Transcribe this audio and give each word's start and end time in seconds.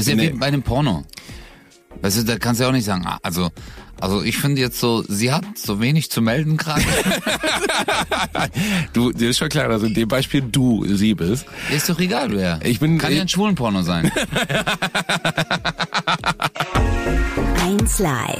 Das 0.00 0.06
ist 0.06 0.12
ja 0.12 0.16
Nee. 0.16 0.32
wie 0.34 0.38
bei 0.38 0.46
einem 0.46 0.62
Porno. 0.62 1.04
Weißt 2.02 2.18
du, 2.18 2.22
da 2.24 2.38
kannst 2.38 2.60
du 2.60 2.64
ja 2.64 2.70
auch 2.70 2.74
nicht 2.74 2.84
sagen, 2.86 3.04
ah, 3.06 3.18
also, 3.22 3.50
also 4.00 4.22
ich 4.22 4.38
finde 4.38 4.60
jetzt 4.62 4.80
so, 4.80 5.04
sie 5.06 5.30
hat 5.32 5.44
so 5.58 5.80
wenig 5.80 6.10
zu 6.10 6.22
melden 6.22 6.56
gerade. 6.56 6.82
Du, 8.94 9.12
dir 9.12 9.30
ist 9.30 9.38
schon 9.38 9.48
klar, 9.50 9.68
dass 9.68 9.82
in 9.82 9.92
dem 9.94 10.08
Beispiel 10.08 10.40
du 10.42 10.84
sie 10.94 11.14
bist. 11.14 11.44
ist 11.74 11.88
doch 11.90 11.98
egal, 12.00 12.30
wer. 12.32 12.58
Ich 12.64 12.80
bin- 12.80 12.96
Kann 12.98 13.12
ja 13.14 13.20
ein 13.22 13.28
schwulen 13.28 13.54
Porno 13.54 13.82
sein. 13.82 14.10
1 17.64 17.98
Live. 17.98 18.38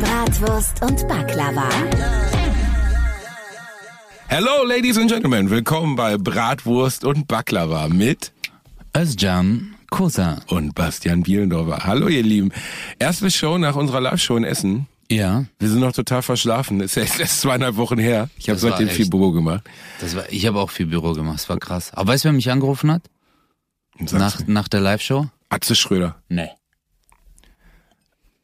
Bratwurst 0.00 0.82
und 0.82 1.06
Baklava. 1.08 1.68
Hello, 4.28 4.64
Ladies 4.66 4.98
and 4.98 5.10
Gentlemen. 5.10 5.50
Willkommen 5.50 5.94
bei 5.96 6.16
Bratwurst 6.18 7.04
und 7.04 7.28
Baklava 7.28 7.88
mit 7.88 8.32
Özcan 8.96 9.71
Kosa. 9.92 10.40
und 10.48 10.74
Bastian 10.74 11.22
Bielendorfer. 11.22 11.84
Hallo, 11.84 12.08
ihr 12.08 12.22
Lieben. 12.22 12.50
Erste 12.98 13.30
Show 13.30 13.58
nach 13.58 13.76
unserer 13.76 14.00
Live-Show 14.00 14.36
in 14.36 14.44
Essen. 14.44 14.86
Ja, 15.10 15.44
Wir 15.58 15.68
sind 15.68 15.80
noch 15.80 15.92
total 15.92 16.22
verschlafen. 16.22 16.80
Ist 16.80 16.94
ja 16.96 17.02
erst 17.02 17.42
zweieinhalb 17.42 17.76
Wochen 17.76 17.98
her. 17.98 18.30
Ich 18.38 18.48
habe 18.48 18.58
seitdem 18.58 18.88
viel 18.88 19.08
Büro 19.10 19.30
gemacht. 19.32 19.62
das 20.00 20.16
war, 20.16 20.24
ich 20.30 20.46
habe 20.46 20.58
auch 20.58 20.70
viel 20.70 20.86
Büro 20.86 21.12
gemacht, 21.12 21.34
das 21.34 21.48
war 21.50 21.58
krass. 21.58 21.92
Aber 21.92 22.12
weißt 22.12 22.24
du, 22.24 22.28
wer 22.28 22.32
mich 22.32 22.50
angerufen 22.50 22.90
hat? 22.90 23.02
Nach, 23.98 24.40
nach 24.46 24.68
der 24.68 24.80
Live-Show? 24.80 25.26
Atze 25.50 25.76
Schröder. 25.76 26.16
Nee. 26.30 26.48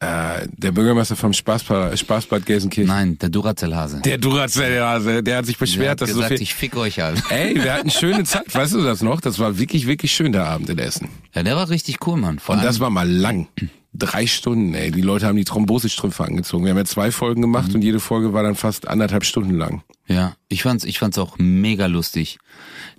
Äh, 0.01 0.47
der 0.55 0.71
Bürgermeister 0.71 1.17
vom 1.17 1.33
Spaßbad, 1.33 1.99
Spaßbad 1.99 2.45
Gelsenkirchen. 2.45 2.87
Nein, 2.87 3.17
der 3.17 3.27
Duracell-Hase. 3.27 3.99
Der 4.05 4.17
Duracell-Hase, 4.17 5.21
der 5.23 5.37
hat 5.37 5.45
sich 5.45 5.57
Der 5.57 5.65
beschwert, 5.65 5.89
hat 5.89 6.01
dass 6.01 6.11
so 6.11 6.15
gesagt, 6.15 6.33
viel... 6.35 6.41
ich 6.41 6.53
fick 6.53 6.77
euch 6.77 7.03
alle. 7.03 7.17
Ey, 7.29 7.55
wir 7.55 7.73
hatten 7.73 7.89
schöne 7.89 8.23
Zeit. 8.23 8.55
Weißt 8.55 8.73
du 8.73 8.81
das 8.81 9.01
noch? 9.01 9.19
Das 9.19 9.39
war 9.39 9.59
wirklich, 9.59 9.87
wirklich 9.87 10.13
schön, 10.13 10.31
der 10.31 10.45
Abend 10.45 10.69
in 10.69 10.79
Essen. 10.79 11.09
Ja, 11.35 11.43
der 11.43 11.57
war 11.57 11.69
richtig 11.69 12.07
cool, 12.07 12.17
Mann. 12.17 12.39
Vor 12.39 12.55
Und 12.55 12.63
das 12.63 12.79
war 12.79 12.89
mal 12.89 13.09
lang. 13.09 13.49
Drei 13.91 14.25
Stunden, 14.25 14.73
ey. 14.73 14.91
Die 14.91 15.01
Leute 15.01 15.25
haben 15.25 15.35
die 15.35 15.43
Thrombosestrümpfe 15.43 16.23
angezogen. 16.23 16.63
Wir 16.63 16.71
haben 16.71 16.77
ja 16.77 16.85
zwei 16.85 17.11
Folgen 17.11 17.41
gemacht 17.41 17.75
und 17.75 17.81
jede 17.81 17.99
Folge 17.99 18.31
war 18.31 18.43
dann 18.43 18.55
fast 18.55 18.87
anderthalb 18.87 19.25
Stunden 19.25 19.55
lang. 19.55 19.83
Ja, 20.07 20.35
ich 20.47 20.63
fand's, 20.63 20.85
ich 20.85 20.99
fand's 20.99 21.17
auch 21.17 21.37
mega 21.39 21.87
lustig. 21.87 22.37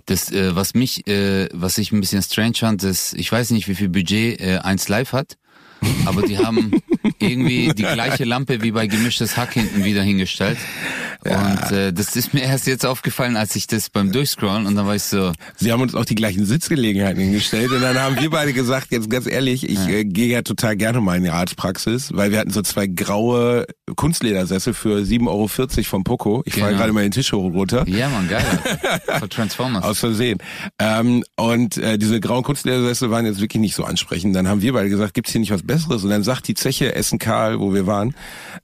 Das, 0.05 0.31
äh, 0.31 0.55
was 0.55 0.75
mich, 0.75 1.07
äh, 1.07 1.49
was 1.51 1.79
ich 1.79 1.91
ein 1.93 1.99
bisschen 2.01 2.21
strange 2.21 2.53
fand, 2.57 2.83
ist, 2.83 3.13
ich 3.15 3.31
weiß 3.31 3.49
nicht, 3.51 3.67
wie 3.67 3.75
viel 3.75 3.89
Budget 3.89 4.39
äh, 4.39 4.59
1 4.61 4.87
Live 4.89 5.13
hat, 5.13 5.37
aber 6.05 6.21
die 6.21 6.37
haben 6.37 6.71
irgendwie 7.19 7.69
die 7.69 7.83
gleiche 7.83 8.23
Lampe 8.25 8.61
wie 8.61 8.71
bei 8.71 8.87
gemischtes 8.87 9.37
Hack 9.37 9.53
hinten 9.53 9.83
wieder 9.83 10.03
hingestellt. 10.03 10.57
Und 11.23 11.71
äh, 11.71 11.93
das 11.93 12.15
ist 12.15 12.33
mir 12.33 12.41
erst 12.41 12.65
jetzt 12.67 12.85
aufgefallen, 12.85 13.37
als 13.37 13.55
ich 13.55 13.67
das 13.67 13.89
beim 13.89 14.11
Durchscrollen 14.11 14.65
und 14.65 14.75
dann 14.75 14.87
war 14.87 14.95
ich 14.95 15.03
so, 15.03 15.31
Sie 15.55 15.71
haben 15.71 15.81
uns 15.81 15.93
auch 15.93 16.05
die 16.05 16.15
gleichen 16.15 16.45
Sitzgelegenheiten 16.45 17.21
hingestellt 17.21 17.71
und 17.71 17.81
dann 17.81 17.99
haben 17.99 18.19
wir 18.19 18.29
beide 18.31 18.53
gesagt, 18.53 18.87
jetzt 18.91 19.09
ganz 19.09 19.27
ehrlich, 19.27 19.69
ich 19.69 19.87
äh, 19.87 20.03
gehe 20.03 20.27
ja 20.29 20.41
total 20.41 20.75
gerne 20.75 20.99
mal 20.99 21.17
in 21.17 21.23
die 21.23 21.29
Arztpraxis, 21.29 22.09
weil 22.13 22.31
wir 22.31 22.39
hatten 22.39 22.49
so 22.51 22.61
zwei 22.63 22.87
graue 22.87 23.65
Kunstledersessel 23.95 24.73
für 24.73 24.97
7,40 24.99 25.27
Euro 25.27 25.47
vom 25.83 26.03
Poco. 26.03 26.41
Ich 26.45 26.53
fahre 26.55 26.67
Genau. 26.71 26.79
gerade 26.79 26.93
mal 26.93 27.01
den 27.03 27.11
Tisch 27.11 27.31
hoch 27.33 27.53
runter. 27.53 27.87
ja 27.87 28.09
man, 28.09 28.27
geil. 28.27 28.43
Für 29.19 29.29
Transformers. 29.29 29.83
Aus 29.83 29.99
Versehen. 29.99 30.39
Ähm, 30.79 31.23
und 31.35 31.77
äh, 31.77 31.97
diese 31.97 32.19
grauen 32.19 32.43
Kunstledersessel 32.43 33.11
waren 33.11 33.25
jetzt 33.25 33.41
wirklich 33.41 33.61
nicht 33.61 33.75
so 33.75 33.83
ansprechend. 33.83 34.35
Dann 34.35 34.47
haben 34.47 34.61
wir 34.61 34.73
beide 34.73 34.89
gesagt, 34.89 35.13
gibt's 35.13 35.31
hier 35.31 35.41
nicht 35.41 35.51
was 35.51 35.63
Besseres? 35.63 36.03
Und 36.03 36.09
dann 36.09 36.23
sagt 36.23 36.47
die 36.47 36.53
Zeche 36.53 36.95
Essen 36.95 37.19
Karl, 37.19 37.59
wo 37.59 37.73
wir 37.73 37.85
waren, 37.87 38.15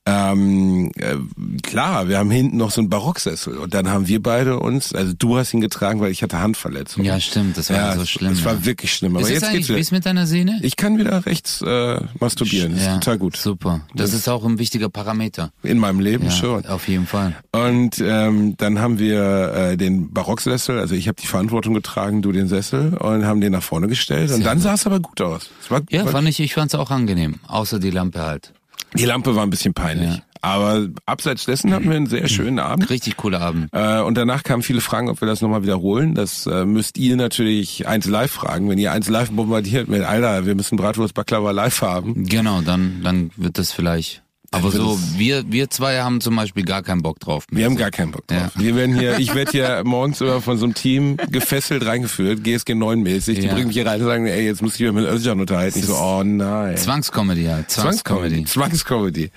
ähm, 0.05 0.91
äh, 0.95 1.15
klar, 1.61 2.07
wir 2.07 2.17
haben 2.17 2.31
hinten 2.47 2.57
noch 2.57 2.71
so 2.71 2.81
einen 2.81 2.89
Barocksessel. 2.89 3.57
Und 3.57 3.73
dann 3.73 3.89
haben 3.89 4.07
wir 4.07 4.21
beide 4.21 4.59
uns, 4.59 4.93
also 4.93 5.13
du 5.17 5.37
hast 5.37 5.53
ihn 5.53 5.61
getragen, 5.61 5.99
weil 5.99 6.11
ich 6.11 6.23
hatte 6.23 6.39
Handverletzung. 6.39 7.03
ja, 7.03 7.19
stimmt, 7.19 7.57
das 7.57 7.69
war 7.69 7.77
ja, 7.77 7.95
so 7.95 8.01
es- 8.01 8.09
schlimm. 8.09 8.31
Es 8.33 8.43
war 8.45 8.53
ja. 8.53 8.65
wirklich 8.65 8.93
schlimm. 8.93 9.15
Aber 9.15 9.23
ist 9.25 9.29
jetzt 9.29 9.43
das 9.43 9.49
geht's 9.51 9.55
eigentlich, 9.55 9.67
wie 9.69 9.73
wieder. 9.73 9.79
ist 9.81 9.91
mit 9.91 10.05
deiner 10.05 10.25
Sehne? 10.27 10.59
Ich 10.63 10.75
kann 10.75 10.97
wieder 10.97 11.25
rechts 11.25 11.61
äh, 11.61 11.99
masturbieren. 12.19 12.73
Das 12.73 12.81
ist 12.81 12.93
total 12.93 13.17
gut. 13.17 13.37
Super. 13.37 13.81
Das, 13.93 14.13
ist 14.13 14.27
auch 14.29 14.43
ein 14.45 14.59
wichtiger 14.59 14.89
Parameter. 14.89 15.51
In 15.63 15.77
meinem 15.77 15.99
Leben 15.99 16.25
Ja, 16.25 16.31
schon. 16.31 16.65
auf 16.65 16.87
jeden 16.87 17.05
Fall. 17.07 17.35
Und 17.51 17.99
ähm, 17.99 18.55
dann 18.57 18.79
haben 18.79 18.99
wir 18.99 19.53
äh, 19.53 19.77
den 19.77 20.13
Barocksessel, 20.13 20.79
also 20.79 20.95
ich 20.95 21.07
habe 21.07 21.19
die 21.21 21.27
Verantwortung 21.27 21.73
getragen, 21.73 22.21
du 22.21 22.31
den 22.31 22.47
Sessel 22.47 22.93
und 22.97 23.25
haben 23.25 23.41
den 23.41 23.51
nach 23.51 23.63
vorne 23.63 23.87
gestellt. 23.87 24.31
Und 24.31 24.45
dann 24.45 24.59
sah 24.59 24.73
es 24.73 24.85
aber 24.85 24.99
gut 24.99 25.21
aus. 25.21 25.49
Es 25.61 25.69
war, 25.69 25.81
Ja, 25.89 26.05
war, 26.05 26.11
fand 26.13 26.27
ich, 26.29 26.39
ich 26.39 26.53
fand's 26.53 26.75
auch 26.75 26.91
angenehm. 26.91 27.35
Außer 27.47 27.79
die 27.79 27.91
Lampe 27.91 28.21
halt. 28.21 28.53
die 28.95 29.05
Lampe 29.05 29.35
war 29.35 29.43
ein 29.43 29.49
bisschen 29.49 29.73
peinlich. 29.73 30.09
Ja. 30.09 30.21
Aber 30.41 30.87
abseits 31.05 31.45
dessen 31.45 31.73
hatten 31.73 31.89
wir 31.89 31.95
einen 31.95 32.07
sehr 32.07 32.27
schönen 32.27 32.59
Abend. 32.59 32.89
Richtig 32.89 33.17
cooler 33.17 33.41
Abend. 33.41 33.69
Äh, 33.71 34.01
und 34.01 34.15
danach 34.15 34.43
kamen 34.43 34.63
viele 34.63 34.81
Fragen, 34.81 35.09
ob 35.09 35.21
wir 35.21 35.27
das 35.27 35.41
nochmal 35.41 35.63
wiederholen. 35.63 36.15
Das 36.15 36.45
äh, 36.45 36.65
müsst 36.65 36.97
ihr 36.97 37.15
natürlich 37.15 37.87
eins 37.87 38.05
live 38.05 38.31
fragen. 38.31 38.69
Wenn 38.69 38.77
ihr 38.77 38.91
eins 38.91 39.09
live 39.09 39.31
bombardiert 39.31 39.87
mit, 39.87 40.03
Alter, 40.03 40.45
wir 40.45 40.55
müssen 40.55 40.77
Bratwurst 40.77 41.13
Baklava 41.13 41.51
live 41.51 41.81
haben. 41.81 42.25
Genau, 42.25 42.61
dann, 42.61 43.01
dann 43.03 43.31
wird 43.35 43.57
das 43.57 43.71
vielleicht. 43.71 44.23
Aber 44.49 44.71
so, 44.71 44.97
wir, 45.17 45.51
wir 45.51 45.69
zwei 45.69 45.99
haben 46.01 46.21
zum 46.21 46.33
Beispiel 46.37 46.63
gar 46.63 46.81
keinen 46.81 47.01
Bock 47.01 47.19
drauf. 47.19 47.43
Wir 47.51 47.65
haben 47.65 47.75
gar 47.75 47.91
keinen 47.91 48.11
Bock 48.11 48.25
drauf. 48.27 48.51
Wir 48.55 48.77
werden 48.77 48.97
hier, 48.97 49.19
ich 49.19 49.35
werde 49.35 49.51
hier 49.51 49.81
morgens 49.85 50.21
immer 50.21 50.39
von 50.39 50.57
so 50.57 50.63
einem 50.63 50.73
Team 50.73 51.17
gefesselt 51.31 51.85
reingeführt, 51.85 52.45
GSG 52.45 52.73
9 52.73 53.01
mäßig. 53.01 53.39
Die 53.41 53.45
Ja. 53.47 53.53
bringen 53.53 53.67
mich 53.67 53.75
hier 53.75 53.85
rein 53.85 53.99
und 53.99 54.07
sagen, 54.07 54.25
ey, 54.25 54.45
jetzt 54.45 54.61
muss 54.61 54.75
ich 54.75 54.79
mich 54.81 54.93
mit 54.93 55.03
Özcan 55.05 55.41
unterhalten. 55.41 55.79
Ich 55.79 55.85
so, 55.85 55.95
oh 55.95 56.23
nein. 56.23 56.77
Zwangscomedy, 56.77 57.43
ja. 57.43 57.67
Zwangscomedy. 57.67 58.45
Zwangscomedy. 58.45 58.45
Zwangscomedy. 58.45 59.31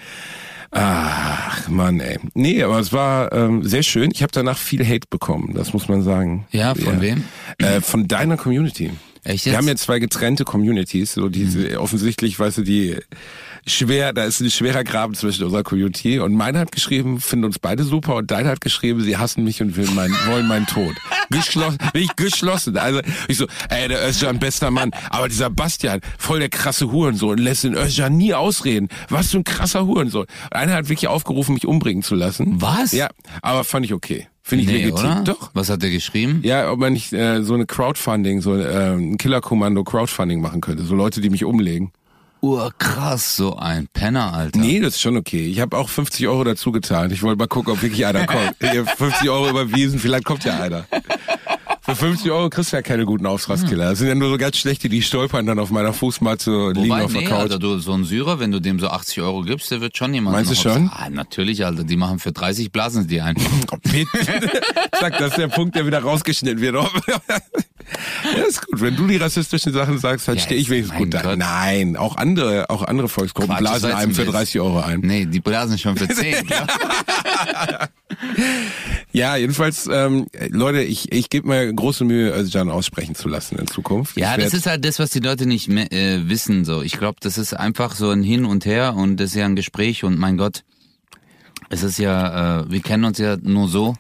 Ach, 0.73 1.69
Mann, 1.69 1.99
ey. 2.01 2.19
Nee, 2.35 2.63
aber 2.63 2.79
es 2.79 2.93
war 2.93 3.33
ähm, 3.33 3.65
sehr 3.65 3.83
schön. 3.83 4.11
Ich 4.13 4.23
habe 4.23 4.33
danach 4.33 4.57
viel 4.59 4.85
Hate 4.87 5.09
bekommen, 5.11 5.53
das 5.55 5.73
muss 5.73 5.89
man 5.89 6.03
sagen. 6.03 6.47
Ja, 6.53 6.75
von 6.75 7.01
wem? 7.01 7.25
Äh, 7.59 7.81
von 7.81 8.07
deiner 8.07 8.37
Community. 8.37 8.91
Echt 9.25 9.45
Wir 9.45 9.53
jetzt? 9.53 9.59
haben 9.59 9.69
ja 9.69 9.77
zwei 9.77 9.99
getrennte 9.99 10.45
Communities, 10.45 11.13
so 11.13 11.29
diese 11.29 11.81
offensichtlich, 11.81 12.39
weißt 12.39 12.59
du, 12.59 12.63
die 12.63 12.97
schwer, 13.67 14.13
da 14.13 14.25
ist 14.25 14.41
ein 14.41 14.51
schwerer 14.51 14.85
Graben 14.85 15.15
zwischen 15.15 15.45
unserer 15.45 15.63
Community 15.63 16.19
und 16.19 16.35
meine 16.35 16.59
hat 16.59 16.73
geschrieben, 16.73 17.21
finden 17.21 17.47
uns 17.47 17.59
beide 17.59 17.85
super 17.85 18.17
und 18.17 18.31
deine 18.31 18.49
hat 18.49 18.61
geschrieben, 18.61 19.01
sie 19.03 19.17
hassen 19.17 19.45
mich 19.45 19.63
und 19.63 19.77
will 19.77 19.89
mein, 19.95 20.13
wollen 20.27 20.47
meinen 20.47 20.67
Tod. 20.67 20.95
Geschlossen, 21.31 21.79
bin 21.93 22.03
ich 22.03 22.17
geschlossen. 22.17 22.77
Also 22.77 23.01
ich 23.29 23.37
so, 23.37 23.47
ey, 23.69 23.89
der 23.89 24.07
Özcan 24.07 24.39
bester 24.39 24.71
Mann, 24.71 24.91
aber 25.11 25.29
dieser 25.29 25.51
Bastian, 25.51 26.01
voll 26.19 26.41
der 26.41 26.49
krasse 26.49 26.91
Hurensohn, 26.91 27.39
lässt 27.39 27.65
den 27.65 27.75
Özcan 27.75 28.17
nie 28.17 28.35
ausreden. 28.35 28.89
Was 29.09 29.31
für 29.31 29.39
ein 29.39 29.45
krasser 29.45 29.87
Hurensohn. 29.87 30.27
Und 30.27 30.53
einer 30.53 30.73
hat 30.73 30.89
wirklich 30.89 31.09
aufgerufen, 31.09 31.55
mich 31.55 31.67
umbringen 31.67 32.03
zu 32.03 32.15
lassen. 32.15 32.61
Was? 32.61 32.93
Ja, 32.93 33.09
aber 33.43 33.65
fand 33.65 33.87
ich 33.87 33.95
okay. 33.95 34.27
Finde 34.43 34.65
ich 34.65 34.71
nee, 34.71 34.77
legitim. 34.79 35.11
oder? 35.11 35.23
Doch. 35.25 35.51
Was 35.55 35.71
hat 35.71 35.83
er 35.85 35.91
geschrieben? 35.91 36.41
Ja, 36.43 36.73
ob 36.73 36.81
man 36.81 36.93
nicht 36.93 37.13
äh, 37.13 37.43
so 37.43 37.55
eine 37.55 37.67
Crowdfunding, 37.67 38.41
so 38.41 38.57
äh, 38.57 38.95
ein 38.95 39.17
Killerkommando 39.17 39.85
Crowdfunding 39.85 40.41
machen 40.41 40.61
könnte. 40.61 40.83
So 40.83 40.95
Leute, 40.97 41.21
die 41.21 41.31
mich 41.31 41.45
umlegen. 41.45 41.93
Urkrass, 42.43 43.37
so 43.37 43.57
ein 43.57 43.89
Penner, 43.93 44.33
Alter. 44.33 44.59
Nee, 44.59 44.81
das 44.81 44.95
ist 44.95 45.01
schon 45.01 45.17
okay. 45.17 45.47
Ich 45.47 45.61
habe 45.61 45.77
auch 45.77 45.89
50 45.89 46.27
Euro 46.29 46.45
dazu 46.45 46.73
getan. 46.73 47.11
Ich 47.11 47.23
wollte 47.23 47.39
mal 47.39 47.47
gucken, 47.47 47.73
ob 47.73 47.83
wirklich 47.83 48.07
einer 48.07 48.27
kommt. 48.27 48.57
Ich 48.61 48.79
hab 48.79 48.97
50 48.97 49.29
Euro 49.29 49.51
überwiesen, 49.51 49.99
vielleicht 49.99 50.25
kommt 50.25 50.45
ja 50.45 50.61
einer. 50.61 50.87
Für 51.83 51.97
50 51.97 52.31
Euro 52.31 52.51
kriegst 52.51 52.73
du 52.73 52.77
ja 52.77 52.83
keine 52.83 53.05
guten 53.05 53.27
Auftragskiller. 53.27 53.91
Das 53.91 53.99
sind 53.99 54.09
ja 54.09 54.15
nur 54.15 54.31
so 54.31 54.37
ganz 54.37 54.57
schlechte, 54.57 54.89
die 54.89 55.03
stolpern 55.03 55.47
dann 55.47 55.59
auf 55.59 55.71
meiner 55.71 55.93
Fußmatte 55.93 56.67
und 56.67 56.77
liegen 56.77 56.91
Wobei, 56.91 57.05
auf 57.05 57.13
der 57.13 57.23
nee, 57.23 57.27
Couch. 57.27 57.39
Alter, 57.39 57.59
du, 57.59 57.79
so 57.79 57.93
ein 57.93 58.05
Syrer, 58.05 58.39
wenn 58.39 58.53
du 58.53 58.61
dem 58.61 58.79
so 58.79 58.89
80 58.89 59.23
Euro 59.23 59.43
gibst, 59.43 59.71
der 59.71 59.81
wird 59.81 59.97
schon 59.97 60.15
jemand. 60.15 60.37
Meinst 60.37 60.51
du 60.51 60.55
schon? 60.55 60.91
Ah, 60.93 61.09
natürlich, 61.11 61.65
Alter. 61.65 61.85
Die 61.85 61.97
machen 61.97 62.19
für 62.19 62.33
30 62.33 62.71
Blasen 62.71 63.09
die 63.09 63.21
ein. 63.21 63.35
Sag, 65.01 65.19
das 65.19 65.31
ist 65.31 65.39
der 65.39 65.49
Punkt, 65.49 65.75
der 65.75 65.87
wieder 65.87 66.01
rausgeschnitten 66.01 66.61
wird. 66.61 66.77
ja, 68.37 68.45
ist 68.49 68.67
gut. 68.67 68.81
Wenn 68.81 68.97
du 68.97 69.07
die 69.07 69.17
rassistischen 69.17 69.73
Sachen 69.73 69.99
sagst, 69.99 70.29
dann 70.29 70.37
Ja, 70.37 70.43
stehe 70.43 70.61
ich 70.61 70.69
wenigstens 70.71 70.97
gut 70.99 71.15
da. 71.15 71.37
Nein, 71.37 71.97
auch 71.97 72.17
andere, 72.17 72.69
auch 72.71 72.83
andere 72.83 73.09
Volksgruppen 73.09 73.51
Quatsch, 73.51 73.61
blasen 73.61 73.93
einem 73.93 74.11
ein 74.11 74.15
für 74.15 74.23
Witz. 74.23 74.33
30 74.33 74.61
Euro 74.61 74.81
ein. 74.81 75.01
Nee, 75.01 75.27
die 75.27 75.41
Blasen 75.41 75.79
schon 75.79 75.97
für 75.97 76.09
10. 76.15 76.47
klar. 76.47 76.67
Ja, 79.13 79.37
jedenfalls, 79.37 79.89
ähm, 79.93 80.27
Leute, 80.51 80.83
ich, 80.83 81.13
ich 81.13 81.31
gebe 81.31 81.49
mir 81.49 81.73
große 81.73 82.05
Mühe, 82.05 82.31
Özcan 82.33 82.71
aussprechen 82.71 83.15
zu 83.15 83.29
lassen 83.29 83.59
in 83.59 83.67
Zukunft. 83.67 84.17
Ja, 84.17 84.37
das 84.37 84.55
ist 84.55 84.67
halt 84.67 84.85
das, 84.85 84.99
was 84.99 85.11
die 85.11 85.21
Leute 85.21 85.47
nicht 85.47 85.69
mehr, 85.69 85.93
äh, 85.93 86.29
wissen. 86.29 86.65
So, 86.65 86.83
ich 86.83 86.93
glaube, 86.99 87.19
das 87.21 87.39
ist 87.39 87.55
einfach 87.55 87.95
so 87.95 88.11
ein 88.11 88.23
Hin 88.23 88.45
und 88.45 88.67
Her 88.67 88.95
und 88.97 89.17
das 89.19 89.31
ist 89.31 89.37
ja 89.37 89.47
ein 89.47 89.57
Gespräch 89.57 90.05
und 90.05 90.19
mein 90.19 90.37
Gott, 90.37 90.63
es 91.71 91.83
ist 91.83 91.99
ja, 91.99 92.61
äh, 92.61 92.71
wir 92.71 92.81
kennen 92.81 93.05
uns 93.05 93.19
ja 93.19 93.37
nur 93.41 93.69
so 93.69 93.95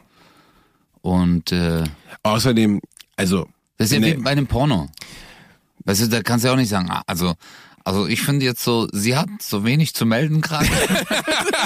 und 1.03 1.51
äh, 1.53 1.85
Außerdem, 2.23 2.81
also, 3.17 3.47
das 3.81 3.87
ist 3.89 3.93
ja 3.95 4.01
Nee. 4.01 4.19
wie 4.19 4.23
bei 4.23 4.31
einem 4.31 4.47
Porno. 4.47 4.89
Weißt 5.87 6.03
du, 6.03 6.07
da 6.09 6.23
kannst 6.23 6.45
du 6.45 6.49
ja 6.49 6.53
auch 6.55 6.59
nicht 6.59 6.69
sagen, 6.69 6.91
ah, 6.91 7.03
also 7.07 7.35
also 7.83 8.07
ich 8.07 8.21
finde 8.21 8.45
jetzt 8.45 8.63
so, 8.63 8.89
sie 8.93 9.17
hat 9.17 9.31
so 9.41 9.65
wenig 9.65 9.95
zu 9.95 10.05
melden 10.05 10.43
gerade. 10.43 10.69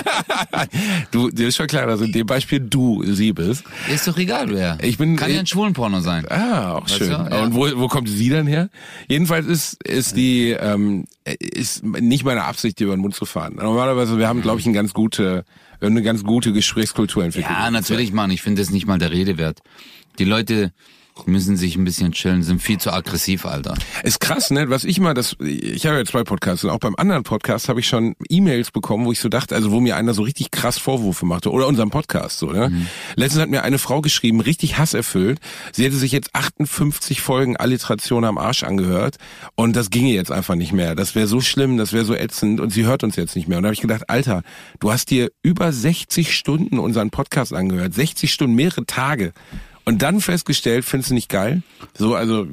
du, 1.11 1.29
dir 1.31 1.49
ist 1.49 1.57
schon 1.57 1.67
klar, 1.67 1.87
dass 1.87 2.01
in 2.01 2.13
dem 2.13 2.27
Beispiel 2.27 2.61
du 2.61 3.03
sie 3.05 3.33
bist. 3.33 3.65
Ist 3.93 4.07
doch 4.07 4.17
egal, 4.17 4.49
wer. 4.51 4.79
Ich 4.81 4.97
bin- 4.97 5.17
Kann 5.17 5.33
ja 5.33 5.41
ein 5.41 5.47
schwulen 5.47 5.73
Porno 5.73 6.01
sein. 6.01 6.25
Ah, 6.31 6.75
auch 6.75 6.85
Weißt 6.85 6.99
schön. 6.99 7.11
ja. 7.11 7.43
Und 7.43 7.55
wo, 7.55 7.67
wo 7.77 7.89
kommt 7.89 8.09
sie 8.09 8.29
dann 8.29 8.47
her? 8.47 8.71
Jedenfalls 9.09 9.47
ist, 9.47 9.83
ist 9.85 10.17
die, 10.17 10.51
ähm, 10.51 11.05
ist 11.25 11.85
nicht 11.85 12.25
meine 12.25 12.45
Absicht, 12.45 12.79
dir 12.79 12.85
über 12.85 12.95
den 12.97 13.01
Mund 13.01 13.17
zu 13.17 13.27
fahren. 13.27 13.57
Normalerweise, 13.57 14.17
wir 14.17 14.29
haben, 14.29 14.41
glaube 14.41 14.61
ich, 14.61 14.67
eine 14.67 14.75
ganz 14.75 14.95
gute, 14.95 15.45
eine 15.81 16.03
ganz 16.03 16.23
gute 16.23 16.53
Gesprächskultur 16.53 17.25
entwickelt. 17.25 17.51
Ja, 17.53 17.71
natürlich, 17.73 18.13
Mann. 18.13 18.31
Ich 18.31 18.41
finde 18.41 18.63
das 18.63 18.71
nicht 18.71 18.87
mal 18.87 18.99
der 18.99 19.11
Rede 19.11 19.37
wert. 19.37 19.59
Die 20.21 20.25
Leute, 20.25 20.73
müssen 21.27 21.57
sich 21.57 21.77
ein 21.77 21.85
bisschen 21.85 22.13
chillen, 22.13 22.43
sind 22.43 22.61
viel 22.61 22.79
zu 22.79 22.93
aggressiv, 22.93 23.47
Alter. 23.47 23.75
Ist 24.03 24.21
krass, 24.21 24.51
ne? 24.51 24.69
Was 24.69 24.85
ich 24.85 25.01
mal, 25.01 25.15
das, 25.15 25.37
ich 25.41 25.87
habe 25.87 25.99
ja 25.99 26.05
zwei 26.05 26.25
Podcasts 26.25 26.65
und 26.65 26.71
auch 26.71 26.79
beim 26.79 26.95
anderen 26.97 27.23
Podcast 27.23 27.69
habe 27.69 27.81
ich 27.81 27.87
schon 27.87 28.15
E-Mails 28.29 28.73
bekommen, 28.73 29.07
wo 29.07 29.13
ich 29.13 29.21
so 29.21 29.29
dachte, 29.29 29.55
also 29.55 29.71
wo 29.71 29.81
mir 29.81 29.97
einer 29.97 30.13
so 30.13 30.23
richtig 30.23 30.51
krass 30.51 30.77
Vorwürfe 30.77 31.25
machte 31.25 31.51
oder 31.51 31.67
unserem 31.67 31.91
Podcast 31.91 32.39
so, 32.39 32.51
ne? 32.51 32.69
Mhm. 32.69 32.87
Letztens 33.17 33.43
hat 33.43 33.51
mir 33.51 33.63
eine 33.63 33.79
Frau 33.79 34.01
geschrieben, 34.01 34.41
richtig 34.41 34.77
hasserfüllt. 34.77 35.39
Sie 35.73 35.85
hätte 35.85 35.97
sich 35.97 36.13
jetzt 36.13 36.35
58 36.35 37.21
Folgen 37.21 37.57
Alliteration 37.57 38.25
am 38.25 38.37
Arsch 38.37 38.65
angehört 38.65 39.17
und 39.55 39.77
das 39.77 39.91
ginge 39.91 40.13
jetzt 40.13 40.33
einfach 40.33 40.57
nicht 40.57 40.73
mehr. 40.73 40.95
Das 40.95 41.15
wäre 41.15 41.29
so 41.29 41.41
schlimm, 41.41 41.79
das 41.79 41.93
wäre 41.93 42.05
so 42.05 42.15
ätzend 42.15 42.61
und 42.61 42.71
sie 42.71 42.85
hört 42.85 43.05
uns 43.05 43.17
jetzt 43.17 43.37
nicht 43.37 43.49
mehr. 43.49 43.59
Und 43.59 43.63
da 43.63 43.69
habe 43.69 43.75
ich 43.75 43.81
gedacht, 43.81 44.11
Alter, 44.11 44.43
du 44.81 44.93
hast 44.93 45.11
dir 45.11 45.31
über 45.43 45.73
60 45.73 46.35
Stunden 46.37 46.79
unseren 46.79 47.11
Podcast 47.11 47.53
angehört, 47.53 47.95
60 47.95 48.33
Stunden, 48.33 48.57
mehrere 48.57 48.85
Tage 48.85 49.33
und 49.85 50.03
dann 50.03 50.21
festgestellt, 50.21 50.85
findest 50.85 51.11
du 51.11 51.15
nicht 51.15 51.29
geil? 51.29 51.63
So, 51.97 52.15
also 52.15 52.47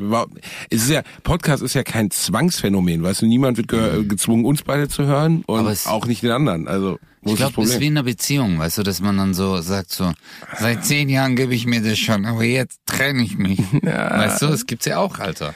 es 0.69 0.83
ist 0.83 0.89
ja 0.89 1.04
Podcast 1.24 1.63
ist 1.63 1.74
ja 1.74 1.83
kein 1.83 2.12
Zwangsphänomen, 2.12 3.04
weißt 3.04 3.22
du, 3.22 3.25
niemand 3.25 3.57
wird 3.57 3.68
ge 3.68 4.00
mhm. 4.00 4.10
gezwungen, 4.10 4.45
uns 4.45 4.63
beide 4.63 4.88
zu 4.88 5.06
hören 5.06 5.44
und 5.45 5.88
auch 5.88 6.06
nicht 6.06 6.24
den 6.24 6.31
anderen. 6.31 6.68
Also 6.68 7.00
ich 7.24 7.36
glaube, 7.36 7.62
es 7.62 7.72
ist 7.72 7.80
wie 7.80 7.88
in 7.88 7.94
einer 7.94 8.04
Beziehung, 8.04 8.57
weißt 8.57 8.80
du, 8.80 8.83
dass 8.83 9.00
man 9.00 9.18
dann 9.18 9.33
so 9.33 9.62
sagt 9.62 9.92
so, 9.92 10.12
seit 10.60 10.83
zehn 10.86 11.07
Jahren 11.07 11.36
gebe 11.36 11.54
ich 11.54 11.68
mir 11.68 11.81
das 11.81 12.00
schon, 12.00 12.25
aber 12.25 12.44
jetzt 12.44 12.80
trenne 12.86 13.24
ich 13.24 13.38
mich. 13.38 13.60
Ja. 13.84 14.18
Weißt 14.18 14.42
du, 14.42 14.48
das 14.48 14.66
gibt's 14.66 14.86
ja 14.86 14.98
auch, 14.98 15.19
Alter. 15.19 15.54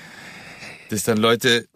Dass 0.89 1.03
dann 1.03 1.17
Leute 1.17 1.67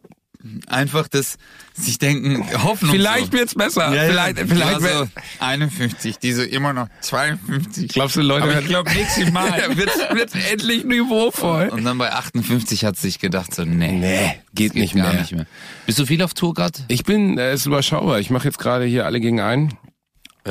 einfach 0.68 1.08
das 1.08 1.38
sich 1.74 1.98
denken, 1.98 2.46
Hoffnung. 2.64 2.92
Vielleicht 2.92 3.34
wird's 3.34 3.56
besser. 3.56 3.94
Ja, 3.94 4.04
vielleicht, 4.10 4.38
ja. 4.38 4.46
vielleicht 4.46 4.82
so 4.82 5.08
51, 5.40 6.18
die 6.20 6.34
so 6.34 6.44
immer 6.44 6.74
noch 6.74 6.88
52. 7.02 7.90
Glaubst 7.90 8.16
du, 8.16 8.22
Leute, 8.22 8.44
Aber 8.44 8.60
ich 8.60 8.68
glaube 8.68 8.92
nächstes 8.92 9.32
Mal 9.32 9.78
wird's, 9.78 9.98
wird's 10.12 10.34
endlich 10.52 10.86
niveauvoll. 10.86 11.70
Und 11.70 11.84
dann 11.84 11.98
bei 11.98 12.12
58 12.12 12.86
hat 12.86 12.98
sich 12.98 13.20
gedacht 13.20 13.54
so, 13.54 13.64
nee, 13.64 13.92
nee, 13.92 14.36
geht, 14.54 14.74
geht 14.74 14.76
nicht, 14.76 14.96
mehr. 14.96 15.14
nicht 15.14 15.34
mehr. 15.34 15.46
Bist 15.86 16.00
du 16.00 16.06
viel 16.06 16.22
auf 16.22 16.34
Tour 16.34 16.54
gerade? 16.54 16.80
Ich 16.88 17.04
bin, 17.04 17.38
äh, 17.38 17.54
ist 17.54 17.66
überschaubar. 17.66 18.20
Ich 18.20 18.30
mache 18.30 18.46
jetzt 18.46 18.60
gerade 18.60 18.86
hier 18.86 19.06
alle 19.06 19.20
gegen 19.20 19.42
einen. 19.42 19.74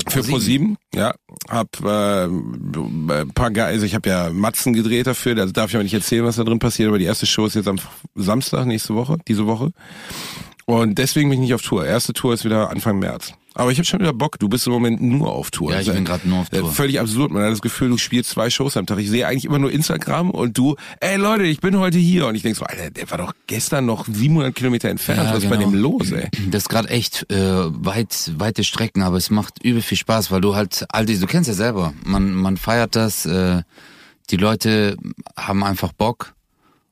Für 0.09 0.21
Pro7, 0.21 0.77
ja. 0.95 1.15
Hab 1.49 1.81
äh, 1.85 2.25
ein 2.25 3.33
paar 3.35 3.51
Ge 3.51 3.63
also 3.63 3.85
ich 3.85 3.95
habe 3.95 4.09
ja 4.09 4.31
Matzen 4.31 4.73
gedreht 4.73 5.07
dafür, 5.07 5.37
also 5.39 5.53
darf 5.53 5.71
ich 5.71 5.77
aber 5.77 5.85
nicht 5.85 5.95
erzählen, 5.95 6.25
was 6.25 6.37
da 6.37 6.45
drin 6.45 6.59
passiert, 6.59 6.89
aber 6.89 6.99
die 6.99 7.05
erste 7.05 7.27
Show 7.27 7.47
ist 7.47 7.55
jetzt 7.55 7.69
am 7.69 7.79
Samstag 8.15 8.67
nächste 8.67 8.95
Woche, 8.95 9.19
diese 9.27 9.47
Woche. 9.47 9.73
Und 10.67 10.99
deswegen 10.99 11.31
bin 11.31 11.39
ich 11.39 11.47
nicht 11.47 11.55
auf 11.55 11.63
Tour. 11.63 11.87
Erste 11.87 12.13
Tour 12.13 12.35
ist 12.35 12.45
wieder 12.45 12.71
Anfang 12.71 12.99
März. 12.99 13.33
Aber 13.59 13.73
ich 13.73 13.79
habe 13.79 13.87
schon 13.87 13.99
wieder 13.99 14.13
Bock. 14.13 14.39
Du 14.39 14.49
bist 14.49 14.69
im 14.69 14.73
Moment 14.73 15.03
nur 15.03 15.33
auf 15.33 15.51
Tour. 15.51 15.73
Ja, 15.73 15.81
ich 15.81 15.93
bin 15.93 16.05
gerade 16.05 16.29
nur 16.29 16.39
auf 16.41 16.49
Tour. 16.49 16.71
Völlig 16.71 17.01
absurd. 17.01 17.33
Man 17.33 17.43
hat 17.43 17.51
das 17.51 17.61
Gefühl, 17.61 17.89
du 17.89 17.99
spielst 17.99 18.31
zwei 18.31 18.51
Shows 18.51 18.77
am 18.77 18.87
Tag. 18.87 18.99
Ich 18.99 19.11
sehe 19.11 19.27
eigentlich 19.27 19.47
immer 19.47 19.59
nur 19.59 19.73
Instagram 19.73 20.31
und 20.31 20.57
du, 20.57 20.77
ey 21.01 21.17
Leute, 21.17 21.43
ich 21.43 21.61
bin 21.61 21.77
heute 21.77 21.99
hier. 21.99 22.29
Und 22.29 22.37
ich 22.37 22.43
denk 22.43 22.55
so, 22.55 22.65
Alter, 22.65 22.91
der 22.91 23.11
war 23.11 23.19
doch 23.19 23.33
gestern 23.49 23.85
noch 23.85 24.07
700 24.07 24.55
Kilometer 24.55 24.89
entfernt. 24.89 25.25
Ja, 25.25 25.35
Was 25.35 25.43
genau. 25.43 25.45
ist 25.45 25.51
bei 25.51 25.65
genau. 25.65 25.71
dem 25.71 25.81
los, 25.81 26.13
ey? 26.13 26.29
Das 26.51 26.63
ist 26.63 26.69
gerade 26.69 26.89
echt 26.89 27.29
äh, 27.33 27.37
weit, 27.37 28.31
weite 28.37 28.63
Strecken, 28.63 29.03
aber 29.03 29.17
es 29.17 29.29
macht 29.29 29.65
übel 29.65 29.83
viel 29.83 29.99
Spaß, 29.99 30.31
weil 30.31 30.41
du 30.41 30.55
halt, 30.55 30.87
all 30.91 31.05
die, 31.05 31.19
du 31.19 31.27
kennst 31.27 31.49
ja 31.49 31.55
selber. 31.55 31.95
Man, 32.05 32.35
man 32.35 32.59
feiert 32.59 32.95
das. 32.95 33.27
Äh, 33.27 33.63
die 34.31 34.37
Leute 34.37 34.97
haben 35.37 35.65
einfach 35.65 35.93
Bock. 35.93 36.35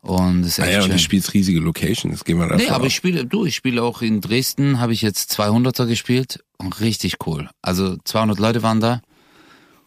Und 0.02 0.42
das 0.42 0.52
ist 0.52 0.58
echt 0.58 0.68
ah 0.68 0.70
ja, 0.70 0.80
schön. 0.82 0.90
und 0.90 0.98
du 0.98 1.02
spielst 1.02 1.34
riesige 1.34 1.58
Locations, 1.58 2.24
gehen 2.24 2.38
wir 2.38 2.46
da 2.46 2.56
Nee, 2.56 2.68
aber 2.68 2.86
ich 2.86 2.94
spiele, 2.94 3.26
du, 3.26 3.44
ich 3.44 3.56
spiele 3.56 3.82
auch 3.82 4.02
in 4.02 4.20
Dresden, 4.20 4.78
habe 4.78 4.92
ich 4.92 5.02
jetzt 5.02 5.32
200er 5.38 5.86
gespielt 5.86 6.44
und 6.58 6.80
richtig 6.80 7.16
cool. 7.26 7.48
Also 7.62 7.96
200 8.04 8.38
Leute 8.38 8.62
waren 8.62 8.80
da. 8.80 9.00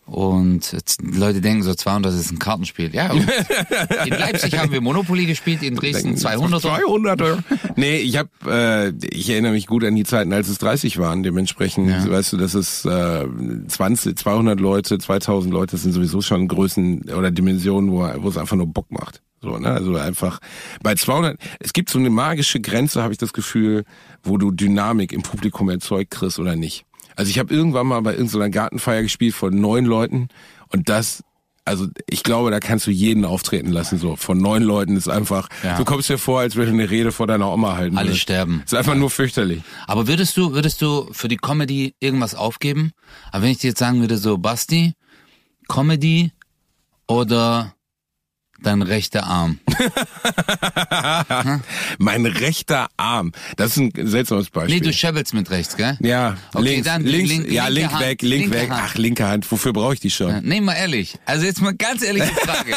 Und 0.09 0.75
Leute 1.03 1.39
denken 1.39 1.61
so 1.61 1.73
200 1.73 2.11
ist 2.13 2.31
ein 2.31 2.39
Kartenspiel. 2.39 2.93
Ja, 2.93 3.11
in 4.05 4.09
Leipzig 4.09 4.57
haben 4.57 4.71
wir 4.71 4.81
Monopoly 4.81 5.27
gespielt, 5.27 5.61
in 5.61 5.75
Dresden 5.75 6.17
200. 6.17 6.61
200. 6.61 7.43
nee, 7.75 7.97
ich 7.97 8.17
habe, 8.17 8.29
äh, 8.47 8.91
ich 9.05 9.29
erinnere 9.29 9.51
mich 9.51 9.67
gut 9.67 9.83
an 9.83 9.95
die 9.95 10.05
Zeiten, 10.05 10.33
als 10.33 10.49
es 10.49 10.57
30 10.57 10.97
waren. 10.97 11.21
Dementsprechend, 11.21 11.89
ja. 11.89 12.09
weißt 12.09 12.33
du, 12.33 12.37
das 12.37 12.55
ist 12.55 12.85
äh, 12.85 13.25
20, 13.67 14.17
200 14.17 14.59
Leute, 14.59 14.97
2000 14.97 15.53
Leute, 15.53 15.73
das 15.73 15.83
sind 15.83 15.91
sowieso 15.91 16.21
schon 16.21 16.47
Größen 16.47 17.11
oder 17.15 17.29
Dimensionen, 17.29 17.91
wo, 17.91 18.09
wo 18.23 18.29
es 18.29 18.37
einfach 18.37 18.57
nur 18.57 18.67
Bock 18.67 18.91
macht. 18.91 19.21
So, 19.41 19.57
ne? 19.57 19.69
Also 19.69 19.95
einfach 19.95 20.39
bei 20.81 20.95
200, 20.95 21.37
es 21.59 21.73
gibt 21.73 21.89
so 21.89 21.99
eine 21.99 22.09
magische 22.09 22.59
Grenze, 22.59 23.01
habe 23.01 23.13
ich 23.13 23.17
das 23.17 23.33
Gefühl, 23.33 23.85
wo 24.23 24.37
du 24.37 24.51
Dynamik 24.51 25.11
im 25.11 25.21
Publikum 25.21 25.69
erzeugt 25.69 26.11
kriegst 26.11 26.39
oder 26.39 26.55
nicht. 26.55 26.85
Also 27.15 27.29
ich 27.29 27.39
habe 27.39 27.53
irgendwann 27.53 27.87
mal 27.87 28.01
bei 28.01 28.13
irgendeiner 28.13 28.49
Gartenfeier 28.49 29.01
gespielt 29.01 29.35
von 29.35 29.59
neun 29.59 29.85
Leuten 29.85 30.29
und 30.69 30.89
das 30.89 31.23
also 31.69 31.85
ich 32.07 32.23
glaube, 32.23 32.49
da 32.49 32.59
kannst 32.59 32.87
du 32.87 32.91
jeden 32.91 33.25
auftreten 33.25 33.69
lassen. 33.69 33.99
So 33.99 34.15
von 34.15 34.39
neun 34.39 34.63
Leuten 34.63 34.97
ist 34.97 35.07
einfach. 35.07 35.49
Ja. 35.63 35.77
Du 35.77 35.85
kommst 35.85 36.09
dir 36.09 36.17
vor, 36.17 36.39
als 36.39 36.55
würde 36.55 36.71
eine 36.71 36.89
Rede 36.89 37.11
vor 37.11 37.27
deiner 37.27 37.51
Oma 37.51 37.75
halten. 37.75 37.95
Alle 37.95 38.09
würdest. 38.09 38.23
sterben. 38.23 38.63
Ist 38.65 38.73
einfach 38.73 38.93
ja. 38.93 38.99
nur 38.99 39.11
fürchterlich. 39.11 39.61
Aber 39.85 40.07
würdest 40.07 40.35
du, 40.35 40.53
würdest 40.53 40.81
du 40.81 41.07
für 41.11 41.27
die 41.27 41.37
Comedy 41.37 41.93
irgendwas 41.99 42.33
aufgeben? 42.33 42.91
Aber 43.31 43.43
wenn 43.43 43.51
ich 43.51 43.59
dir 43.59 43.67
jetzt 43.67 43.79
sagen 43.79 44.01
würde, 44.01 44.17
so 44.17 44.39
Basti, 44.39 44.93
Comedy 45.67 46.31
oder 47.07 47.75
Dein 48.61 48.81
rechter 48.81 49.23
Arm. 49.23 49.59
mein 51.97 52.25
rechter 52.25 52.89
Arm. 52.97 53.31
Das 53.55 53.71
ist 53.71 53.77
ein 53.77 53.91
seltsames 54.07 54.49
Beispiel. 54.49 54.75
Nee, 54.75 54.81
du 54.81 54.91
scheppelst 54.91 55.33
mit 55.33 55.49
rechts, 55.49 55.77
gell? 55.77 55.97
Ja, 56.01 56.35
okay, 56.53 56.65
links, 56.65 56.85
dann 56.87 57.03
links, 57.03 57.29
link, 57.29 57.51
ja, 57.51 57.67
link 57.69 57.91
Hand, 57.91 58.01
weg, 58.01 58.21
link 58.21 58.51
weg. 58.51 58.69
Hand. 58.69 58.81
Ach, 58.85 58.95
linke 58.95 59.27
Hand. 59.27 59.49
Wofür 59.49 59.71
brauche 59.71 59.93
ich 59.93 59.99
die 60.01 60.09
schon? 60.09 60.29
Ja, 60.29 60.41
nee, 60.41 60.59
mal 60.59 60.73
ehrlich. 60.73 61.17
Also 61.25 61.45
jetzt 61.45 61.61
mal 61.61 61.73
ganz 61.73 62.03
ehrliche 62.03 62.25
Frage. 62.33 62.75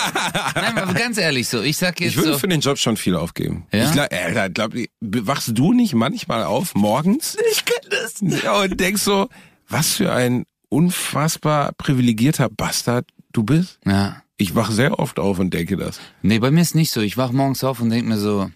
Nein, 0.55 0.75
mal 0.75 0.95
ganz 0.95 1.19
ehrlich 1.19 1.49
so. 1.49 1.63
Ich 1.63 1.77
sag 1.77 2.01
jetzt 2.01 2.11
Ich 2.11 2.17
würde 2.17 2.35
so, 2.35 2.39
für 2.39 2.49
den 2.49 2.61
Job 2.61 2.79
schon 2.79 2.97
viel 2.97 3.17
aufgeben. 3.17 3.67
Ja? 3.73 3.87
Ich 3.87 3.93
glaub, 3.93 4.13
äh, 4.13 4.51
glaub, 4.51 4.75
wachst 5.01 5.51
du 5.53 5.73
nicht 5.73 5.95
manchmal 5.95 6.45
auf, 6.45 6.75
morgens? 6.75 7.37
Ich 7.51 7.65
kenn 7.65 7.91
das. 7.91 8.43
Ja, 8.43 8.61
und 8.61 8.79
denkst 8.79 9.03
so, 9.03 9.29
was 9.69 9.95
für 9.95 10.13
ein 10.13 10.45
unfassbar 10.69 11.73
privilegierter 11.77 12.49
Bastard 12.49 13.07
du 13.33 13.43
bist? 13.43 13.79
Ja. 13.85 14.23
Ich 14.43 14.57
wach 14.57 14.73
sehr 14.73 14.99
oft 14.99 15.21
auf 15.21 15.39
und 15.39 15.55
denke 15.55 15.77
das. 15.77 16.01
Nee, 16.23 16.41
bei 16.41 16.51
mir 16.51 16.63
ist 16.63 16.75
nicht 16.75 16.91
so. 16.91 17.01
Ich 17.01 17.17
wach 17.17 17.31
morgens 17.31 17.63
auf 17.63 17.81
und 17.81 17.91
denke 17.91 18.09
mir 18.09 18.19
so. 18.19 18.51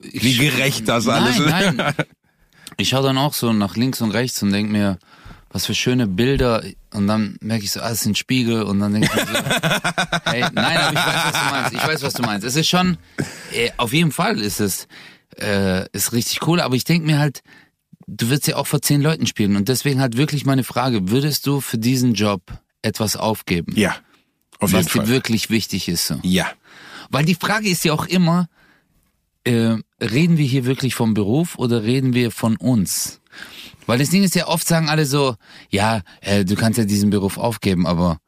Wie 0.00 0.36
gerecht 0.36 0.88
das 0.88 1.06
alles 1.06 1.38
ist. 1.38 1.46
Nein. 1.46 1.94
Ich 2.76 2.90
schaue 2.90 3.02
dann 3.02 3.18
auch 3.18 3.34
so 3.34 3.52
nach 3.52 3.76
links 3.76 4.02
und 4.02 4.12
rechts 4.12 4.40
und 4.42 4.52
denke 4.52 4.70
mir, 4.70 4.98
was 5.50 5.66
für 5.66 5.74
schöne 5.74 6.06
Bilder. 6.06 6.62
Und 6.92 7.08
dann 7.08 7.36
merke 7.40 7.64
ich 7.64 7.72
so, 7.72 7.80
ah, 7.80 7.90
es 7.90 8.02
sind 8.02 8.16
Spiegel. 8.16 8.62
Und 8.62 8.78
dann 8.78 8.92
denke 8.92 9.08
ich 9.08 9.14
mir 9.16 9.26
so, 9.26 9.34
hey, 10.24 10.44
nein, 10.52 10.76
aber 10.76 10.92
ich 10.92 11.06
weiß, 11.06 11.24
was 11.24 11.32
du 11.32 11.50
meinst. 11.50 11.72
Ich 11.72 11.86
weiß, 11.88 12.02
was 12.02 12.12
du 12.12 12.22
meinst. 12.22 12.46
Es 12.46 12.56
ist 12.56 12.68
schon, 12.68 12.98
äh, 13.52 13.70
auf 13.78 13.92
jeden 13.92 14.12
Fall 14.12 14.38
ist 14.38 14.60
es, 14.60 14.86
äh, 15.40 15.88
ist 15.90 16.12
richtig 16.12 16.46
cool. 16.46 16.60
Aber 16.60 16.76
ich 16.76 16.84
denke 16.84 17.06
mir 17.06 17.18
halt, 17.18 17.40
du 18.06 18.30
wirst 18.30 18.46
ja 18.46 18.56
auch 18.56 18.66
vor 18.66 18.82
zehn 18.82 19.00
Leuten 19.00 19.26
spielen. 19.26 19.56
Und 19.56 19.68
deswegen 19.68 20.00
halt 20.00 20.16
wirklich 20.16 20.44
meine 20.44 20.62
Frage, 20.62 21.08
würdest 21.10 21.46
du 21.46 21.60
für 21.60 21.78
diesen 21.78 22.14
Job 22.14 22.42
etwas 22.82 23.16
aufgeben? 23.16 23.72
Ja. 23.76 23.96
Auf 24.58 24.72
was 24.72 24.86
dir 24.86 25.06
wirklich 25.08 25.50
wichtig 25.50 25.88
ist. 25.88 26.06
So. 26.06 26.18
Ja. 26.22 26.50
Weil 27.10 27.24
die 27.24 27.34
Frage 27.34 27.68
ist 27.68 27.84
ja 27.84 27.92
auch 27.92 28.06
immer, 28.06 28.48
äh, 29.44 29.76
reden 30.00 30.36
wir 30.36 30.44
hier 30.44 30.64
wirklich 30.64 30.94
vom 30.94 31.14
Beruf 31.14 31.56
oder 31.56 31.84
reden 31.84 32.12
wir 32.14 32.30
von 32.30 32.56
uns? 32.56 33.20
Weil 33.86 33.98
das 33.98 34.10
Ding 34.10 34.22
ist 34.22 34.34
ja 34.34 34.48
oft 34.48 34.66
sagen 34.66 34.88
alle 34.88 35.06
so, 35.06 35.36
ja, 35.70 36.02
äh, 36.20 36.44
du 36.44 36.56
kannst 36.56 36.78
ja 36.78 36.84
diesen 36.84 37.10
Beruf 37.10 37.38
aufgeben, 37.38 37.86
aber 37.86 38.18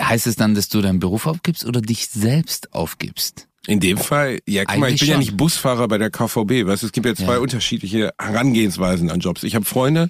heißt 0.00 0.26
es 0.26 0.36
dann, 0.36 0.54
dass 0.54 0.68
du 0.68 0.80
deinen 0.80 1.00
Beruf 1.00 1.26
aufgibst 1.26 1.64
oder 1.64 1.80
dich 1.80 2.06
selbst 2.08 2.72
aufgibst? 2.72 3.48
In 3.66 3.80
dem 3.80 3.98
Fall, 3.98 4.38
ja, 4.46 4.64
guck 4.64 4.78
mal, 4.78 4.90
ich 4.90 5.00
bin 5.00 5.08
schon. 5.08 5.12
ja 5.14 5.18
nicht 5.18 5.36
Busfahrer 5.36 5.88
bei 5.88 5.98
der 5.98 6.10
KVB, 6.10 6.66
weißt 6.66 6.82
du, 6.82 6.86
es 6.86 6.92
gibt 6.92 7.04
ja 7.04 7.14
zwei 7.14 7.34
ja. 7.34 7.38
unterschiedliche 7.38 8.14
Herangehensweisen 8.18 9.10
an 9.10 9.20
Jobs. 9.20 9.42
Ich 9.42 9.54
habe 9.54 9.64
Freunde, 9.64 10.08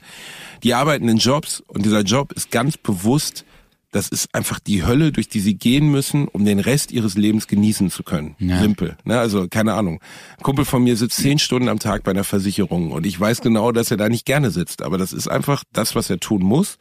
die 0.62 0.74
arbeiten 0.74 1.08
in 1.08 1.16
Jobs 1.16 1.60
und 1.66 1.84
dieser 1.84 2.02
Job 2.02 2.32
ist 2.32 2.50
ganz 2.50 2.76
bewusst 2.76 3.44
das 3.90 4.09
ist 4.09 4.35
einfach 4.35 4.61
die 4.61 4.85
Hölle, 4.85 5.12
durch 5.12 5.28
die 5.28 5.40
sie 5.40 5.54
gehen 5.54 5.90
müssen, 5.90 6.28
um 6.28 6.45
den 6.45 6.59
Rest 6.59 6.92
ihres 6.92 7.16
Lebens 7.16 7.47
genießen 7.47 7.90
zu 7.90 8.02
können. 8.02 8.37
Ja. 8.38 8.61
Simpel. 8.61 8.97
Ne? 9.04 9.18
Also 9.18 9.49
keine 9.49 9.75
Ahnung. 9.75 10.00
Ein 10.37 10.42
Kumpel 10.42 10.64
von 10.64 10.85
mir 10.85 10.97
sitzt 10.97 11.16
zehn 11.16 11.38
Stunden 11.38 11.68
am 11.68 11.78
Tag 11.78 12.04
bei 12.04 12.11
einer 12.11 12.25
Versicherung 12.25 12.92
und 12.92 13.07
ich 13.07 13.18
weiß 13.18 13.40
genau, 13.40 13.73
dass 13.73 13.90
er 13.90 13.97
da 13.97 14.09
nicht 14.09 14.26
gerne 14.26 14.50
sitzt. 14.50 14.83
Aber 14.83 14.99
das 14.99 15.12
ist 15.12 15.28
einfach 15.28 15.64
das, 15.73 15.95
was 15.95 16.11
er 16.11 16.21
tun 16.21 16.42
muss, 16.42 16.76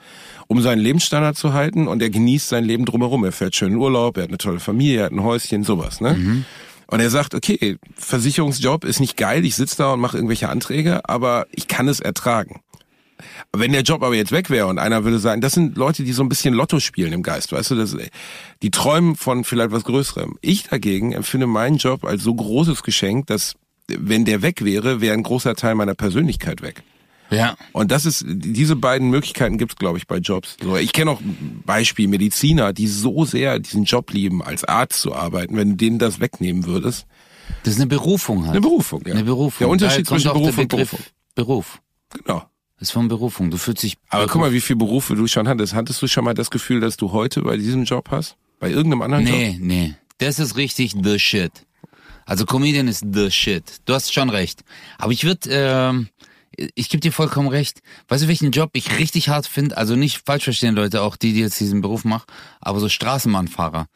um 0.48 0.62
seinen 0.62 0.80
Lebensstandard 0.80 1.38
zu 1.38 1.54
halten 1.54 1.88
und 1.88 2.02
er 2.02 2.10
genießt 2.10 2.50
sein 2.50 2.66
Leben 2.66 2.86
drumherum. 2.86 3.24
Er 3.24 3.32
fährt 3.32 3.56
schön 3.56 3.74
in 3.74 3.78
Urlaub, 3.78 4.18
er 4.18 4.24
hat 4.24 4.30
eine 4.30 4.38
tolle 4.38 4.60
Familie, 4.60 5.00
er 5.00 5.06
hat 5.06 5.14
ein 5.14 5.24
Häuschen, 5.24 5.64
sowas. 5.64 6.02
Ne? 6.02 6.14
Mhm. 6.14 6.46
Und 6.88 7.02
er 7.02 7.10
sagt, 7.10 7.36
okay, 7.36 7.78
Versicherungsjob 7.96 8.86
ist 8.86 9.02
nicht 9.02 9.18
geil, 9.18 9.44
ich 9.46 9.56
sitze 9.56 9.78
da 9.78 9.94
und 9.94 10.00
mache 10.00 10.18
irgendwelche 10.18 10.48
Anträge, 10.48 11.08
aber 11.10 11.46
ich 11.52 11.68
kann 11.68 11.88
es 11.90 12.00
ertragen. 12.00 12.62
Wenn 13.54 13.72
der 13.72 13.82
Job 13.82 14.04
aber 14.04 14.16
jetzt 14.16 14.32
weg 14.32 14.50
wäre 14.50 14.68
und 14.68 14.80
einer 14.80 15.04
würde 15.04 15.20
sagen, 15.20 15.42
das 15.42 15.54
sind 15.54 15.78
Leute, 15.78 16.04
die 16.04 16.14
so 16.14 16.24
ein 16.24 16.30
bisschen 16.30 16.54
Lotto 16.54 16.80
spielen 16.80 17.14
im 17.14 17.24
Geist, 17.24 17.52
weißt 17.52 17.72
du, 17.72 17.76
das, 17.76 17.96
die 18.62 18.72
träumen 18.72 19.16
von 19.16 19.44
vielleicht 19.44 19.72
was 19.72 19.84
Größerem. 19.84 20.38
Ich 20.42 20.64
dagegen 20.64 21.14
empfinde 21.14 21.48
meinen 21.48 21.78
Job 21.78 22.04
als 22.04 22.24
so 22.24 22.34
großes 22.34 22.84
Geschenk, 22.84 23.28
dass 23.28 23.56
wenn 23.88 24.26
der 24.26 24.42
weg 24.42 24.64
wäre, 24.64 25.02
wäre 25.02 25.14
ein 25.14 25.24
großer 25.24 25.56
Teil 25.56 25.76
meiner 25.76 25.96
Persönlichkeit 25.96 26.62
weg. 26.62 26.84
Ja. 27.30 27.58
Und 27.74 27.92
das 27.92 28.06
ist, 28.06 28.24
diese 28.28 28.76
beiden 28.76 29.10
Möglichkeiten 29.10 29.58
gibt's, 29.58 29.76
glaube 29.76 29.98
ich, 29.98 30.08
bei 30.08 30.18
Jobs. 30.18 30.58
So, 30.62 30.78
ich 30.78 30.94
kenne 30.94 31.12
auch 31.12 31.22
Beispiel 31.66 32.08
Mediziner, 32.08 32.74
die 32.74 32.88
so 32.88 33.26
sehr 33.26 33.60
diesen 33.60 33.84
Job 33.84 34.12
lieben, 34.12 34.42
als 34.42 34.64
Arzt 34.64 35.02
zu 35.02 35.14
arbeiten, 35.14 35.58
wenn 35.58 35.72
du 35.72 35.76
denen 35.76 36.00
das 36.00 36.20
wegnehmen 36.20 36.66
würdest. 36.66 37.06
Das 37.64 37.74
ist 37.74 37.80
eine 37.80 37.88
Berufung 37.88 38.44
halt. 38.44 38.52
Eine 38.52 38.62
Berufung, 38.62 39.04
ja. 39.06 39.14
Eine 39.14 39.24
Berufung. 39.24 39.60
Der 39.60 39.70
Unterschied 39.70 40.08
zwischen 40.08 40.32
Beruf 40.32 40.58
und 40.58 40.68
Berufung. 40.68 41.00
Beruf. 41.36 41.82
Genau. 42.14 42.44
Das 42.80 42.90
ist 42.90 42.92
von 42.94 43.08
Berufung. 43.08 43.50
Du 43.50 43.58
fühlst 43.58 43.84
dich. 43.84 43.98
Aber 44.10 44.28
guck 44.28 44.42
mal, 44.42 44.54
wie 44.54 44.62
viele 44.62 44.78
Berufe 44.78 45.16
du 45.16 45.28
schon 45.28 45.48
hattest. 45.48 45.74
Hattest 45.74 46.02
du 46.02 46.08
schon 46.08 46.24
mal 46.24 46.36
das 46.36 46.52
Gefühl, 46.52 46.80
dass 46.80 46.96
du 46.96 47.12
heute 47.12 47.42
bei 47.42 47.58
diesem 47.58 47.86
Job 47.86 48.10
hast? 48.12 48.36
Bei 48.60 48.70
irgendeinem 48.70 49.02
anderen 49.02 49.26
Job? 49.26 49.36
Nee, 49.36 49.58
nee. 49.60 49.96
Das 50.20 50.40
ist 50.40 50.58
richtig 50.58 50.96
the 51.02 51.20
shit. 51.20 51.52
Also 52.26 52.46
Comedian 52.46 52.88
ist 52.88 53.06
the 53.14 53.32
shit. 53.32 53.64
Du 53.86 53.94
hast 53.94 54.14
schon 54.14 54.30
recht. 54.30 54.64
Aber 54.98 55.12
ich 55.12 55.24
würde, 55.24 55.50
ähm, 55.50 56.10
ich 56.76 56.90
gebe 56.90 57.02
dir 57.02 57.12
vollkommen 57.12 57.48
recht. 57.48 57.82
Weißt 58.10 58.24
du, 58.24 58.28
welchen 58.28 58.52
Job 58.52 58.72
ich 58.74 58.98
richtig 59.00 59.30
hart 59.30 59.48
finde? 59.48 59.78
Also 59.78 59.96
nicht 59.96 60.24
falsch 60.26 60.44
verstehen, 60.44 60.76
Leute, 60.76 61.02
auch 61.02 61.16
die, 61.16 61.34
die 61.34 61.40
jetzt 61.40 61.60
diesen 61.60 61.82
Beruf 61.82 62.04
machen, 62.04 62.26
aber 62.60 62.80
so 62.80 62.90
Straßenbahnfahrer. 62.90 63.88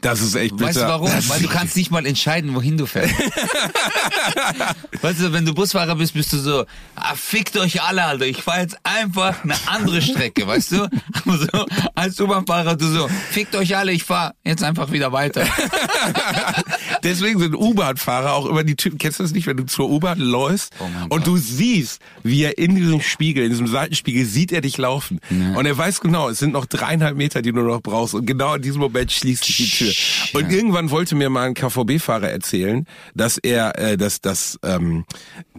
Das 0.00 0.20
ist 0.20 0.34
echt 0.34 0.56
bitter. 0.56 0.68
Weißt 0.68 0.78
du 0.78 0.88
warum? 0.88 1.10
Das 1.10 1.28
Weil 1.28 1.42
du 1.42 1.48
kannst 1.48 1.76
nicht 1.76 1.90
mal 1.90 2.04
entscheiden, 2.06 2.54
wohin 2.54 2.76
du 2.76 2.86
fährst. 2.86 3.14
weißt 5.02 5.20
du, 5.20 5.32
wenn 5.32 5.44
du 5.44 5.54
Busfahrer 5.54 5.94
bist, 5.94 6.14
bist 6.14 6.32
du 6.32 6.38
so, 6.38 6.64
ah, 6.96 7.14
fickt 7.14 7.56
euch 7.56 7.82
alle, 7.82 8.04
Alter. 8.04 8.26
Ich 8.26 8.42
fahre 8.42 8.62
jetzt 8.62 8.78
einfach 8.82 9.44
eine 9.44 9.54
andere 9.66 10.02
Strecke, 10.02 10.46
weißt 10.46 10.72
du? 10.72 10.84
Aber 10.84 11.38
so, 11.52 11.66
als 11.94 12.20
U-Bahn-Fahrer, 12.20 12.76
du 12.76 12.86
so, 12.86 13.08
fickt 13.30 13.54
euch 13.54 13.76
alle, 13.76 13.92
ich 13.92 14.04
fahre 14.04 14.34
jetzt 14.44 14.64
einfach 14.64 14.90
wieder 14.90 15.12
weiter. 15.12 15.46
Deswegen 17.02 17.38
sind 17.38 17.54
U-Bahn-Fahrer 17.54 18.34
auch 18.34 18.46
immer 18.46 18.64
die 18.64 18.76
Typen, 18.76 18.98
kennst 18.98 19.18
du 19.18 19.22
das 19.22 19.32
nicht, 19.32 19.46
wenn 19.46 19.56
du 19.56 19.64
zur 19.66 19.90
U-Bahn 19.90 20.18
läufst 20.18 20.72
Oh 20.80 21.14
und 21.14 21.26
du 21.26 21.36
siehst, 21.36 22.00
wie 22.22 22.42
er 22.42 22.58
in 22.58 22.74
diesem 22.76 23.00
Spiegel, 23.00 23.44
in 23.44 23.50
diesem 23.50 23.66
Seitenspiegel, 23.66 24.24
sieht 24.24 24.52
er 24.52 24.60
dich 24.60 24.78
laufen. 24.78 25.20
Und 25.56 25.66
er 25.66 25.76
weiß 25.76 26.00
genau, 26.00 26.28
es 26.28 26.38
sind 26.38 26.52
noch 26.52 26.66
dreieinhalb 26.66 27.16
Meter, 27.16 27.42
die 27.42 27.52
du 27.52 27.60
noch 27.62 27.80
brauchst. 27.80 28.14
Und 28.14 28.26
genau 28.26 28.54
in 28.54 28.62
diesem 28.62 28.80
Moment 28.80 29.10
schließt 29.12 29.44
sich 29.44 29.56
die 29.56 29.68
Tür. 29.68 29.92
Und 30.40 30.50
irgendwann 30.52 30.90
wollte 30.90 31.14
mir 31.14 31.30
mal 31.30 31.46
ein 31.48 31.54
KVB-Fahrer 31.54 32.30
erzählen, 32.30 32.86
dass 33.14 33.38
er, 33.38 33.78
äh, 33.78 33.96
dass, 33.96 34.20
dass, 34.20 34.58
ähm, 34.62 35.04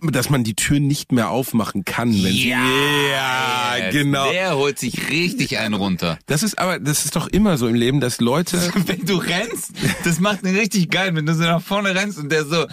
dass 0.02 0.30
man 0.30 0.44
die 0.44 0.56
Tür 0.56 0.80
nicht 0.80 1.12
mehr 1.12 1.30
aufmachen 1.30 1.86
kann, 1.86 2.10
wenn 2.24 2.34
sie, 2.34 2.50
ja 2.50 3.78
Yes. 3.78 3.94
genau. 3.94 4.30
Der 4.32 4.56
holt 4.58 4.78
sich 4.80 5.10
richtig 5.10 5.58
einen 5.60 5.74
runter. 5.74 6.20
Das 6.26 6.44
ist 6.44 6.58
aber, 6.60 6.80
das 6.80 7.06
ist 7.06 7.16
doch 7.16 7.28
immer 7.28 7.58
so 7.58 7.68
im 7.68 7.76
Leben, 7.76 8.00
dass 8.00 8.20
Leute, 8.20 8.58
Wenn 8.86 9.06
du 9.06 9.16
rennst, 9.18 9.72
das 10.04 10.20
macht 10.20 10.44
ihn 10.44 10.56
richtig 10.56 10.90
geil, 10.90 11.16
wenn 11.16 11.26
du 11.26 11.31
so 11.34 11.44
nach 11.44 11.62
vorne 11.62 11.96
rennst 11.96 12.18
und 12.18 12.32
der 12.32 12.46
so. 12.46 12.66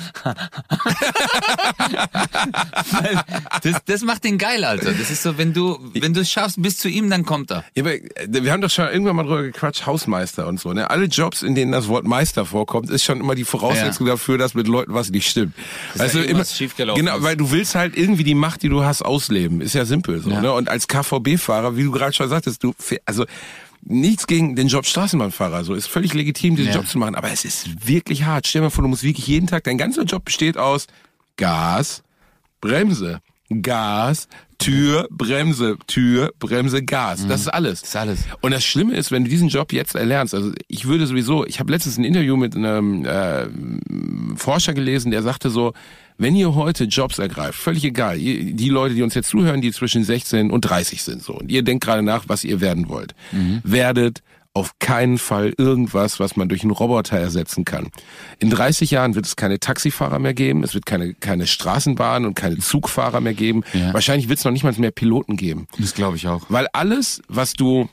Das, 3.62 3.76
das 3.86 4.02
macht 4.02 4.24
den 4.24 4.38
geil, 4.38 4.64
Alter. 4.64 4.92
Das 4.92 5.10
ist 5.10 5.22
so, 5.22 5.38
wenn 5.38 5.52
du, 5.52 5.78
wenn 5.94 6.14
du 6.14 6.20
es 6.20 6.30
schaffst 6.30 6.60
bis 6.60 6.78
zu 6.78 6.88
ihm, 6.88 7.10
dann 7.10 7.24
kommt 7.24 7.50
er. 7.50 7.64
Ja, 7.74 7.82
aber 7.82 7.94
äh, 7.94 8.02
wir 8.28 8.52
haben 8.52 8.60
doch 8.60 8.70
schon 8.70 8.88
irgendwann 8.88 9.16
mal 9.16 9.22
drüber 9.24 9.42
gequatscht, 9.42 9.86
Hausmeister 9.86 10.46
und 10.46 10.60
so. 10.60 10.72
Ne? 10.72 10.90
Alle 10.90 11.04
Jobs, 11.06 11.42
in 11.42 11.54
denen 11.54 11.72
das 11.72 11.88
Wort 11.88 12.06
Meister 12.06 12.44
vorkommt, 12.44 12.90
ist 12.90 13.04
schon 13.04 13.20
immer 13.20 13.34
die 13.34 13.44
Voraussetzung 13.44 14.06
Ja. 14.06 14.14
dafür, 14.14 14.38
dass 14.38 14.54
mit 14.54 14.68
Leuten 14.68 14.94
was 14.94 15.10
nicht 15.10 15.28
stimmt. 15.28 15.54
Dass 15.96 16.12
da 16.12 16.20
irgendwas 16.20 16.56
schiefgelaufen 16.56 17.04
genau, 17.04 17.18
ist. 17.18 17.22
weil 17.22 17.36
du 17.36 17.50
willst 17.50 17.74
halt 17.74 17.96
irgendwie 17.96 18.24
die 18.24 18.34
Macht, 18.34 18.62
die 18.62 18.68
du 18.68 18.84
hast, 18.84 19.02
ausleben. 19.02 19.60
Ist 19.60 19.74
ja 19.74 19.84
simpel 19.84 20.20
so. 20.20 20.30
Ja. 20.30 20.40
Ne? 20.40 20.52
Und 20.52 20.68
als 20.68 20.88
KVB-Fahrer, 20.88 21.76
wie 21.76 21.84
du 21.84 21.90
gerade 21.90 22.12
schon 22.12 22.28
sagtest, 22.28 22.62
du, 22.62 22.74
also 23.04 23.24
nichts 23.90 24.26
gegen 24.26 24.54
den 24.54 24.68
Job 24.68 24.86
Straßenbahnfahrer, 24.86 25.64
so 25.64 25.74
ist 25.74 25.86
völlig 25.88 26.14
legitim, 26.14 26.56
diesen 26.56 26.70
Ja. 26.72 26.76
Job 26.76 26.88
zu 26.88 26.98
machen. 26.98 27.14
Aber 27.14 27.30
es 27.30 27.44
ist 27.44 27.88
wirklich 27.88 28.24
hart. 28.24 28.46
Stell 28.46 28.60
dir 28.60 28.66
mal 28.66 28.70
vor, 28.70 28.82
du 28.82 28.88
musst 28.88 29.02
wirklich 29.02 29.26
jeden 29.26 29.46
Tag, 29.46 29.64
dein 29.64 29.78
ganzer 29.78 30.02
Job 30.04 30.24
besteht 30.24 30.56
aus 30.58 30.86
Gas, 31.36 32.02
Bremse, 32.60 33.20
Gas, 33.62 34.28
Tür, 34.58 35.06
Bremse, 35.10 35.76
Tür, 35.86 36.32
Bremse, 36.38 36.82
Gas. 36.84 37.26
Das 37.26 37.42
ist 37.42 37.48
alles. 37.48 37.80
Das 37.80 37.90
ist 37.90 37.96
alles. 37.96 38.20
Und 38.40 38.50
das 38.50 38.64
Schlimme 38.64 38.94
ist, 38.96 39.10
wenn 39.12 39.24
du 39.24 39.30
diesen 39.30 39.48
Job 39.48 39.72
jetzt 39.72 39.94
erlernst, 39.94 40.34
also 40.34 40.52
ich 40.66 40.86
würde 40.86 41.06
sowieso, 41.06 41.46
ich 41.46 41.60
habe 41.60 41.70
letztens 41.72 41.96
ein 41.96 42.04
Interview 42.04 42.36
mit 42.36 42.56
einem 42.56 43.04
äh, 43.04 43.46
Forscher 44.36 44.74
gelesen, 44.74 45.10
der 45.12 45.22
sagte 45.22 45.48
so, 45.50 45.72
wenn 46.18 46.34
ihr 46.34 46.54
heute 46.54 46.84
Jobs 46.84 47.18
ergreift, 47.18 47.58
völlig 47.58 47.84
egal, 47.84 48.18
die 48.18 48.68
Leute, 48.68 48.94
die 48.94 49.02
uns 49.02 49.14
jetzt 49.14 49.30
zuhören, 49.30 49.60
die 49.60 49.72
zwischen 49.72 50.04
16 50.04 50.50
und 50.50 50.62
30 50.62 51.02
sind 51.02 51.22
so, 51.22 51.34
und 51.34 51.50
ihr 51.50 51.62
denkt 51.62 51.84
gerade 51.84 52.02
nach, 52.02 52.24
was 52.26 52.44
ihr 52.44 52.60
werden 52.60 52.88
wollt, 52.88 53.14
werdet 53.62 54.22
auf 54.58 54.78
keinen 54.80 55.18
Fall 55.18 55.54
irgendwas, 55.56 56.18
was 56.18 56.36
man 56.36 56.48
durch 56.48 56.62
einen 56.62 56.72
Roboter 56.72 57.16
ersetzen 57.16 57.64
kann. 57.64 57.90
In 58.38 58.50
30 58.50 58.90
Jahren 58.90 59.14
wird 59.14 59.24
es 59.24 59.36
keine 59.36 59.60
Taxifahrer 59.60 60.18
mehr 60.18 60.34
geben, 60.34 60.64
es 60.64 60.74
wird 60.74 60.84
keine, 60.84 61.14
keine 61.14 61.46
Straßenbahn 61.46 62.24
und 62.24 62.34
keine 62.34 62.58
Zugfahrer 62.58 63.20
mehr 63.20 63.34
geben. 63.34 63.62
Ja. 63.72 63.94
Wahrscheinlich 63.94 64.28
wird 64.28 64.40
es 64.40 64.44
noch 64.44 64.52
nicht 64.52 64.64
mal 64.64 64.74
mehr 64.76 64.90
Piloten 64.90 65.36
geben. 65.36 65.68
Das 65.78 65.94
glaube 65.94 66.16
ich 66.16 66.26
auch. 66.26 66.46
Weil 66.48 66.66
alles, 66.72 67.22
was 67.28 67.52
du 67.52 67.88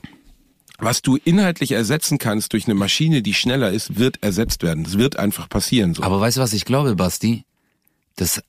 was 0.78 1.02
du 1.02 1.18
inhaltlich 1.24 1.72
ersetzen 1.72 2.18
kannst 2.18 2.52
durch 2.52 2.66
eine 2.66 2.76
Maschine, 2.76 3.22
die 3.22 3.34
schneller 3.34 3.72
ist, 3.72 3.98
wird 3.98 4.22
ersetzt 4.22 4.62
werden. 4.62 4.84
Das 4.84 4.98
wird 4.98 5.18
einfach 5.18 5.48
passieren. 5.48 5.94
So. 5.94 6.04
Aber 6.04 6.20
weißt 6.20 6.36
du, 6.36 6.42
was 6.42 6.52
ich 6.52 6.66
glaube, 6.66 6.96
Basti? 6.96 7.46
Das, 8.16 8.42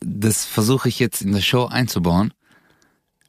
das 0.00 0.44
versuche 0.44 0.88
ich 0.88 0.98
jetzt 0.98 1.22
in 1.22 1.32
der 1.32 1.40
Show 1.40 1.66
einzubauen, 1.66 2.32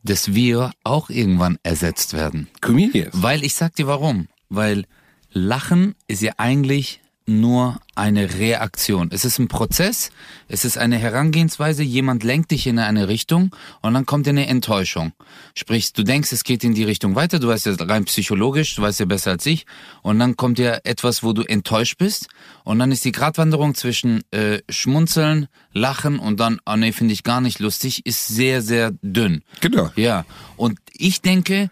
dass 0.03 0.33
wir 0.33 0.71
auch 0.83 1.09
irgendwann 1.09 1.57
ersetzt 1.63 2.13
werden. 2.13 2.50
Comedians. 2.62 3.09
Weil 3.13 3.43
ich 3.43 3.55
sag 3.55 3.75
dir 3.75 3.88
warum. 3.88 4.27
Weil 4.50 4.85
Lachen 5.31 5.95
ist 6.07 6.21
ja 6.21 6.33
eigentlich 6.38 7.01
nur 7.25 7.79
eine 7.95 8.33
Reaktion. 8.33 9.09
Es 9.11 9.23
ist 9.23 9.39
ein 9.39 9.47
Prozess, 9.47 10.09
es 10.47 10.65
ist 10.65 10.77
eine 10.77 10.97
Herangehensweise, 10.97 11.83
jemand 11.83 12.23
lenkt 12.23 12.51
dich 12.51 12.67
in 12.67 12.79
eine 12.79 13.07
Richtung 13.07 13.55
und 13.81 13.93
dann 13.93 14.05
kommt 14.05 14.27
eine 14.27 14.47
Enttäuschung. 14.47 15.13
Sprich, 15.53 15.93
du 15.93 16.03
denkst, 16.03 16.31
es 16.31 16.43
geht 16.43 16.63
in 16.63 16.73
die 16.73 16.83
Richtung 16.83 17.15
weiter, 17.15 17.39
du 17.39 17.47
weißt 17.47 17.65
ja 17.67 17.75
rein 17.79 18.05
psychologisch, 18.05 18.75
du 18.75 18.81
weißt 18.81 18.99
ja 18.99 19.05
besser 19.05 19.31
als 19.31 19.45
ich, 19.45 19.65
und 20.01 20.19
dann 20.19 20.35
kommt 20.35 20.59
ja 20.59 20.79
etwas, 20.83 21.23
wo 21.23 21.33
du 21.33 21.43
enttäuscht 21.43 21.97
bist 21.97 22.27
und 22.63 22.79
dann 22.79 22.91
ist 22.91 23.05
die 23.05 23.11
Gratwanderung 23.11 23.75
zwischen 23.75 24.23
äh, 24.31 24.59
Schmunzeln, 24.69 25.47
Lachen 25.71 26.19
und 26.19 26.39
dann, 26.39 26.59
oh 26.65 26.75
nee, 26.75 26.91
finde 26.91 27.13
ich 27.13 27.23
gar 27.23 27.41
nicht 27.41 27.59
lustig, 27.59 28.05
ist 28.05 28.27
sehr, 28.27 28.61
sehr 28.61 28.91
dünn. 29.01 29.43
Genau. 29.61 29.91
Ja, 29.95 30.25
und 30.57 30.79
ich 30.93 31.21
denke, 31.21 31.69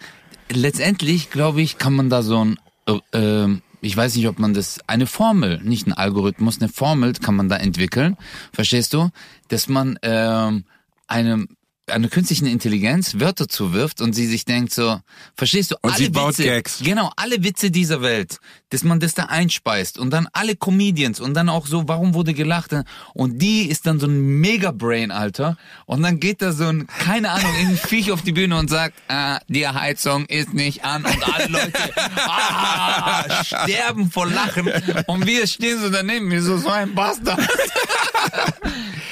letztendlich, 0.49 1.29
glaube 1.29 1.61
ich, 1.61 1.77
kann 1.77 1.93
man 1.93 2.09
da 2.09 2.23
so 2.23 2.45
ein, 2.45 2.59
äh, 2.87 2.99
ähm, 3.13 3.61
ich 3.81 3.97
weiß 3.97 4.15
nicht, 4.15 4.27
ob 4.27 4.39
man 4.39 4.53
das, 4.53 4.79
eine 4.87 5.07
Formel, 5.07 5.59
nicht 5.63 5.87
ein 5.87 5.93
Algorithmus, 5.93 6.61
eine 6.61 6.69
Formel 6.69 7.13
kann 7.13 7.35
man 7.35 7.49
da 7.49 7.57
entwickeln, 7.57 8.15
verstehst 8.53 8.93
du? 8.93 9.09
Dass 9.49 9.67
man 9.67 9.97
ähm, 10.03 10.65
einem 11.07 11.49
einer 11.91 12.07
künstlichen 12.07 12.45
Intelligenz 12.47 13.19
Wörter 13.19 13.47
zuwirft 13.47 14.01
und 14.01 14.13
sie 14.13 14.25
sich 14.27 14.45
denkt 14.45 14.73
so, 14.73 14.99
verstehst 15.35 15.71
du, 15.71 15.75
Und 15.81 15.91
alle 15.91 16.03
sie 16.03 16.09
baut 16.09 16.29
Witze, 16.29 16.43
Gags. 16.43 16.79
genau, 16.83 17.11
alle 17.15 17.43
Witze 17.43 17.71
dieser 17.71 18.01
Welt, 18.01 18.39
dass 18.69 18.83
man 18.83 18.99
das 18.99 19.13
da 19.13 19.25
einspeist 19.25 19.97
und 19.99 20.09
dann 20.11 20.27
alle 20.33 20.55
Comedians 20.55 21.19
und 21.19 21.33
dann 21.33 21.49
auch 21.49 21.67
so, 21.67 21.87
warum 21.87 22.13
wurde 22.13 22.33
gelacht 22.33 22.71
und 23.13 23.39
die 23.41 23.63
ist 23.69 23.85
dann 23.85 23.99
so 23.99 24.07
ein 24.07 24.39
Mega-Brain, 24.39 25.11
Alter 25.11 25.57
und 25.85 26.01
dann 26.01 26.19
geht 26.19 26.41
da 26.41 26.51
so 26.53 26.65
ein, 26.65 26.87
keine 26.87 27.29
Ahnung, 27.31 27.51
irgendein 27.59 27.77
Viech 27.87 28.11
auf 28.11 28.21
die 28.21 28.31
Bühne 28.31 28.57
und 28.57 28.69
sagt, 28.69 28.95
ah, 29.07 29.39
die 29.47 29.67
Heizung 29.67 30.25
ist 30.25 30.53
nicht 30.53 30.83
an 30.85 31.03
und 31.05 31.33
alle 31.35 31.47
Leute 31.47 31.73
ah, 32.15 33.43
sterben 33.43 34.09
vor 34.11 34.27
Lachen 34.27 34.69
und 35.07 35.25
wir 35.25 35.45
stehen 35.47 35.79
so 35.81 35.89
daneben, 35.89 36.31
wie 36.31 36.39
so, 36.39 36.57
so 36.57 36.69
ein 36.69 36.95
Bastard. 36.95 37.39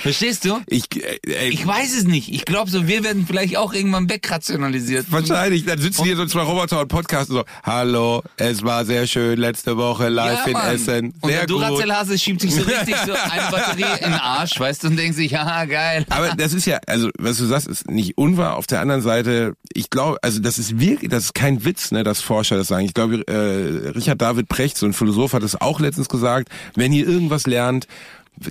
Verstehst 0.02 0.46
du? 0.46 0.62
Ich, 0.68 0.86
äh, 0.96 1.20
ey, 1.28 1.50
Ich 1.50 1.66
weiß 1.66 1.94
es 1.96 2.06
nicht. 2.06 2.30
Ich 2.30 2.46
glaube 2.46 2.69
so, 2.70 2.88
wir 2.88 3.04
werden 3.04 3.26
vielleicht 3.28 3.58
auch 3.58 3.74
irgendwann 3.74 4.10
wegrationalisiert. 4.10 5.12
wahrscheinlich. 5.12 5.66
Dann 5.66 5.80
sitzen 5.80 6.04
hier 6.04 6.16
so 6.16 6.26
zwei 6.26 6.42
Roboter 6.42 6.82
und 6.82 6.88
podcasten 6.88 7.36
so, 7.36 7.44
hallo, 7.64 8.24
es 8.38 8.64
war 8.64 8.86
sehr 8.86 9.08
schön 9.08 9.40
letzte 9.40 9.78
Woche 9.78 10.10
live 10.10 10.48
in 10.48 10.54
Mann. 10.54 10.76
Essen. 10.76 11.14
Und 11.22 11.30
Sehr 11.30 11.46
der 11.46 11.48
gut. 11.48 11.62
Duracell-Hase 11.62 12.18
schiebt 12.18 12.42
sich 12.42 12.54
so 12.54 12.62
richtig 12.62 12.96
so 13.06 13.14
eine 13.32 13.52
Batterie 13.52 14.00
in 14.00 14.12
den 14.12 14.20
Arsch, 14.20 14.60
weißt 14.60 14.84
du, 14.84 14.88
und 14.88 14.98
denkt 14.98 15.16
sich, 15.16 15.36
haha, 15.36 15.66
geil. 15.66 16.06
Aber 16.10 16.30
das 16.36 16.54
ist 16.54 16.66
ja, 16.66 16.80
also 16.88 17.10
was 17.18 17.38
du 17.38 17.46
sagst, 17.46 17.68
ist 17.68 17.90
nicht 17.90 18.18
unwahr. 18.18 18.56
Auf 18.58 18.68
der 18.68 18.82
anderen 18.82 19.02
Seite, 19.02 19.54
ich 19.74 19.90
glaube, 19.90 20.18
also 20.22 20.40
das 20.40 20.58
ist 20.60 20.80
wirklich, 20.80 21.10
das 21.10 21.26
ist 21.26 21.34
kein 21.34 21.66
Witz, 21.66 21.92
ne, 21.92 22.04
dass 22.04 22.22
Forscher 22.22 22.58
das 22.58 22.68
sagen. 22.68 22.86
Ich 22.86 22.94
glaube, 22.94 23.28
äh, 23.28 23.90
Richard 23.90 24.22
David 24.22 24.48
Precht, 24.50 24.78
so 24.78 24.86
ein 24.86 24.94
Philosoph, 24.94 25.34
hat 25.34 25.44
es 25.44 25.60
auch 25.60 25.80
letztens 25.80 26.10
gesagt. 26.10 26.50
Wenn 26.76 26.94
ihr 26.94 27.08
irgendwas 27.08 27.48
lernt, 27.48 27.88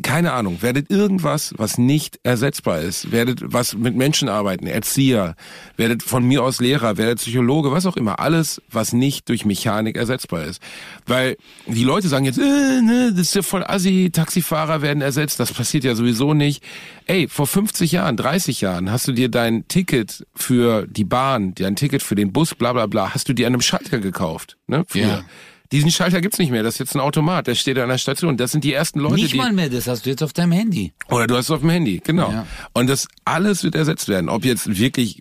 keine 0.03 0.33
Ahnung, 0.33 0.59
werdet 0.61 0.91
irgendwas, 0.91 1.55
was 1.57 1.79
nicht 1.79 2.21
ersetzbar 2.23 2.81
ist, 2.81 3.11
werdet 3.13 3.41
was 3.43 3.75
mit 3.75 3.97
Menschen 3.97 4.29
arbeiten, 4.29 4.67
Erzieher, 4.67 5.35
werdet 5.77 6.03
von 6.03 6.25
mir 6.25 6.43
aus 6.43 6.61
Lehrer, 6.61 6.97
werdet 6.97 7.19
Psychologe, 7.19 7.73
was 7.73 7.87
auch 7.87 7.97
immer, 7.97 8.21
alles, 8.21 8.61
was 8.71 8.93
nicht 8.93 9.29
durch 9.29 9.45
Mechanik 9.45 9.97
ersetzbar 9.97 10.45
ist. 10.45 10.63
Weil 11.07 11.37
die 11.67 11.85
Leute 11.85 12.09
sagen 12.09 12.25
jetzt, 12.25 12.39
äh, 12.39 12.81
ne, 12.83 13.11
das 13.13 13.29
ist 13.29 13.35
ja 13.35 13.43
voll 13.43 13.65
assi, 13.65 14.11
Taxifahrer 14.13 14.83
werden 14.83 15.01
ersetzt, 15.01 15.41
das 15.41 15.53
passiert 15.53 15.85
ja 15.85 15.95
sowieso 15.95 16.35
nicht. 16.35 16.63
Ey, 17.07 17.29
vor 17.29 17.47
50 17.47 17.93
Jahren, 17.93 18.17
30 18.17 18.61
Jahren 18.61 18.91
hast 18.91 19.09
du 19.09 19.13
dir 19.13 19.29
dein 19.29 19.67
Ticket 19.69 20.27
für 20.35 20.87
die 20.87 21.05
Bahn, 21.05 21.55
dein 21.55 21.77
Ticket 21.77 22.03
für 22.03 22.15
den 22.15 22.33
Bus, 22.33 22.55
bla 22.55 22.73
bla 22.73 22.87
bla, 22.87 23.15
hast 23.15 23.29
du 23.29 23.33
dir 23.33 23.47
an 23.47 23.55
einem 23.55 23.63
Schalter 23.63 23.99
gekauft, 23.99 24.59
ne? 24.67 24.85
Früher. 24.87 25.25
Diesen 25.71 25.91
Schalter 25.91 26.21
gibt's 26.21 26.39
nicht 26.39 26.51
mehr. 26.51 26.63
Das 26.63 26.75
ist 26.77 26.79
jetzt 26.79 26.95
ein 26.95 27.01
Automat. 27.01 27.47
Der 27.47 27.55
steht 27.55 27.79
an 27.79 27.89
der 27.91 27.99
Station. 27.99 28.37
Das 28.37 28.53
sind 28.53 28.65
die 28.65 28.73
ersten 28.73 29.01
Leute, 29.01 29.17
Nicht 29.17 29.35
die 29.35 29.37
mal 29.37 29.53
mehr, 29.53 29.69
das 29.69 29.87
hast 29.87 30.07
du 30.07 30.11
jetzt 30.11 30.23
auf 30.23 30.33
deinem 30.33 30.53
Handy. 30.53 30.93
oder 31.11 31.27
du 31.27 31.37
hast 31.37 31.47
es 31.47 31.51
auf 31.51 31.61
dem 31.61 31.71
Handy, 31.71 32.01
genau. 32.03 32.31
Ja. 32.31 32.47
Und 32.73 32.87
das 32.89 33.07
alles 33.25 33.65
wird 33.65 33.75
ersetzt 33.75 34.09
werden. 34.09 34.31
Ob 34.31 34.45
jetzt 34.47 34.79
wirklich, 34.79 35.21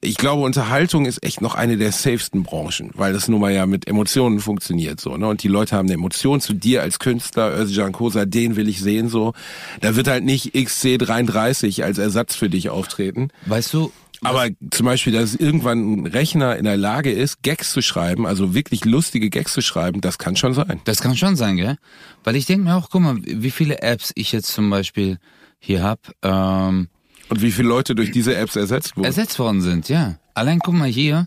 ich 0.00 0.16
glaube, 0.16 0.42
Unterhaltung 0.42 1.04
ist 1.04 1.22
echt 1.22 1.42
noch 1.42 1.54
eine 1.54 1.76
der 1.76 1.92
safesten 1.92 2.42
Branchen, 2.42 2.90
weil 2.94 3.12
das 3.12 3.28
nun 3.28 3.40
mal 3.40 3.52
ja 3.52 3.66
mit 3.66 3.86
Emotionen 3.86 4.40
funktioniert 4.40 4.98
so. 5.00 5.16
Ne? 5.16 5.26
Und 5.28 5.42
die 5.42 5.48
Leute 5.48 5.76
haben 5.76 5.86
eine 5.88 5.94
Emotion 5.94 6.40
zu 6.40 6.54
dir 6.54 6.80
als 6.82 6.98
Künstler, 6.98 7.52
Özcan 7.58 7.92
Kosa, 7.92 8.24
den 8.24 8.56
will 8.56 8.68
ich 8.68 8.80
sehen 8.80 9.08
so. 9.08 9.34
Da 9.82 9.94
wird 9.96 10.08
halt 10.08 10.24
nicht 10.24 10.54
XC33 10.54 11.82
als 11.82 11.98
Ersatz 11.98 12.34
für 12.34 12.48
dich 12.48 12.70
auftreten. 12.70 13.28
Weißt 13.46 13.74
du, 13.74 13.92
Aber 14.24 14.48
zum 14.70 14.86
Beispiel, 14.86 15.12
dass 15.12 15.34
irgendwann 15.34 16.02
ein 16.02 16.06
Rechner 16.06 16.56
in 16.56 16.64
der 16.64 16.76
Lage 16.76 17.10
ist, 17.10 17.42
Gags 17.42 17.72
zu 17.72 17.82
schreiben, 17.82 18.26
also 18.26 18.54
wirklich 18.54 18.84
lustige 18.84 19.30
Gags 19.30 19.52
zu 19.52 19.62
schreiben, 19.62 20.00
das 20.00 20.18
kann 20.18 20.36
schon 20.36 20.54
sein. 20.54 20.80
Das 20.84 21.00
kann 21.00 21.16
schon 21.16 21.36
sein, 21.36 21.56
gell? 21.56 21.76
Weil 22.24 22.36
ich 22.36 22.46
denke 22.46 22.64
mir 22.64 22.76
auch, 22.76 22.88
guck 22.90 23.02
mal, 23.02 23.16
wie 23.22 23.50
viele 23.50 23.82
Apps 23.82 24.12
ich 24.14 24.32
jetzt 24.32 24.48
zum 24.52 24.70
Beispiel 24.70 25.18
hier 25.58 25.82
hab, 25.82 26.12
ähm, 26.22 26.88
Und 27.28 27.42
wie 27.42 27.50
viele 27.52 27.68
Leute 27.68 27.94
durch 27.94 28.10
diese 28.10 28.36
Apps 28.36 28.56
ersetzt 28.56 28.96
wurden. 28.96 29.06
ersetzt 29.06 29.38
worden 29.38 29.60
sind, 29.60 29.88
ja. 29.88 30.18
Allein 30.34 30.58
guck 30.60 30.74
mal 30.74 30.88
hier, 30.88 31.26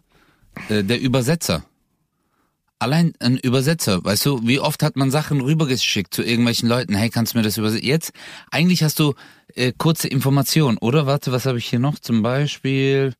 äh, 0.69 0.83
der 0.83 0.99
Übersetzer. 0.99 1.63
Allein 2.85 3.13
ein 3.19 3.37
Übersetzer, 3.37 4.05
weißt 4.05 4.27
du, 4.27 4.47
wie 4.47 4.59
oft 4.59 4.83
hat 4.83 4.95
man 4.95 5.09
Sachen 5.09 5.41
rübergeschickt 5.41 6.13
zu 6.13 6.21
irgendwelchen 6.21 6.69
Leuten, 6.69 6.93
hey, 6.93 7.09
kannst 7.09 7.33
du 7.33 7.39
mir 7.39 7.43
das 7.43 7.57
übersetzen? 7.57 7.87
Jetzt, 7.87 8.11
eigentlich 8.51 8.83
hast 8.83 8.99
du 8.99 9.15
äh, 9.55 9.73
kurze 9.75 10.07
Informationen, 10.07 10.77
oder? 10.77 11.07
Warte, 11.07 11.31
was 11.31 11.47
habe 11.47 11.57
ich 11.57 11.65
hier 11.65 11.79
noch? 11.79 11.97
Zum 11.97 12.21
Beispiel, 12.21 13.15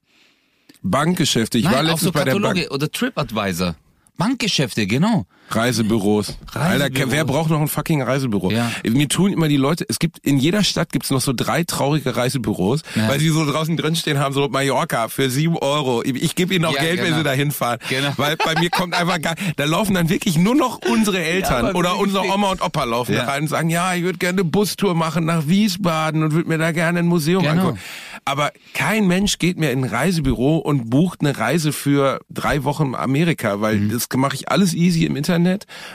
Bankgeschäfte. 0.84 1.58
Ich 1.58 1.66
war 1.66 1.72
nein, 1.72 1.88
auch 1.88 1.90
letztens 1.94 2.02
so 2.04 2.12
bei 2.12 2.26
der 2.26 2.40
Bank. 2.40 2.68
oder 2.70 2.92
TripAdvisor. 2.92 3.76
Bankgeschäfte, 4.18 4.86
genau. 4.86 5.26
Reisebüros. 5.50 6.38
Reisebüros. 6.54 6.82
Alter, 6.82 7.12
wer 7.12 7.26
braucht 7.26 7.50
noch 7.50 7.62
ein 7.62 7.68
fucking 7.68 8.02
Reisebüro? 8.02 8.52
Ja. 8.52 8.72
Mir 8.90 9.08
tun 9.08 9.32
immer 9.32 9.48
die 9.48 9.58
Leute, 9.58 9.86
es 9.88 10.00
gibt, 10.00 10.20
in 10.20 10.38
jeder 10.38 10.64
Stadt 10.64 10.92
gibt's 10.92 11.10
noch 11.12 11.22
so 11.22 11.34
drei 11.34 11.64
traurige 11.64 12.16
Reisebüros, 12.16 12.82
Ja. 12.96 13.08
weil 13.10 13.20
sie 13.20 13.30
so 13.30 13.46
draußen 13.50 13.78
drinstehen 13.78 14.20
haben, 14.20 14.34
so 14.34 14.48
Mallorca 14.50 15.08
für 15.08 15.30
sieben 15.30 15.58
Euro. 15.58 16.02
Ich, 16.04 16.16
ich 16.22 16.36
gebe 16.36 16.54
ihnen 16.56 16.66
auch 16.66 16.74
Ja, 16.76 16.82
Geld, 16.82 16.98
wenn 17.00 17.06
genau. 17.06 17.18
sie 17.18 17.24
da 17.24 17.32
hinfahren. 17.34 17.80
Genau. 17.90 18.10
Weil 18.18 18.36
bei 18.38 18.60
mir 18.60 18.70
kommt 18.70 18.94
einfach 18.96 19.22
gar, 19.22 19.36
da 19.56 19.66
laufen 19.66 19.94
dann 19.94 20.10
wirklich 20.10 20.38
nur 20.38 20.56
noch 20.56 20.80
unsere 20.90 21.24
Eltern 21.24 21.76
oder 21.76 21.98
unsere 22.00 22.26
Oma 22.26 22.52
und 22.52 22.62
Opa 22.62 22.84
laufen 22.84 23.14
da 23.16 23.26
rein 23.26 23.44
und 23.44 23.48
sagen, 23.48 23.70
ja, 23.70 23.94
ich 23.94 24.04
würde 24.04 24.18
gerne 24.18 24.42
eine 24.42 24.50
Bustour 24.50 24.96
machen 24.96 25.26
nach 25.26 25.48
Wiesbaden 25.48 26.24
und 26.24 26.34
würde 26.34 26.50
mir 26.50 26.58
da 26.58 26.72
gerne 26.72 27.00
ein 27.00 27.08
Museum 27.08 27.44
Genau. 27.44 27.54
angucken. 27.62 27.80
Aber 28.28 28.52
kein 28.74 29.06
Mensch 29.08 29.38
geht 29.38 29.58
mehr 29.60 29.72
in 29.72 29.84
ein 29.84 29.90
Reisebüro 29.90 30.58
und 30.58 30.90
bucht 30.90 31.22
eine 31.22 31.38
Reise 31.38 31.72
für 31.72 32.20
drei 32.32 32.64
Wochen 32.64 32.96
Amerika, 32.96 33.62
weil 33.62 33.76
Mhm. 33.78 33.92
das 33.92 34.08
mache 34.16 34.36
ich 34.36 34.50
alles 34.50 34.74
easy 34.74 35.06
im 35.06 35.16
Internet. 35.16 35.35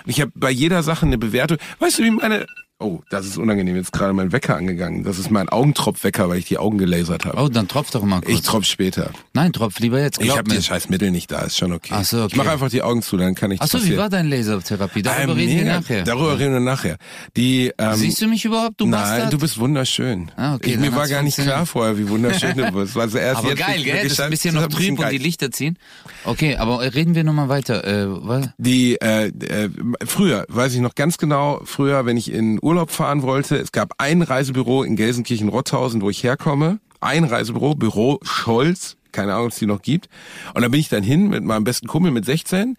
Und 0.04 0.10
ich 0.10 0.20
habe 0.20 0.32
bei 0.34 0.50
jeder 0.50 0.82
Sache 0.82 1.06
eine 1.06 1.18
Bewertung. 1.18 1.58
Weißt 1.78 1.98
du, 1.98 2.04
wie 2.04 2.10
meine... 2.10 2.46
Oh, 2.80 3.00
das 3.10 3.26
ist 3.26 3.36
unangenehm. 3.36 3.76
Jetzt 3.76 3.92
gerade 3.92 4.12
mein 4.14 4.32
Wecker 4.32 4.56
angegangen. 4.56 5.04
Das 5.04 5.18
ist 5.18 5.30
mein 5.30 5.48
Augentropfwecker, 5.50 6.28
weil 6.30 6.38
ich 6.38 6.46
die 6.46 6.56
Augen 6.56 6.78
gelasert 6.78 7.26
habe. 7.26 7.38
Oh, 7.40 7.48
dann 7.48 7.68
tropf 7.68 7.90
doch 7.90 8.02
mal 8.02 8.20
kurz. 8.22 8.32
ich 8.34 8.40
tropf 8.42 8.64
später. 8.64 9.10
Nein, 9.34 9.52
tropf 9.52 9.78
lieber 9.80 10.00
jetzt, 10.00 10.20
Ich 10.20 10.30
habe 10.36 10.44
das 10.54 10.64
scheiß 10.66 10.88
Mittel 10.88 11.10
nicht 11.10 11.30
da, 11.30 11.42
ist 11.42 11.58
schon 11.58 11.72
okay. 11.72 11.92
Ach 11.94 12.04
so, 12.04 12.18
okay. 12.22 12.28
Ich 12.30 12.36
mache 12.36 12.50
einfach 12.50 12.70
die 12.70 12.80
Augen 12.82 13.02
zu, 13.02 13.16
dann 13.18 13.34
kann 13.34 13.50
ich 13.50 13.60
Achso, 13.60 13.76
wie 13.78 13.82
passieren. 13.82 13.98
war 14.00 14.08
deine 14.08 14.28
Lasertherapie? 14.34 15.02
Darüber 15.02 15.32
Ah, 15.32 15.36
reden 15.36 15.56
wir 15.58 15.64
nachher. 15.64 16.02
Darüber 16.04 16.38
reden 16.38 16.52
wir 16.54 16.60
nachher. 16.60 16.96
Die, 17.36 17.70
ähm, 17.76 17.94
Siehst 17.96 18.22
du 18.22 18.26
mich 18.28 18.44
überhaupt, 18.46 18.80
du 18.80 18.86
Nein, 18.86 19.00
Bastard? 19.02 19.32
du 19.34 19.38
bist 19.38 19.58
wunderschön. 19.58 20.30
Ah, 20.36 20.54
okay, 20.54 20.70
ich, 20.72 20.78
mir 20.78 20.94
war 20.94 21.06
gar 21.06 21.22
nicht 21.22 21.36
klar 21.38 21.66
vorher, 21.66 21.98
wie 21.98 22.08
wunderschön 22.08 22.56
du 22.56 22.72
bist. 22.72 22.96
Also 22.96 23.18
erst 23.18 23.40
aber 23.40 23.50
jetzt 23.50 23.58
geil, 23.58 23.82
gell? 23.82 24.02
Das 24.04 24.12
ist 24.12 24.20
ein 24.20 24.30
bisschen 24.30 24.54
noch 24.54 24.66
trüb 24.68 24.98
und 24.98 25.10
die. 25.12 25.18
Lichter 25.18 25.50
ziehen. 25.50 25.78
Okay, 26.24 26.56
aber 26.56 26.80
reden 26.94 27.14
wir 27.14 27.24
nochmal 27.24 27.50
weiter. 27.50 27.84
Äh, 27.84 28.06
was? 28.08 28.48
Die, 28.56 28.98
äh, 29.02 29.26
äh, 29.26 29.68
früher, 30.06 30.46
weiß 30.48 30.72
ich 30.74 30.80
noch 30.80 30.94
ganz 30.94 31.18
genau, 31.18 31.60
früher, 31.64 32.06
wenn 32.06 32.16
ich 32.16 32.32
in 32.32 32.58
Urlaub 32.70 32.92
fahren 32.92 33.22
wollte, 33.22 33.56
es 33.56 33.72
gab 33.72 33.94
ein 33.98 34.22
Reisebüro 34.22 34.84
in 34.84 34.94
Gelsenkirchen-Rotthausen, 34.94 36.02
wo 36.02 36.08
ich 36.08 36.22
herkomme. 36.22 36.78
Ein 37.00 37.24
Reisebüro, 37.24 37.74
Büro 37.74 38.20
Scholz, 38.22 38.96
keine 39.10 39.32
Ahnung, 39.32 39.46
ob 39.46 39.52
es 39.52 39.58
die 39.58 39.66
noch 39.66 39.82
gibt. 39.82 40.08
Und 40.54 40.62
da 40.62 40.68
bin 40.68 40.78
ich 40.78 40.88
dann 40.88 41.02
hin 41.02 41.30
mit 41.30 41.42
meinem 41.42 41.64
besten 41.64 41.88
Kumpel 41.88 42.12
mit 42.12 42.24
16 42.24 42.76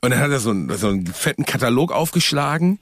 und 0.00 0.10
dann 0.10 0.18
hat 0.18 0.32
er 0.32 0.40
so 0.40 0.50
einen, 0.50 0.76
so 0.76 0.88
einen 0.88 1.06
fetten 1.06 1.44
Katalog 1.44 1.92
aufgeschlagen 1.92 2.80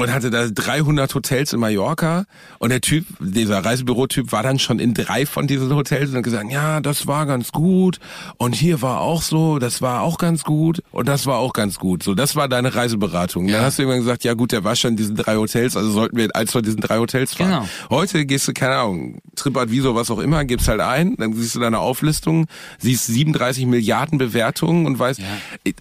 und 0.00 0.12
hatte 0.12 0.30
da 0.30 0.48
300 0.48 1.14
Hotels 1.14 1.52
in 1.52 1.60
Mallorca 1.60 2.24
und 2.58 2.70
der 2.70 2.80
Typ, 2.80 3.06
dieser 3.20 3.64
Reisebürotyp 3.64 4.32
war 4.32 4.42
dann 4.42 4.58
schon 4.58 4.78
in 4.78 4.94
drei 4.94 5.26
von 5.26 5.46
diesen 5.46 5.74
Hotels 5.74 6.10
und 6.10 6.16
hat 6.16 6.24
gesagt, 6.24 6.50
ja, 6.50 6.80
das 6.80 7.06
war 7.06 7.26
ganz 7.26 7.52
gut 7.52 7.98
und 8.36 8.54
hier 8.54 8.82
war 8.82 9.00
auch 9.00 9.22
so, 9.22 9.58
das 9.58 9.82
war 9.82 10.02
auch 10.02 10.18
ganz 10.18 10.44
gut 10.44 10.82
und 10.90 11.08
das 11.08 11.26
war 11.26 11.38
auch 11.38 11.52
ganz 11.52 11.78
gut. 11.78 12.02
So, 12.02 12.14
das 12.14 12.36
war 12.36 12.48
deine 12.48 12.74
Reiseberatung. 12.74 13.46
Und 13.46 13.52
Dann 13.52 13.62
hast 13.62 13.78
du 13.78 13.82
irgendwann 13.82 14.00
gesagt, 14.00 14.24
ja 14.24 14.34
gut, 14.34 14.52
der 14.52 14.64
war 14.64 14.76
schon 14.76 14.92
in 14.92 14.96
diesen 14.96 15.16
drei 15.16 15.36
Hotels, 15.36 15.76
also 15.76 15.90
sollten 15.90 16.16
wir 16.16 16.34
eins 16.34 16.52
von 16.52 16.62
diesen 16.62 16.80
drei 16.80 16.98
Hotels 16.98 17.34
fahren. 17.34 17.50
Genau. 17.50 17.68
Heute 17.90 18.26
gehst 18.26 18.48
du, 18.48 18.52
keine 18.52 18.76
Ahnung, 18.76 19.18
TripAdvisor, 19.36 19.94
was 19.94 20.10
auch 20.10 20.18
immer, 20.18 20.44
gibst 20.44 20.68
halt 20.68 20.80
ein, 20.80 21.16
dann 21.16 21.32
siehst 21.34 21.54
du 21.54 21.60
deine 21.60 21.78
Auflistung, 21.78 22.46
siehst 22.78 23.06
37 23.06 23.66
Milliarden 23.66 24.18
Bewertungen 24.18 24.86
und 24.86 24.98
weißt, 24.98 25.20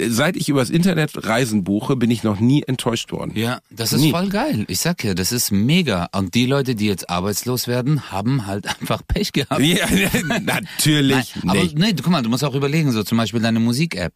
seit 0.08 0.36
ich 0.36 0.50
übers 0.50 0.70
Internet 0.70 1.26
Reisen 1.26 1.64
buche, 1.64 1.96
bin 1.96 2.12
ich 2.12 2.24
noch 2.24 2.40
nie 2.40 2.64
enttäuscht 2.64 3.12
worden. 3.12 3.32
Ja, 3.36 3.60
das 3.70 3.94
ist 3.94 4.02
Nie. 4.02 4.07
Voll 4.12 4.30
geil. 4.30 4.66
Ich 4.68 4.80
sag 4.80 5.04
ja, 5.04 5.14
das 5.14 5.32
ist 5.32 5.52
mega. 5.52 6.08
Und 6.14 6.34
die 6.36 6.46
Leute, 6.46 6.76
die 6.76 6.88
jetzt 6.88 7.10
arbeitslos 7.10 7.68
werden, 7.68 8.12
haben 8.12 8.46
halt 8.46 8.68
einfach 8.82 9.02
Pech 9.08 9.34
gehabt. 9.34 9.62
Ja, 9.62 9.88
natürlich 10.42 11.34
Nein, 11.44 11.60
aber 11.60 11.70
nee, 11.76 11.94
guck 11.94 12.10
mal, 12.12 12.22
du 12.22 12.30
musst 12.30 12.44
auch 12.44 12.56
überlegen, 12.56 12.92
so 12.92 13.04
zum 13.04 13.18
Beispiel 13.18 13.42
deine 13.42 13.60
Musik-App. 13.60 14.14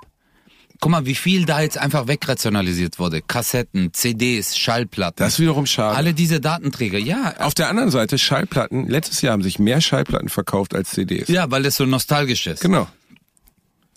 Guck 0.80 0.90
mal, 0.92 1.06
wie 1.06 1.14
viel 1.14 1.46
da 1.46 1.62
jetzt 1.62 1.78
einfach 1.78 2.08
wegrationalisiert 2.08 2.98
wurde. 2.98 3.22
Kassetten, 3.22 3.94
CDs, 3.94 4.58
Schallplatten. 4.58 5.24
Das 5.24 5.34
ist 5.34 5.40
wiederum 5.40 5.68
schade. 5.68 5.96
alle 5.96 6.16
diese 6.16 6.42
Datenträger. 6.42 6.98
Ja, 6.98 7.36
Auf 7.38 7.54
der 7.54 7.70
anderen 7.70 7.92
Seite, 7.92 8.18
Schallplatten, 8.18 8.88
letztes 8.88 9.22
Jahr 9.22 9.34
haben 9.34 9.44
sich 9.44 9.60
mehr 9.60 9.80
Schallplatten 9.80 10.30
verkauft 10.30 10.74
als 10.74 10.90
CDs. 10.90 11.28
ja, 11.28 11.52
weil 11.52 11.62
das 11.62 11.76
so 11.78 11.86
nostalgisch 11.86 12.48
ist. 12.48 12.62
Genau. 12.62 12.88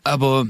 Aber 0.03 0.47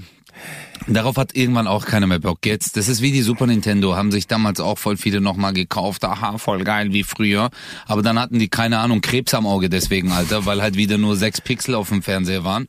darauf 0.86 1.16
hat 1.16 1.34
irgendwann 1.34 1.66
auch 1.66 1.86
keiner 1.86 2.06
mehr 2.06 2.18
Bock. 2.18 2.44
Jetzt, 2.44 2.76
das 2.76 2.88
ist 2.88 3.02
wie 3.02 3.12
die 3.12 3.22
Super 3.22 3.46
Nintendo, 3.46 3.96
haben 3.96 4.12
sich 4.12 4.26
damals 4.26 4.60
auch 4.60 4.78
voll 4.78 4.96
viele 4.96 5.20
nochmal 5.20 5.52
gekauft. 5.52 6.04
Aha, 6.04 6.38
voll 6.38 6.64
geil, 6.64 6.92
wie 6.92 7.02
früher. 7.02 7.50
Aber 7.86 8.02
dann 8.02 8.18
hatten 8.18 8.38
die, 8.38 8.48
keine 8.48 8.78
Ahnung, 8.78 9.00
Krebs 9.00 9.34
am 9.34 9.46
Auge 9.46 9.68
deswegen, 9.68 10.12
Alter, 10.12 10.46
weil 10.46 10.62
halt 10.62 10.76
wieder 10.76 10.98
nur 10.98 11.16
sechs 11.16 11.40
Pixel 11.40 11.74
auf 11.74 11.88
dem 11.88 12.02
Fernseher 12.02 12.44
waren. 12.44 12.66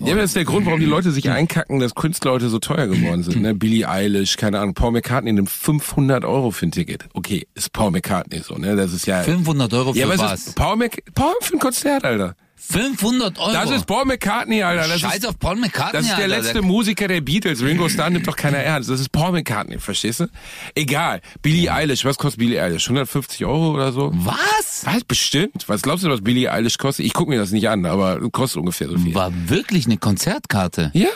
Ja, 0.00 0.12
aber 0.12 0.22
das 0.22 0.30
ist 0.30 0.36
der 0.36 0.44
Grund, 0.44 0.66
warum 0.66 0.78
die 0.78 0.86
Leute 0.86 1.10
sich 1.10 1.28
einkacken, 1.28 1.80
dass 1.80 1.94
Künstlerleute 1.94 2.48
so 2.48 2.60
teuer 2.60 2.86
geworden 2.86 3.24
sind. 3.24 3.42
Ne? 3.42 3.54
Billie 3.54 3.88
Eilish, 3.88 4.36
keine 4.36 4.60
Ahnung, 4.60 4.74
Paul 4.74 4.92
McCartney 4.92 5.32
nimmt 5.32 5.50
500 5.50 6.24
Euro 6.24 6.52
für 6.52 6.66
ein 6.66 6.70
Ticket. 6.70 7.08
Okay, 7.14 7.48
ist 7.54 7.72
Paul 7.72 7.90
McCartney 7.90 8.40
so, 8.40 8.54
ne? 8.56 8.76
Das 8.76 8.92
ist 8.92 9.06
ja... 9.06 9.22
500 9.22 9.72
Euro 9.74 9.92
für 9.92 9.98
ja, 9.98 10.08
was? 10.08 10.46
ist 10.46 10.54
Paul, 10.54 10.76
Mc, 10.76 11.02
Paul 11.14 11.34
für 11.40 11.54
ein 11.54 11.58
Konzert, 11.58 12.04
Alter. 12.04 12.36
500 12.60 13.38
Euro? 13.38 13.52
Das 13.52 13.70
ist 13.70 13.86
Paul 13.86 14.04
McCartney, 14.04 14.62
Alter. 14.62 14.88
Das 14.88 15.00
Scheiß 15.00 15.16
ist, 15.18 15.26
auf 15.26 15.38
Paul 15.38 15.56
McCartney, 15.56 15.92
Das 16.00 16.06
ist 16.06 16.16
der 16.16 16.24
Alter. 16.24 16.36
letzte 16.42 16.62
Musiker 16.62 17.08
der 17.08 17.20
Beatles. 17.20 17.62
Ringo 17.62 17.88
Starr 17.88 18.10
nimmt 18.10 18.26
doch 18.26 18.36
keiner 18.36 18.58
ernst. 18.58 18.90
Das 18.90 19.00
ist 19.00 19.10
Paul 19.10 19.32
McCartney, 19.32 19.78
verstehst 19.78 20.20
du? 20.20 20.26
Egal. 20.74 21.20
Billie 21.42 21.72
Eilish, 21.72 22.04
was 22.04 22.18
kostet 22.18 22.40
Billie 22.40 22.62
Eilish? 22.62 22.84
150 22.86 23.44
Euro 23.46 23.72
oder 23.74 23.92
so? 23.92 24.10
Was? 24.14 24.82
Was? 24.84 25.04
Bestimmt. 25.04 25.64
Was 25.68 25.82
glaubst 25.82 26.04
du, 26.04 26.10
was 26.10 26.20
Billie 26.22 26.50
Eilish 26.52 26.78
kostet? 26.78 27.06
Ich 27.06 27.14
gucke 27.14 27.30
mir 27.30 27.38
das 27.38 27.50
nicht 27.52 27.68
an, 27.68 27.86
aber 27.86 28.20
kostet 28.30 28.60
ungefähr 28.60 28.88
so 28.88 28.98
viel. 28.98 29.14
War 29.14 29.32
wirklich 29.48 29.86
eine 29.86 29.96
Konzertkarte. 29.96 30.90
Ja. 30.94 31.08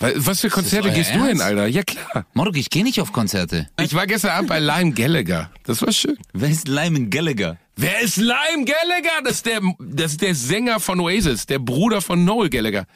Wa- 0.00 0.10
Was 0.16 0.40
für 0.40 0.48
Konzerte 0.48 0.90
gehst 0.90 1.10
du 1.14 1.18
hin, 1.20 1.26
Ernst? 1.38 1.42
Alter? 1.42 1.66
Ja, 1.68 1.82
klar. 1.82 2.26
Morgen, 2.34 2.56
ich 2.56 2.70
gehe 2.70 2.82
nicht 2.82 3.00
auf 3.00 3.12
Konzerte. 3.12 3.68
Ich 3.80 3.94
war 3.94 4.06
gestern 4.06 4.30
Abend 4.32 4.48
bei 4.48 4.58
Lime 4.58 4.92
Gallagher. 4.92 5.50
Das 5.64 5.80
war 5.82 5.92
schön. 5.92 6.16
Wer 6.32 6.48
ist 6.50 6.66
Lyman 6.68 7.10
Gallagher? 7.10 7.58
Wer 7.76 8.00
ist 8.00 8.16
Lime 8.16 8.64
Gallagher? 8.64 9.22
Das 9.24 9.34
ist 9.36 9.46
der, 9.46 9.60
das 9.78 10.12
ist 10.12 10.22
der 10.22 10.34
Sänger 10.34 10.80
von 10.80 11.00
Oasis, 11.00 11.46
der 11.46 11.58
Bruder 11.58 12.00
von 12.00 12.24
Noel 12.24 12.48
Gallagher. 12.50 12.86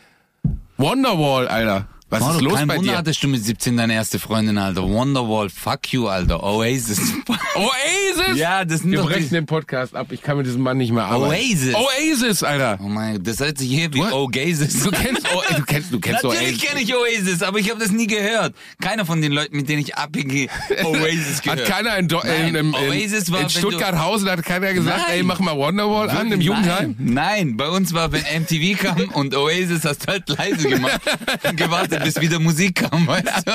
Wonderwall, 0.77 1.47
Alter. 1.49 1.88
Was 2.14 2.20
Moro, 2.20 2.35
ist 2.37 2.40
los 2.42 2.55
kein 2.55 2.68
bei 2.68 2.77
Wunder 2.77 2.92
dir? 2.92 2.98
hattest 2.98 3.22
du 3.22 3.29
mit 3.29 3.44
17 3.44 3.77
deine 3.77 3.94
erste 3.94 4.18
Freundin, 4.18 4.57
Alter. 4.59 4.83
Wonderwall, 4.88 5.50
fuck 5.50 5.92
you, 5.92 6.07
Alter. 6.09 6.42
Oasis. 6.42 6.98
Oasis? 7.55 8.37
Ja, 8.37 8.64
das 8.64 8.81
sind 8.81 8.90
Wir 8.92 8.98
doch 8.98 9.07
brechen 9.09 9.24
die- 9.24 9.35
den 9.35 9.46
Podcast 9.46 9.94
ab. 9.94 10.09
Ich 10.11 10.22
kann 10.22 10.37
mit 10.37 10.46
diesem 10.46 10.62
Mann 10.62 10.77
nicht 10.79 10.92
mehr 10.92 11.05
arbeiten. 11.05 11.33
Oasis. 11.33 11.74
Oasis, 11.74 12.42
Alter. 12.42 12.79
Oh 12.83 12.88
mein 12.88 13.14
Gott, 13.16 13.27
das 13.27 13.40
hört 13.40 13.59
sich 13.59 13.68
hier 13.70 13.92
wie? 13.92 14.00
Oasis. 14.03 14.83
Du 14.85 14.90
kennst, 14.90 15.27
o 15.35 15.42
du 15.57 15.62
kennst, 15.64 15.92
du 15.92 16.00
kennst 16.00 16.22
Natürlich 16.24 16.42
Oasis. 16.55 16.62
kenne 16.68 16.81
ich 16.83 16.94
Oasis, 16.94 17.42
aber 17.42 17.59
ich 17.59 17.70
habe 17.70 17.81
das 17.81 17.90
nie 17.90 18.07
gehört. 18.07 18.55
Keiner 18.81 19.05
von 19.07 19.20
den 19.20 19.33
Leuten, 19.33 19.57
mit 19.57 19.68
denen 19.68 19.83
ich 19.83 19.96
abhänge, 19.96 20.48
Oasis 20.85 21.42
gehört. 21.42 21.61
Hat 21.61 21.66
keiner 21.68 21.96
in, 21.98 22.09
Do 22.09 22.20
Nein, 22.24 22.48
in, 22.48 22.55
in, 22.57 22.74
Oasis 22.74 23.31
war, 23.33 23.40
in 23.40 23.50
Stuttgart-Hausen 23.50 24.29
hat 24.31 24.42
keiner 24.44 24.72
gesagt, 24.72 24.98
Nein. 25.09 25.16
ey, 25.18 25.22
mach 25.22 25.40
mal 25.40 25.57
Wonderwall 25.57 26.11
an 26.11 26.31
im 26.33 26.40
Jugendheim? 26.40 26.94
Nein, 26.98 27.14
nein, 27.14 27.57
bei 27.57 27.68
uns 27.68 27.92
war, 27.94 28.12
wenn 28.12 28.22
MTV 28.22 28.81
kam 28.81 29.00
und 29.14 29.35
Oasis 29.35 29.85
hast 29.85 30.05
du 30.07 30.12
halt 30.12 30.29
leise 30.29 30.68
gemacht 30.68 31.00
und 31.48 31.57
gewartet, 31.57 32.04
bis 32.05 32.21
wieder 32.21 32.38
Musik 32.38 32.88
kam, 32.88 33.07
weißt 33.07 33.47
du? 33.47 33.53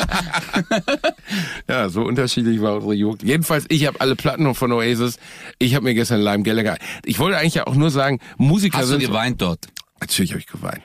Ja, 1.68 1.90
so 1.90 2.02
unterschiedlich 2.04 2.62
war 2.62 2.76
unsere 2.76 2.94
Jugend. 2.94 3.24
Jedenfalls, 3.24 3.66
ich 3.70 3.86
habe 3.88 4.02
alle 4.02 4.16
Platten 4.16 4.54
von 4.56 4.72
Oasis. 4.72 5.18
Ich 5.60 5.76
habe 5.76 5.86
mir 5.86 5.94
gestern 5.94 6.22
Lime 6.22 6.44
Gallagher. 6.44 6.78
Ich 7.06 7.20
wollte 7.20 7.38
eigentlich 7.38 7.56
ja 7.56 7.68
auch 7.68 7.76
nur 7.76 7.92
sagen, 7.92 8.20
Musiker 8.38 8.78
Hast 8.80 8.86
du 8.88 8.92
sind. 8.94 9.02
geweint 9.02 9.42
dort? 9.42 9.68
Natürlich 10.00 10.32
habe 10.32 10.40
ich 10.40 10.48
geweint. 10.48 10.82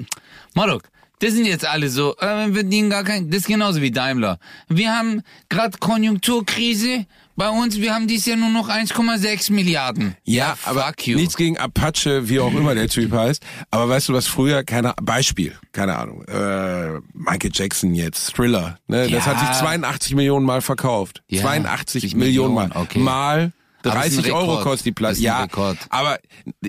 Marok, 0.56 0.84
das 1.20 1.34
sind 1.34 1.46
jetzt 1.46 1.66
alle 1.66 1.90
so, 1.90 2.16
äh, 2.18 2.48
wir 2.48 2.54
verdienen 2.56 2.90
gar 2.90 3.04
kein, 3.04 3.30
das 3.30 3.42
ist 3.42 3.48
genauso 3.48 3.82
wie 3.82 3.92
Daimler. 3.92 4.40
Wir 4.68 4.96
haben 4.96 5.22
gerade 5.50 5.78
Konjunkturkrise, 5.78 7.06
bei 7.36 7.48
uns, 7.50 7.78
wir 7.80 7.96
haben 7.96 8.06
dieses 8.08 8.26
Jahr 8.26 8.36
nur 8.36 8.50
noch 8.50 8.68
1,6 8.68 9.54
Milliarden. 9.54 10.18
Ja, 10.26 10.58
aber 10.66 10.82
fuck 10.88 11.08
you. 11.08 11.16
nichts 11.18 11.38
gegen 11.38 11.58
Apache, 11.58 12.28
wie 12.28 12.42
auch 12.42 12.54
immer 12.54 12.76
der 12.76 12.90
Typ 12.90 13.14
heißt. 13.14 13.42
Aber 13.72 13.88
weißt 13.88 14.10
du, 14.10 14.14
was 14.14 14.28
früher, 14.28 14.64
keine 14.66 14.94
Beispiel, 15.02 15.56
keine 15.72 15.96
Ahnung, 15.98 16.26
äh, 16.26 17.00
Michael 17.14 17.52
Jackson 17.54 17.96
jetzt, 17.96 18.36
Thriller, 18.36 18.78
ne? 18.88 19.04
Das 19.10 19.26
Ja. 19.26 19.26
hat 19.28 19.40
sich 19.40 19.58
82 19.58 20.16
Millionen 20.16 20.46
Mal 20.46 20.62
verkauft. 20.62 21.24
Ja, 21.30 21.42
82 21.44 22.02
sich 22.02 22.16
Millionen 22.16 22.54
Mal. 22.56 22.68
Millionen, 22.68 22.86
okay. 22.86 23.00
Mal 23.00 23.54
Aber 23.84 24.00
es 24.06 24.12
ist 24.12 24.18
ein 24.18 24.24
30 24.24 24.34
Euro 24.34 24.62
kostet 24.62 24.88
die 24.88 24.92
Platte. 24.92 25.20
Ja, 25.20 25.44
Rekord. 25.44 25.78
aber 25.90 26.20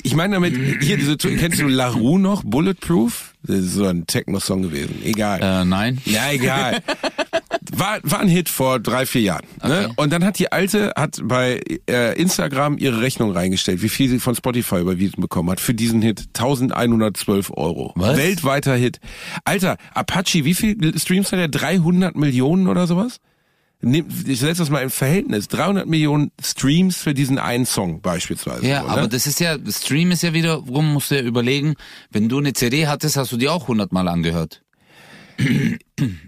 ich 0.03 0.14
meine 0.14 0.35
damit, 0.35 0.55
hier 0.83 0.96
diese, 0.96 1.16
kennst 1.16 1.61
du 1.61 1.68
LaRue 1.68 2.20
noch? 2.20 2.42
Bulletproof? 2.44 3.35
Das 3.42 3.57
ist 3.57 3.75
so 3.75 3.87
ein 3.87 4.07
Techno-Song 4.07 4.62
gewesen. 4.62 5.01
Egal. 5.03 5.40
Äh, 5.42 5.64
nein. 5.64 6.01
Ja, 6.05 6.31
egal. 6.31 6.83
War, 7.73 7.99
war 8.03 8.20
ein 8.20 8.29
Hit 8.29 8.49
vor 8.49 8.81
drei, 8.81 9.07
vier 9.07 9.23
Jahren. 9.23 9.46
Ne? 9.62 9.87
Okay. 9.87 9.92
Und 9.96 10.12
dann 10.12 10.25
hat 10.25 10.38
die 10.38 10.53
Alte 10.53 10.92
hat 10.96 11.20
bei 11.23 11.61
äh, 11.88 12.20
Instagram 12.20 12.77
ihre 12.79 13.01
Rechnung 13.01 13.33
reingestellt, 13.33 13.83
wie 13.83 13.88
viel 13.88 14.09
sie 14.09 14.18
von 14.18 14.35
Spotify 14.35 14.81
überwiesen 14.81 15.20
bekommen 15.20 15.51
hat 15.51 15.61
für 15.61 15.75
diesen 15.75 16.03
Hit. 16.03 16.29
1112 16.35 17.53
Euro. 17.57 17.92
Was? 17.96 18.16
Weltweiter 18.16 18.75
Hit. 18.75 19.01
Alter, 19.44 19.77
Apache, 19.94 20.44
wie 20.44 20.55
viel 20.55 20.99
Streams 20.99 21.33
hat 21.33 21.38
er? 21.38 21.49
300 21.49 22.16
Millionen 22.16 22.66
oder 22.66 22.87
sowas? 22.87 23.20
Nimm- 23.83 24.07
Ich 24.27 24.40
setze 24.40 24.61
das 24.62 24.71
mal 24.71 24.83
im 24.83 24.90
Verhältnis. 24.90 25.49
300 25.49 25.87
Millionen 25.87 26.33
Streams 26.43 26.97
für 26.97 27.14
diesen 27.14 27.38
einen 27.38 27.64
Song 27.66 28.01
beispielsweise. 28.03 28.66
Ja, 28.66 28.83
ne? 28.83 28.88
aber 28.88 29.09
das 29.09 29.27
ist 29.27 29.40
ja, 29.40 29.57
Stream 29.71 30.11
ist 30.11 30.23
ja 30.23 30.35
wiederum, 30.35 30.93
musst 30.93 31.11
du 31.11 31.16
ja 31.16 31.23
überlegen, 31.23 31.75
wenn 32.11 32.29
du 32.29 32.38
eine 32.38 32.53
CD 32.53 32.87
hattest, 32.87 33.16
hast 33.16 33.33
du 33.33 33.37
die 33.37 33.49
auch 33.49 33.69
hundertmal 33.69 34.09
angehört. 34.09 34.62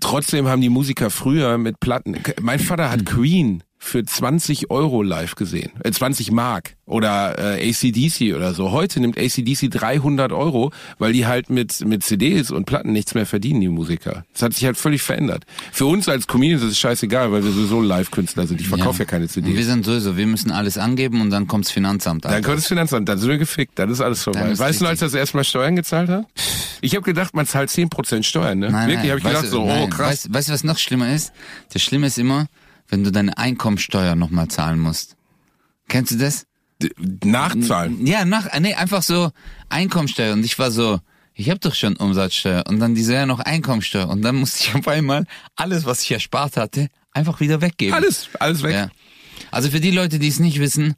Trotzdem 0.01 0.49
haben 0.49 0.63
die 0.63 0.69
Musiker 0.71 1.11
früher 1.11 1.59
mit 1.59 1.81
Platten. 1.81 2.17
Mein 2.41 2.59
Vater 2.59 2.91
hat 2.91 3.05
Queen 3.05 3.63
für 3.85 4.05
20 4.05 4.71
Euro 4.71 5.03
live 5.03 5.35
gesehen, 5.35 5.73
äh, 5.83 5.91
20 5.91 6.31
Mark 6.31 6.77
oder 6.87 7.59
äh, 7.59 7.69
ACDC 7.71 8.35
oder 8.35 8.55
so. 8.55 8.71
Heute 8.71 9.01
nimmt 9.01 9.19
ACDC 9.19 9.71
300 9.71 10.31
Euro, 10.31 10.71
weil 10.99 11.13
die 11.13 11.27
halt 11.27 11.51
mit 11.51 11.85
mit 11.85 12.05
CDs 12.05 12.53
und 12.53 12.65
Platten 12.65 12.93
nichts 12.93 13.15
mehr 13.15 13.27
verdienen, 13.27 13.61
die 13.61 13.69
Musiker. 13.69 14.25
Das 14.35 14.43
hat 14.43 14.55
sich 14.55 14.65
halt 14.65 14.77
völlig 14.77 15.03
verändert. 15.03 15.45
Für 15.73 15.87
uns 15.87 16.09
als 16.09 16.29
Comedians 16.29 16.63
ist 16.63 16.71
es 16.71 16.79
scheißegal, 16.79 17.33
weil 17.33 17.43
wir 17.43 17.51
sowieso 17.51 17.81
Live-Künstler 17.83 18.47
sind. 18.47 18.61
Ich 18.61 18.69
verkaufe 18.69 19.01
ja, 19.01 19.05
keine 19.05 19.25
Und 19.25 19.35
wir 19.35 19.43
CDs. 19.43 19.67
sind 19.67 19.85
sowieso, 19.85 20.17
wir 20.17 20.27
müssen 20.29 20.53
alles 20.53 20.79
angeben 20.79 21.21
und 21.21 21.31
dann 21.31 21.49
kommt's 21.49 21.73
Finanzamt 21.73 22.25
an. 22.25 22.33
Dann 22.33 22.43
kommt 22.45 22.59
das 22.59 22.69
Finanzamt, 22.69 23.09
dann 23.09 23.19
sind 23.19 23.31
wir 23.31 23.39
gefickt, 23.39 23.79
dann 23.81 23.91
ist 23.91 24.01
alles 24.01 24.23
vorbei. 24.23 24.53
Ist 24.53 24.61
weißt 24.61 24.81
du, 24.81 24.85
als 24.87 25.03
richtig. 25.03 25.13
das 25.13 25.15
erstmal 25.15 25.45
Steuern 25.45 25.75
gezahlt 25.75 26.09
hat? 26.09 26.27
Ich 26.83 26.95
habe 26.95 27.05
gedacht, 27.05 27.35
man 27.35 27.47
zahlt 27.47 27.71
10% 27.71 28.23
Steuern, 28.23 28.61
ne? 28.61 28.71
Nein, 28.71 28.89
Wirklich, 28.89 29.11
habe 29.11 29.19
ich 29.19 29.25
weißt 29.25 29.43
gedacht, 29.43 29.51
so, 29.51 29.65
oh 29.65 29.89
krass. 29.89 30.29
Weißt 30.31 30.49
du, 30.49 30.53
was 30.53 30.63
noch 30.63 30.79
schlimmer 30.79 31.13
ist? 31.13 31.33
Das 31.73 31.83
Schlimme 31.83 32.07
ist 32.07 32.19
immer, 32.19 32.47
wenn 32.89 33.05
du 33.05 33.13
deine 33.13 33.37
Einkommensteuer 33.39 34.15
nochmal 34.15 34.49
zahlen 34.49 34.79
musst. 34.79 35.17
Kennst 35.89 36.13
du 36.13 36.17
das? 36.17 36.47
Nachzahlen. 37.25 38.07
Ja, 38.07 38.25
nach, 38.25 38.49
nee, 38.59 38.75
einfach 38.75 39.03
so 39.03 39.31
Einkommensteuer. 39.69 40.33
Und 40.33 40.45
ich 40.45 40.59
war 40.59 40.71
so, 40.71 41.01
ich 41.35 41.49
habe 41.49 41.61
doch 41.61 41.75
schon 41.75 41.97
Umsatzsteuer. 41.97 42.65
Und 42.67 42.81
dann 42.81 42.95
diese 42.95 43.15
ja 43.15 43.27
noch 43.27 43.41
Einkommensteuer. 43.41 44.09
Und 44.09 44.23
dann 44.23 44.37
musste 44.37 44.65
ich 44.65 44.75
auf 44.75 44.89
einmal 44.89 45.27
alles, 45.57 45.85
was 45.85 46.03
ich 46.03 46.13
erspart 46.13 46.57
hatte, 46.57 46.89
einfach 47.13 47.41
wieder 47.41 47.61
weggeben. 47.61 47.95
Alles, 47.95 48.29
alles 48.39 48.63
weg. 48.63 48.75
Ja. 48.75 48.91
Also 49.51 49.71
für 49.71 49.81
die 49.81 49.91
Leute, 49.91 50.19
die 50.19 50.29
es 50.29 50.41
nicht 50.41 50.59
wissen, 50.59 50.95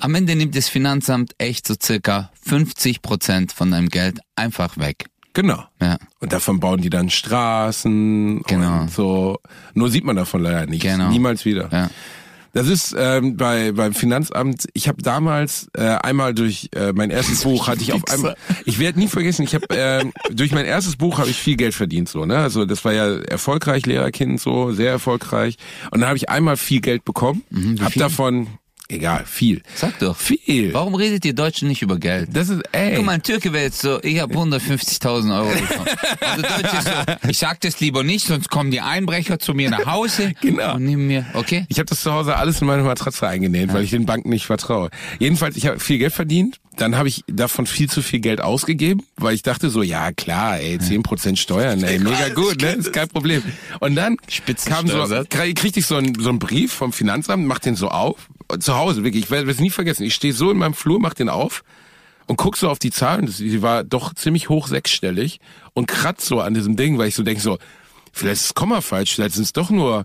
am 0.00 0.14
Ende 0.14 0.34
nimmt 0.34 0.56
das 0.56 0.68
Finanzamt 0.68 1.34
echt 1.38 1.66
so 1.66 1.74
circa 1.80 2.30
50 2.42 3.02
Prozent 3.02 3.52
von 3.52 3.70
deinem 3.70 3.88
Geld 3.88 4.20
einfach 4.36 4.76
weg. 4.76 5.06
Genau. 5.34 5.62
Ja. 5.82 5.98
Und 6.20 6.32
davon 6.32 6.60
bauen 6.60 6.80
die 6.80 6.90
dann 6.90 7.10
Straßen 7.10 8.42
Genau. 8.46 8.82
und 8.82 8.90
so. 8.90 9.38
Nur 9.74 9.90
sieht 9.90 10.04
man 10.04 10.16
davon 10.16 10.42
leider 10.42 10.66
nichts. 10.66 10.84
Genau. 10.84 11.10
Niemals 11.10 11.44
wieder. 11.44 11.68
Ja. 11.72 11.90
Das 12.52 12.68
ist 12.68 12.94
ähm, 12.96 13.36
bei 13.36 13.72
beim 13.72 13.94
Finanzamt. 13.94 14.66
Ich 14.74 14.86
habe 14.86 15.02
damals 15.02 15.66
äh, 15.76 15.82
einmal 15.88 16.34
durch 16.34 16.68
äh, 16.76 16.92
mein 16.92 17.10
erstes 17.10 17.42
Buch 17.42 17.66
hatte 17.66 17.82
ich 17.82 17.92
auf 17.92 18.02
einmal. 18.12 18.36
Ich 18.64 18.78
werde 18.78 19.00
nie 19.00 19.08
vergessen. 19.08 19.42
Ich 19.42 19.56
habe 19.56 19.66
ähm, 19.70 20.12
durch 20.30 20.52
mein 20.52 20.64
erstes 20.64 20.94
Buch 20.94 21.18
habe 21.18 21.30
ich 21.30 21.36
viel 21.36 21.56
Geld 21.56 21.74
verdient 21.74 22.08
so. 22.08 22.24
Ne, 22.26 22.38
also 22.38 22.64
das 22.64 22.84
war 22.84 22.92
ja 22.92 23.16
erfolgreich 23.22 23.86
Lehrerkind 23.86 24.40
so 24.40 24.70
sehr 24.70 24.92
erfolgreich. 24.92 25.56
Und 25.90 25.98
dann 26.00 26.06
habe 26.08 26.16
ich 26.16 26.30
einmal 26.30 26.56
viel 26.56 26.80
Geld 26.80 27.04
bekommen. 27.04 27.42
Mhm, 27.50 27.80
hab 27.82 27.92
davon 27.94 28.46
egal 28.88 29.24
viel. 29.26 29.62
Sag 29.74 29.98
doch. 29.98 30.16
Viel. 30.16 30.72
Warum 30.74 30.94
redet 30.94 31.24
ihr 31.24 31.34
Deutschen 31.34 31.68
nicht 31.68 31.82
über 31.82 31.98
Geld? 31.98 32.28
Das 32.32 32.48
ist 32.48 32.62
ey. 32.72 32.96
Guck 32.96 33.04
mal, 33.06 33.12
ein 33.12 33.22
Türke 33.22 33.52
wäre 33.52 33.64
jetzt 33.64 33.80
so, 33.80 34.02
ich 34.02 34.20
habe 34.20 34.34
150.000 34.34 35.36
Euro 35.36 35.48
bekommen. 35.48 35.88
Also 36.20 36.42
Deutsche 36.42 36.76
ist 36.76 36.84
so, 36.86 37.28
ich 37.28 37.38
sag 37.38 37.60
das 37.60 37.80
lieber 37.80 38.02
nicht, 38.02 38.26
sonst 38.26 38.48
kommen 38.50 38.70
die 38.70 38.80
Einbrecher 38.80 39.38
zu 39.38 39.54
mir 39.54 39.70
nach 39.70 39.86
Hause 39.86 40.32
Genau. 40.40 40.74
und 40.74 40.84
nehmen 40.84 41.06
mir, 41.06 41.26
okay? 41.34 41.66
Ich 41.68 41.78
habe 41.78 41.86
das 41.86 42.02
zu 42.02 42.12
Hause 42.12 42.36
alles 42.36 42.60
in 42.60 42.66
meine 42.66 42.82
Matratze 42.82 43.26
eingenäht, 43.28 43.72
weil 43.72 43.84
ich 43.84 43.90
den 43.90 44.06
Banken 44.06 44.30
nicht 44.30 44.46
vertraue. 44.46 44.90
Jedenfalls, 45.18 45.56
ich 45.56 45.66
habe 45.66 45.78
viel 45.80 45.98
Geld 45.98 46.12
verdient, 46.12 46.60
dann 46.76 46.96
habe 46.96 47.08
ich 47.08 47.24
davon 47.28 47.66
viel 47.66 47.88
zu 47.88 48.02
viel 48.02 48.20
Geld 48.20 48.40
ausgegeben, 48.40 49.02
weil 49.16 49.34
ich 49.34 49.42
dachte 49.42 49.70
so, 49.70 49.82
ja 49.82 50.12
klar, 50.12 50.58
ey, 50.58 50.76
10% 50.76 51.36
Steuern, 51.36 51.82
ey, 51.84 51.98
mega 51.98 52.30
gut, 52.30 52.60
ne? 52.60 52.72
Ist 52.72 52.92
kein 52.92 53.08
Problem. 53.08 53.42
Und 53.80 53.94
dann 53.94 54.16
kam 54.64 54.88
so, 54.88 55.04
krieg 55.28 55.56
kriegte 55.56 55.80
ich 55.80 55.86
so 55.86 55.96
einen, 55.96 56.14
so 56.18 56.30
einen 56.30 56.38
Brief 56.38 56.72
vom 56.72 56.92
Finanzamt, 56.92 57.46
mach 57.46 57.60
den 57.60 57.76
so 57.76 57.88
auf, 57.88 58.28
zu 58.60 58.76
Hause, 58.76 59.04
wirklich, 59.04 59.24
ich 59.24 59.30
werde 59.30 59.50
es 59.50 59.60
nie 59.60 59.70
vergessen. 59.70 60.04
Ich 60.04 60.14
stehe 60.14 60.32
so 60.32 60.50
in 60.50 60.58
meinem 60.58 60.74
Flur, 60.74 61.00
mach 61.00 61.14
den 61.14 61.28
auf 61.28 61.62
und 62.26 62.36
guck 62.36 62.56
so 62.56 62.68
auf 62.68 62.78
die 62.78 62.90
Zahlen, 62.90 63.32
die 63.38 63.62
war 63.62 63.84
doch 63.84 64.14
ziemlich 64.14 64.48
hoch 64.48 64.66
sechsstellig 64.66 65.40
und 65.74 65.86
kratz 65.86 66.26
so 66.26 66.40
an 66.40 66.54
diesem 66.54 66.76
Ding, 66.76 66.98
weil 66.98 67.08
ich 67.08 67.14
so 67.14 67.22
denk 67.22 67.40
so, 67.40 67.58
vielleicht 68.12 68.36
ist 68.36 68.48
das 68.50 68.54
Komma 68.54 68.80
falsch, 68.80 69.14
vielleicht 69.14 69.34
sind 69.34 69.44
es 69.44 69.52
doch 69.52 69.70
nur 69.70 70.04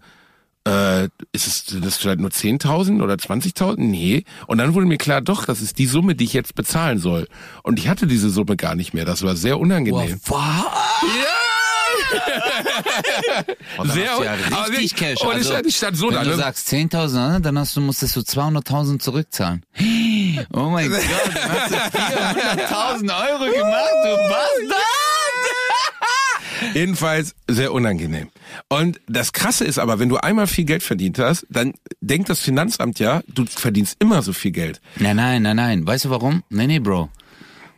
äh, 0.67 1.05
ist 1.31 1.47
es 1.47 1.65
das 1.81 1.97
vielleicht 1.97 2.19
nur 2.19 2.29
10.000 2.29 3.01
oder 3.01 3.15
20.000? 3.15 3.75
Nee. 3.77 4.23
Und 4.47 4.57
dann 4.57 4.73
wurde 4.73 4.85
mir 4.85 4.97
klar, 4.97 5.21
doch, 5.21 5.45
das 5.45 5.61
ist 5.61 5.79
die 5.79 5.85
Summe, 5.85 6.15
die 6.15 6.25
ich 6.25 6.33
jetzt 6.33 6.53
bezahlen 6.53 6.99
soll. 6.99 7.27
Und 7.63 7.79
ich 7.79 7.87
hatte 7.87 8.07
diese 8.07 8.29
Summe 8.29 8.57
gar 8.57 8.75
nicht 8.75 8.93
mehr. 8.93 9.05
Das 9.05 9.23
war 9.23 9.35
sehr 9.35 9.59
unangenehm. 9.59 10.19
Oh, 13.77 13.85
Sehr 13.85 14.17
du 14.17 14.23
ja 14.23 14.33
richtig 14.63 14.95
Cash. 14.95 15.19
das 15.19 15.29
Also, 15.29 15.57
ich 15.65 15.75
stand 15.75 15.97
so 15.97 16.07
wenn 16.07 16.15
da, 16.15 16.23
du 16.23 16.29
ne? 16.31 16.35
sagst 16.37 16.67
10.000, 16.69 17.31
ne, 17.33 17.41
dann 17.41 17.57
hast 17.57 17.75
du, 17.75 17.81
musstest 17.81 18.15
du 18.15 18.21
200.000 18.21 18.99
zurückzahlen. 18.99 19.63
Oh 20.53 20.69
mein 20.69 20.89
Gott, 20.89 20.99
dann 21.33 21.49
hast 21.49 21.71
du 21.71 23.07
400.000 23.07 23.31
Euro 23.31 23.51
gemacht, 23.51 23.93
du 24.03 24.15
Bastard! 24.29 24.85
Jedenfalls 26.73 27.35
sehr 27.47 27.71
unangenehm. 27.71 28.29
Und 28.67 28.99
das 29.07 29.31
Krasse 29.31 29.63
ist 29.63 29.79
aber, 29.79 29.99
wenn 29.99 30.09
du 30.09 30.17
einmal 30.17 30.45
viel 30.47 30.65
Geld 30.65 30.83
verdient 30.83 31.17
hast, 31.17 31.45
dann 31.49 31.73
denkt 32.01 32.29
das 32.29 32.39
Finanzamt 32.39 32.99
ja, 32.99 33.21
du 33.27 33.45
verdienst 33.45 33.95
immer 33.99 34.21
so 34.21 34.33
viel 34.33 34.51
Geld. 34.51 34.81
Nein, 34.97 35.15
nein, 35.15 35.41
nein, 35.41 35.55
nein. 35.55 35.87
Weißt 35.87 36.05
du 36.05 36.09
warum? 36.09 36.43
Nee, 36.49 36.67
nee, 36.67 36.79
Bro. 36.79 37.09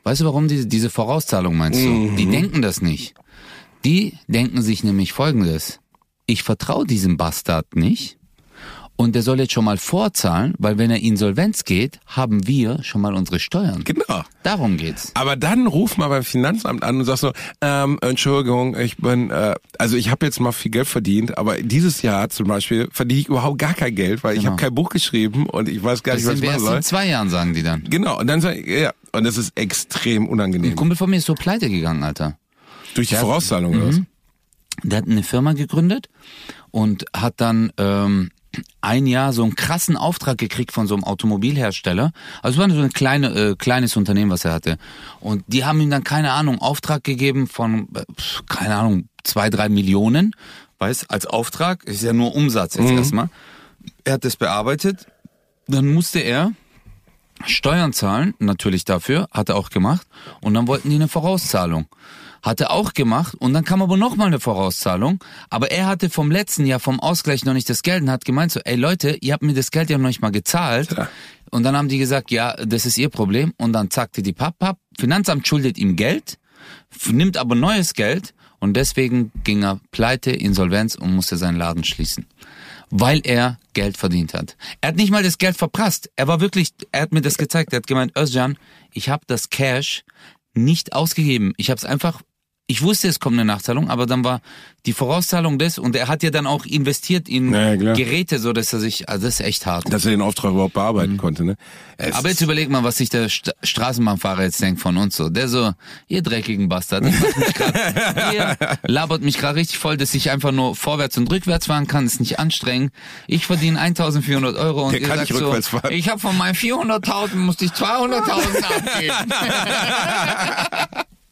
Weißt 0.03 0.21
du 0.21 0.25
warum 0.25 0.47
diese, 0.47 0.65
diese 0.65 0.89
Vorauszahlung 0.89 1.55
meinst 1.55 1.79
du? 1.79 2.15
Die 2.15 2.25
denken 2.25 2.63
das 2.63 2.81
nicht. 2.81 3.13
Die 3.85 4.13
denken 4.27 4.61
sich 4.61 4.83
nämlich 4.83 5.13
folgendes. 5.13 5.79
ich 6.27 6.43
vertraue 6.43 6.85
diesem 6.85 7.17
Bastard 7.17 7.75
nicht. 7.75 8.17
Und 8.95 9.15
der 9.15 9.23
soll 9.23 9.39
jetzt 9.39 9.51
schon 9.53 9.65
mal 9.65 9.77
vorzahlen, 9.77 10.53
weil 10.59 10.77
wenn 10.77 10.91
er 10.91 10.99
Insolvenz 11.01 11.63
geht, 11.65 11.99
haben 12.05 12.45
wir 12.47 12.83
schon 12.83 13.01
mal 13.01 13.15
unsere 13.15 13.39
Steuern. 13.39 13.83
Genau. 13.83 14.21
Darum 14.43 14.77
geht's. 14.77 15.11
Aber 15.15 15.35
dann 15.35 15.65
ruf 15.65 15.97
mal 15.97 16.07
beim 16.09 16.23
Finanzamt 16.23 16.83
an 16.83 16.97
und 16.99 17.05
sag 17.05 17.17
so, 17.17 17.31
ähm, 17.61 17.97
Entschuldigung, 18.01 18.77
ich 18.77 18.97
bin, 18.97 19.31
äh, 19.31 19.55
also 19.79 19.97
ich 19.97 20.11
habe 20.11 20.25
jetzt 20.27 20.39
mal 20.39 20.51
viel 20.51 20.69
Geld 20.71 20.87
verdient, 20.87 21.37
aber 21.39 21.57
dieses 21.63 22.03
Jahr 22.03 22.29
zum 22.29 22.47
Beispiel 22.47 22.89
verdiene 22.91 23.21
ich 23.21 23.27
überhaupt 23.29 23.57
gar 23.57 23.73
kein 23.73 23.95
Geld, 23.95 24.23
weil 24.23 24.35
ich 24.35 24.41
Genau. 24.41 24.51
habe 24.51 24.61
kein 24.61 24.75
Buch 24.75 24.89
geschrieben 24.89 25.47
und 25.47 25.67
ich 25.67 25.83
weiß 25.83 26.03
gar 26.03 26.13
Das 26.15 26.23
nicht, 26.23 26.31
was 26.33 26.39
ich 26.39 26.45
machen 26.45 26.59
soll. 26.59 26.77
in 26.77 26.83
zwei 26.83 27.07
Jahren, 27.07 27.29
sagen 27.31 27.55
die 27.55 27.63
dann. 27.63 27.83
Genau, 27.89 28.19
und 28.19 28.27
dann 28.27 28.39
sag 28.39 28.55
ich, 28.55 28.67
ja, 28.67 28.91
und 29.13 29.23
das 29.23 29.35
ist 29.37 29.53
extrem 29.57 30.23
Ein 30.25 30.29
unangenehm. 30.29 30.75
Kumpel 30.75 30.95
von 30.95 31.09
mir 31.09 31.17
ist 31.17 31.25
so 31.25 31.33
pleite 31.33 31.69
gegangen, 31.71 32.03
Alter. 32.03 32.37
Durch 32.93 33.09
die 33.09 33.15
Vorauszahlung 33.15 33.75
oder 33.75 33.87
was? 33.87 33.97
Mhm. 33.97 34.07
Der 34.83 34.97
hat 34.99 35.07
eine 35.07 35.23
Firma 35.23 35.53
gegründet 35.53 36.09
und 36.71 37.05
hat 37.15 37.35
dann 37.37 37.71
ähm, 37.77 38.31
ein 38.81 39.07
Jahr 39.07 39.33
so 39.33 39.43
einen 39.43 39.55
krassen 39.55 39.95
Auftrag 39.95 40.37
gekriegt 40.37 40.71
von 40.71 40.87
so 40.87 40.95
einem 40.95 41.03
Automobilhersteller. 41.03 42.11
Also 42.41 42.61
es 42.61 42.69
war 42.69 42.75
so 42.75 42.81
ein 42.81 42.91
kleine, 42.91 43.29
äh, 43.33 43.55
kleines 43.55 43.95
Unternehmen, 43.95 44.31
was 44.31 44.45
er 44.45 44.53
hatte. 44.53 44.77
Und 45.19 45.43
die 45.47 45.65
haben 45.65 45.79
ihm 45.79 45.89
dann, 45.89 46.03
keine 46.03 46.31
Ahnung, 46.31 46.59
Auftrag 46.59 47.03
gegeben 47.03 47.47
von, 47.47 47.87
äh, 47.95 48.03
keine 48.47 48.75
Ahnung, 48.75 49.07
zwei, 49.23 49.49
drei 49.49 49.69
Millionen. 49.69 50.35
Weiß, 50.79 51.09
als 51.09 51.25
Auftrag, 51.25 51.83
ist 51.83 52.01
ja 52.01 52.11
nur 52.11 52.35
Umsatz 52.35 52.75
jetzt 52.75 52.91
erstmal. 52.91 53.29
Er 54.03 54.13
hat 54.13 54.25
das 54.25 54.35
bearbeitet. 54.35 55.05
Dann 55.67 55.93
musste 55.93 56.19
er 56.19 56.53
Steuern 57.45 57.93
zahlen, 57.93 58.33
natürlich 58.39 58.85
dafür, 58.85 59.27
hat 59.31 59.49
er 59.49 59.55
auch 59.55 59.69
gemacht. 59.69 60.07
Und 60.41 60.55
dann 60.55 60.67
wollten 60.67 60.89
die 60.89 60.95
eine 60.95 61.07
Vorauszahlung. 61.07 61.85
Hat 62.41 62.59
er 62.59 62.71
auch 62.71 62.93
gemacht 62.93 63.35
und 63.35 63.53
dann 63.53 63.63
kam 63.63 63.81
aber 63.81 63.97
nochmal 63.97 64.27
eine 64.27 64.39
Vorauszahlung. 64.39 65.23
Aber 65.49 65.71
er 65.71 65.87
hatte 65.87 66.09
vom 66.09 66.31
letzten 66.31 66.65
Jahr 66.65 66.79
vom 66.79 66.99
Ausgleich 66.99 67.45
noch 67.45 67.53
nicht 67.53 67.69
das 67.69 67.83
Geld 67.83 68.01
und 68.01 68.09
hat 68.09 68.25
gemeint 68.25 68.51
so, 68.51 68.59
ey 68.63 68.75
Leute, 68.75 69.17
ihr 69.21 69.33
habt 69.33 69.43
mir 69.43 69.53
das 69.53 69.71
Geld 69.71 69.89
ja 69.89 69.97
noch 69.97 70.07
nicht 70.07 70.21
mal 70.21 70.31
gezahlt. 70.31 70.89
Tja. 70.89 71.07
Und 71.51 71.63
dann 71.63 71.75
haben 71.75 71.89
die 71.89 71.97
gesagt, 71.97 72.31
ja, 72.31 72.55
das 72.55 72.85
ist 72.85 72.97
ihr 72.97 73.09
Problem. 73.09 73.53
Und 73.57 73.73
dann 73.73 73.91
zackte 73.91 74.21
die 74.23 74.33
Papp, 74.33 74.57
Papp. 74.57 74.77
Finanzamt 74.97 75.47
schuldet 75.47 75.77
ihm 75.77 75.95
Geld, 75.95 76.39
nimmt 77.05 77.37
aber 77.37 77.55
neues 77.55 77.93
Geld 77.93 78.33
und 78.59 78.75
deswegen 78.75 79.31
ging 79.43 79.63
er 79.63 79.79
pleite, 79.91 80.31
Insolvenz 80.31 80.95
und 80.95 81.13
musste 81.13 81.35
seinen 81.35 81.57
Laden 81.57 81.83
schließen. 81.83 82.25
Weil 82.89 83.21
er 83.23 83.57
Geld 83.73 83.97
verdient 83.97 84.33
hat. 84.33 84.55
Er 84.81 84.89
hat 84.89 84.95
nicht 84.97 85.11
mal 85.11 85.23
das 85.23 85.37
Geld 85.37 85.57
verprasst. 85.57 86.09
Er 86.15 86.27
war 86.27 86.41
wirklich, 86.41 86.69
er 86.91 87.01
hat 87.01 87.11
mir 87.11 87.21
das 87.21 87.37
gezeigt. 87.37 87.73
Er 87.73 87.77
hat 87.77 87.87
gemeint, 87.87 88.15
Özcan, 88.17 88.57
ich 88.93 89.09
habe 89.09 89.23
das 89.27 89.49
Cash 89.49 90.03
nicht 90.53 90.93
ausgegeben. 90.93 91.53
Ich 91.57 91.69
habe 91.69 91.77
es 91.77 91.85
einfach, 91.85 92.21
ich 92.67 92.81
wusste, 92.81 93.09
es 93.09 93.19
kommt 93.19 93.35
eine 93.35 93.43
Nachzahlung, 93.43 93.89
aber 93.89 94.05
dann 94.05 94.23
war 94.23 94.39
die 94.85 94.93
Vorauszahlung 94.93 95.59
des 95.59 95.77
und 95.77 95.93
er 95.95 96.07
hat 96.07 96.23
ja 96.23 96.29
dann 96.29 96.47
auch 96.47 96.65
investiert 96.65 97.27
in 97.27 97.53
Ja, 97.53 97.73
ja. 97.73 97.93
Geräte, 97.93 98.39
so 98.39 98.53
dass 98.53 98.71
er 98.71 98.79
sich, 98.79 99.09
also 99.09 99.25
das 99.27 99.41
ist 99.41 99.45
echt 99.45 99.65
hart. 99.65 99.91
Dass 99.91 100.05
er 100.05 100.11
den 100.11 100.21
Auftrag 100.21 100.51
überhaupt 100.51 100.73
bearbeiten 100.75 101.17
konnte, 101.17 101.43
ne? 101.43 101.57
Es 101.97 102.07
Mhm. 102.07 102.13
Aber 102.15 102.29
jetzt 102.29 102.41
überleg 102.41 102.69
mal, 102.69 102.83
was 102.83 102.97
sich 102.97 103.09
der 103.09 103.27
St 103.29 103.51
Straßenbahnfahrer 103.61 104.43
jetzt 104.43 104.61
denkt 104.61 104.79
von 104.81 104.95
uns 104.97 105.17
so. 105.17 105.27
Der 105.29 105.49
so, 105.49 105.73
ihr 106.07 106.21
dreckigen 106.23 106.69
Bastard, 106.69 107.03
mich 107.03 107.15
grad, 107.53 107.75
ihr 108.33 108.57
labert 108.83 109.21
mich 109.21 109.37
gerade 109.37 109.59
richtig 109.59 109.77
voll, 109.77 109.97
dass 109.97 110.13
ich 110.13 110.31
einfach 110.31 110.51
nur 110.53 110.75
vorwärts 110.75 111.17
und 111.17 111.29
rückwärts 111.29 111.65
fahren 111.67 111.87
kann, 111.87 112.05
ist 112.05 112.21
nicht 112.21 112.39
anstrengend. 112.39 112.93
Ich 113.27 113.45
verdiene 113.47 113.79
1400 113.81 114.55
Euro 114.55 114.85
und 114.85 114.93
Der 114.93 115.01
ihr 115.01 115.07
kann 115.07 115.17
sagt 115.17 115.29
nicht 115.31 115.39
so, 115.39 115.61
fahren. 115.77 115.91
ich 115.91 116.07
habe 116.09 116.19
von 116.19 116.37
meinen 116.37 116.55
400.000 116.55 117.35
musste 117.35 117.65
ich 117.65 117.71
200.000 117.71 118.63
abgeben. 118.63 119.33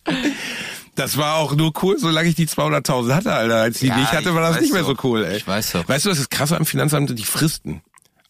Das 0.99 1.17
war 1.17 1.35
auch 1.35 1.55
nur 1.55 1.71
cool, 1.81 1.97
solange 1.97 2.27
ich 2.29 2.35
die 2.35 2.47
200.000 2.47 3.13
hatte, 3.15 3.33
Alter. 3.33 3.55
Als 3.55 3.75
ich 3.77 3.81
die 3.81 3.88
Ja, 3.88 3.97
nicht 3.97 4.12
hatte, 4.12 4.35
war 4.35 4.41
das 4.41 4.59
nicht 4.62 4.73
mehr 4.73 4.83
so 4.83 4.93
doch. 4.93 5.03
cool, 5.03 5.23
ey. 5.23 5.38
Ich 5.38 5.47
weiß 5.47 5.71
doch. 5.71 5.88
Weißt 5.88 6.05
du, 6.05 6.09
was 6.09 6.19
ist 6.19 6.29
krass 6.29 6.51
am 6.51 6.65
Finanzamt? 6.65 7.17
Die 7.17 7.23
Fristen. 7.23 7.81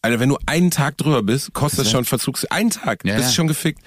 Alter, 0.02 0.20
wenn 0.20 0.30
du 0.30 0.38
einen 0.46 0.72
Tag 0.72 0.98
drüber 0.98 1.24
bist, 1.24 1.54
kostet 1.54 1.80
das 1.82 1.92
schon 1.92 2.06
Verzugs... 2.06 2.46
Einen 2.46 2.70
Tag, 2.70 3.04
Ja, 3.04 3.16
bist 3.16 3.30
ja. 3.30 3.36
schon 3.36 3.48
gefickt. 3.48 3.82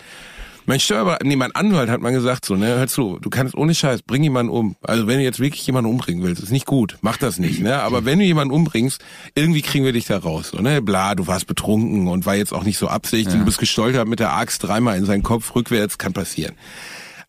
Mein 0.66 0.78
Steuerberater, 0.78 1.24
nee, 1.26 1.34
mein 1.34 1.52
Anwalt 1.56 1.90
hat 1.90 2.00
mal 2.00 2.12
gesagt 2.12 2.44
so, 2.44 2.54
ne, 2.54 2.66
hör 2.66 2.86
zu, 2.86 3.18
du 3.20 3.30
kannst 3.30 3.56
ohne 3.56 3.74
Scheiß, 3.74 4.02
bring 4.02 4.22
jemanden 4.22 4.52
um. 4.52 4.76
Also 4.82 5.08
wenn 5.08 5.18
du 5.18 5.24
jetzt 5.24 5.40
wirklich 5.40 5.66
jemanden 5.66 5.90
umbringen 5.90 6.22
willst, 6.22 6.40
ist 6.40 6.52
nicht 6.52 6.66
gut, 6.66 6.98
mach 7.00 7.16
das 7.16 7.38
nicht, 7.38 7.60
ne, 7.60 7.82
aber 7.82 8.04
wenn 8.04 8.20
du 8.20 8.24
jemanden 8.24 8.54
umbringst, 8.54 9.02
irgendwie 9.34 9.62
kriegen 9.62 9.84
wir 9.84 9.92
dich 9.92 10.06
da 10.06 10.18
raus, 10.18 10.50
so, 10.52 10.58
ne, 10.58 10.80
bla, 10.80 11.16
du 11.16 11.26
warst 11.26 11.48
betrunken 11.48 12.06
und 12.06 12.26
war 12.26 12.36
jetzt 12.36 12.52
auch 12.52 12.62
nicht 12.62 12.78
so 12.78 12.86
absichtlich, 12.86 13.36
du 13.36 13.44
bist 13.44 13.58
gestoltert 13.58 14.06
mit 14.06 14.20
der 14.20 14.34
Axt 14.36 14.62
dreimal 14.62 14.96
in 14.98 15.04
seinen 15.04 15.24
Kopf 15.24 15.52
rückwärts, 15.56 15.98
kann 15.98 16.12
passieren. 16.12 16.54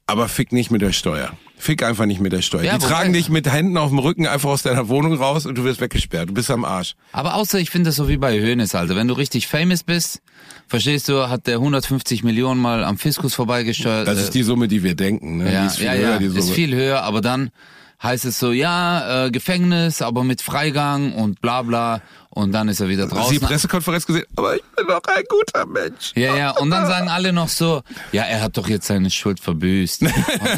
Aber 0.06 0.28
fick 0.28 0.52
nicht 0.52 0.70
mit 0.70 0.82
der 0.82 0.92
Steuer. 0.92 1.32
Fick 1.58 1.82
einfach 1.82 2.06
nicht 2.06 2.20
mit 2.20 2.34
der 2.34 2.42
Steuer. 2.42 2.64
Ja, 2.64 2.78
Die 2.78 2.86
tragen 2.86 3.14
dich 3.14 3.30
mit 3.30 3.50
Händen 3.50 3.78
auf 3.78 3.90
dem 3.90 4.00
Rücken 4.00 4.28
einfach 4.28 4.50
aus 4.50 4.62
deiner 4.64 4.90
Wohnung 4.90 5.14
raus 5.14 5.46
und 5.46 5.58
du 5.58 5.64
wirst 5.64 5.80
weggesperrt. 5.80 6.28
Du 6.30 6.34
bist 6.34 6.52
am 6.52 6.66
Arsch. 6.66 6.96
Aber 7.14 7.36
außer 7.36 7.58
ich 7.60 7.70
finde 7.70 7.90
das 7.90 7.96
so 7.96 8.10
wie 8.10 8.18
bei 8.18 8.38
Hönes, 8.38 8.76
Alter. 8.76 8.98
Wenn 8.98 9.08
du 9.08 9.14
richtig 9.14 9.48
famous 9.48 9.84
bist, 9.84 10.22
verstehst 10.68 11.08
du, 11.08 11.30
hat 11.30 11.48
der 11.48 11.56
150 11.56 12.24
Millionen 12.24 12.60
mal 12.60 12.84
am 12.84 12.98
Fiskus 12.98 13.34
vorbeigesteuert. 13.34 14.06
Das 14.06 14.18
äh, 14.20 14.24
ist 14.24 14.32
die 14.36 14.44
Summe, 14.44 14.68
die 14.68 14.84
wir 14.84 14.96
denken. 14.96 15.38
Ne? 15.38 15.46
die 15.46 15.54
Ja, 15.54 15.66
ist 15.68 15.78
viel 15.78 15.86
ja, 15.86 15.94
höher, 15.94 16.10
ja, 16.10 16.18
die 16.20 16.28
Summe. 16.28 16.40
ist 16.40 16.52
viel 16.52 16.76
höher, 16.76 17.02
aber 17.04 17.22
dann 17.22 17.52
heißt 18.04 18.26
es 18.26 18.38
so, 18.38 18.52
ja, 18.52 19.26
äh, 19.26 19.32
Gefängnis, 19.32 20.02
aber 20.02 20.24
mit 20.24 20.42
Freigang 20.42 21.14
und 21.14 21.42
bla 21.42 21.62
bla 21.62 22.02
und 22.30 22.52
dann 22.52 22.68
ist 22.68 22.82
er 22.82 22.90
wieder 22.90 23.08
draußen. 23.08 23.32
die 23.34 23.40
Pressekonferenz 23.40 24.06
gesehen? 24.06 24.26
Aber 24.36 24.56
ich 24.56 24.64
bin 24.76 24.88
doch 24.88 25.02
ein 25.04 25.24
guter 25.30 25.66
Mensch. 25.66 26.12
Ja, 26.16 26.36
ja, 26.36 26.52
und 26.52 26.70
dann 26.70 26.86
sagen 26.86 27.08
alle 27.08 27.32
noch 27.32 27.48
so, 27.48 27.82
ja, 28.12 28.24
er 28.24 28.42
hat 28.42 28.58
doch 28.58 28.68
jetzt 28.68 28.88
seine 28.88 29.10
Schuld 29.10 29.40
verbüßt. 29.40 30.02
Und 30.02 30.10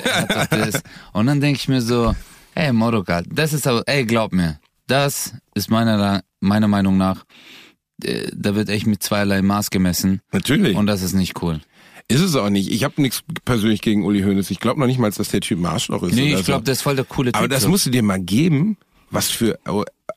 er 0.05 0.21
hat 0.21 0.35
doch 0.35 0.57
das. 0.57 0.81
Und 1.13 1.27
dann 1.27 1.39
denke 1.41 1.59
ich 1.59 1.67
mir 1.67 1.81
so, 1.81 2.15
ey, 2.55 2.73
Morokat, 2.73 3.25
das 3.29 3.53
ist 3.53 3.67
aber, 3.67 3.83
ey, 3.85 4.05
glaub 4.05 4.33
mir, 4.33 4.59
das 4.87 5.33
ist 5.53 5.69
meiner, 5.69 6.23
meiner 6.39 6.67
Meinung 6.67 6.97
nach, 6.97 7.25
äh, 8.03 8.31
da 8.33 8.55
wird 8.55 8.69
echt 8.69 8.87
mit 8.87 9.03
zweierlei 9.03 9.41
Maß 9.41 9.69
gemessen. 9.69 10.21
Natürlich. 10.31 10.75
Und 10.75 10.87
das 10.87 11.01
ist 11.01 11.13
nicht 11.13 11.41
cool. 11.41 11.61
Ist 12.07 12.21
es 12.21 12.35
auch 12.35 12.49
nicht. 12.49 12.71
Ich 12.71 12.83
habe 12.83 13.01
nichts 13.01 13.23
persönlich 13.45 13.81
gegen 13.81 14.03
Uli 14.05 14.21
Hoeneß. 14.21 14.51
Ich 14.51 14.59
glaube 14.59 14.79
noch 14.79 14.87
nicht 14.87 14.99
mal, 14.99 15.09
dass 15.11 15.29
der 15.29 15.41
Typ 15.41 15.59
ein 15.59 15.65
Arschloch 15.65 16.03
ist. 16.03 16.15
Nee, 16.15 16.35
ich 16.35 16.45
glaube, 16.45 16.61
so. 16.61 16.65
das 16.65 16.77
ist 16.77 16.81
voll 16.83 16.95
der 16.95 17.05
coole 17.05 17.31
Typ. 17.31 17.37
Aber 17.39 17.47
das 17.47 17.63
so. 17.63 17.69
musst 17.69 17.85
du 17.85 17.89
dir 17.89 18.03
mal 18.03 18.19
geben, 18.19 18.77
was 19.09 19.29
für, 19.31 19.59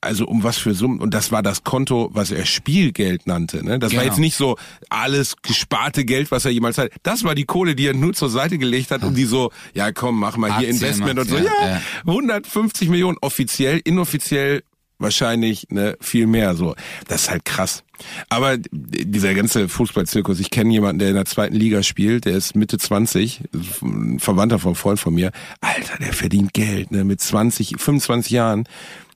also 0.01 0.27
um 0.27 0.42
was 0.42 0.59
für 0.59 0.74
Summen. 0.74 1.01
Und 1.01 1.14
das 1.14 1.31
war 1.33 1.42
das 1.42 1.64
Konto, 1.64 2.11
was 2.12 2.31
er 2.31 2.44
Spielgeld 2.46 3.27
nannte. 3.27 3.64
Ne? 3.64 3.79
Das 3.79 3.92
war 3.92 4.01
Genau. 4.03 4.11
jetzt 4.12 4.18
nicht 4.18 4.37
so 4.37 4.57
alles 4.90 5.37
gesparte 5.42 6.05
Geld, 6.05 6.31
was 6.31 6.44
er 6.44 6.51
jemals 6.51 6.79
hat. 6.79 6.90
Das 7.05 7.24
war 7.24 7.35
die 7.35 7.44
Kohle, 7.44 7.74
die 7.74 7.87
er 7.87 7.94
nur 7.94 8.12
zur 8.14 8.29
Seite 8.29 8.59
gelegt 8.59 8.90
hat, 8.90 9.03
um 9.05 9.14
die 9.14 9.24
so, 9.24 9.51
ja 9.74 9.92
komm, 9.92 10.18
mach 10.20 10.37
mal 10.37 10.48
hier 10.59 10.68
Aktien 10.68 10.74
Investment 10.74 11.18
und 11.20 11.29
so. 11.29 11.37
ja, 11.37 11.44
ja. 11.44 11.81
150 12.07 12.88
Millionen 12.88 13.18
offiziell, 13.20 13.81
inoffiziell 13.85 14.62
wahrscheinlich 14.99 15.69
ne, 15.71 15.97
viel 16.01 16.27
mehr 16.27 16.55
so. 16.55 16.75
Das 17.07 17.23
ist 17.23 17.31
halt 17.31 17.45
krass. 17.45 17.83
Aber 18.29 18.57
dieser 18.59 19.35
ganze 19.35 19.69
Fußballzirkus, 19.69 20.41
ich 20.41 20.51
kenne 20.51 20.73
jemanden, 20.73 20.99
der 21.01 21.09
in 21.09 21.15
der 21.15 21.25
zweiten 21.25 21.55
Liga 21.57 21.83
spielt, 21.83 22.25
der 22.25 22.37
ist 22.37 22.55
Mitte 22.55 22.79
20, 22.79 23.43
ein 23.83 24.21
Verwandter 24.21 24.59
vom 24.59 24.75
Freund 24.75 25.01
von 25.01 25.15
mir. 25.15 25.33
Alter, 25.61 25.99
der 25.99 26.13
verdient 26.13 26.53
Geld, 26.55 26.91
ne, 26.91 27.05
mit 27.05 27.21
20, 27.21 27.75
25 27.79 28.31
Jahren. 28.31 28.65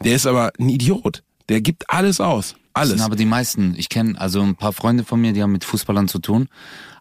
Der 0.05 0.15
ist 0.15 0.27
aber 0.27 0.53
ein 0.59 0.69
Idiot. 0.69 1.23
Der 1.49 1.61
gibt 1.61 1.91
alles 1.91 2.21
aus. 2.21 2.55
Das 2.75 2.89
sind 2.89 2.95
Alles. 2.95 3.05
aber 3.05 3.17
die 3.17 3.27
meisten. 3.27 3.75
Ich 3.77 3.91
kenne 3.91 4.19
also 4.19 4.41
ein 4.41 4.57
paar 4.57 4.73
Freunde 4.73 5.05
von 5.05 5.21
mir, 5.21 5.33
die 5.33 5.43
haben 5.43 5.53
mit 5.53 5.65
Fußballern 5.65 6.09
zu 6.09 6.21
tun. 6.21 6.49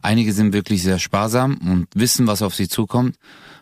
Einige 0.02 0.34
sind 0.34 0.52
wirklich 0.54 0.84
sehr 0.84 1.00
sparsam 1.00 1.58
und 1.66 1.88
wissen, 1.94 2.28
was 2.28 2.42
auf 2.42 2.54
sie 2.56 2.68
zukommt. 2.68 3.16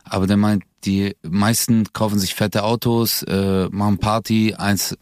Aber 0.03 0.27
der 0.27 0.37
meint, 0.37 0.63
die 0.85 1.15
meisten 1.23 1.85
kaufen 1.93 2.19
sich 2.19 2.35
fette 2.35 2.63
Autos, 2.63 3.23
äh, 3.23 3.67
machen 3.69 3.97
Party, 3.97 4.55
eins 4.57 4.97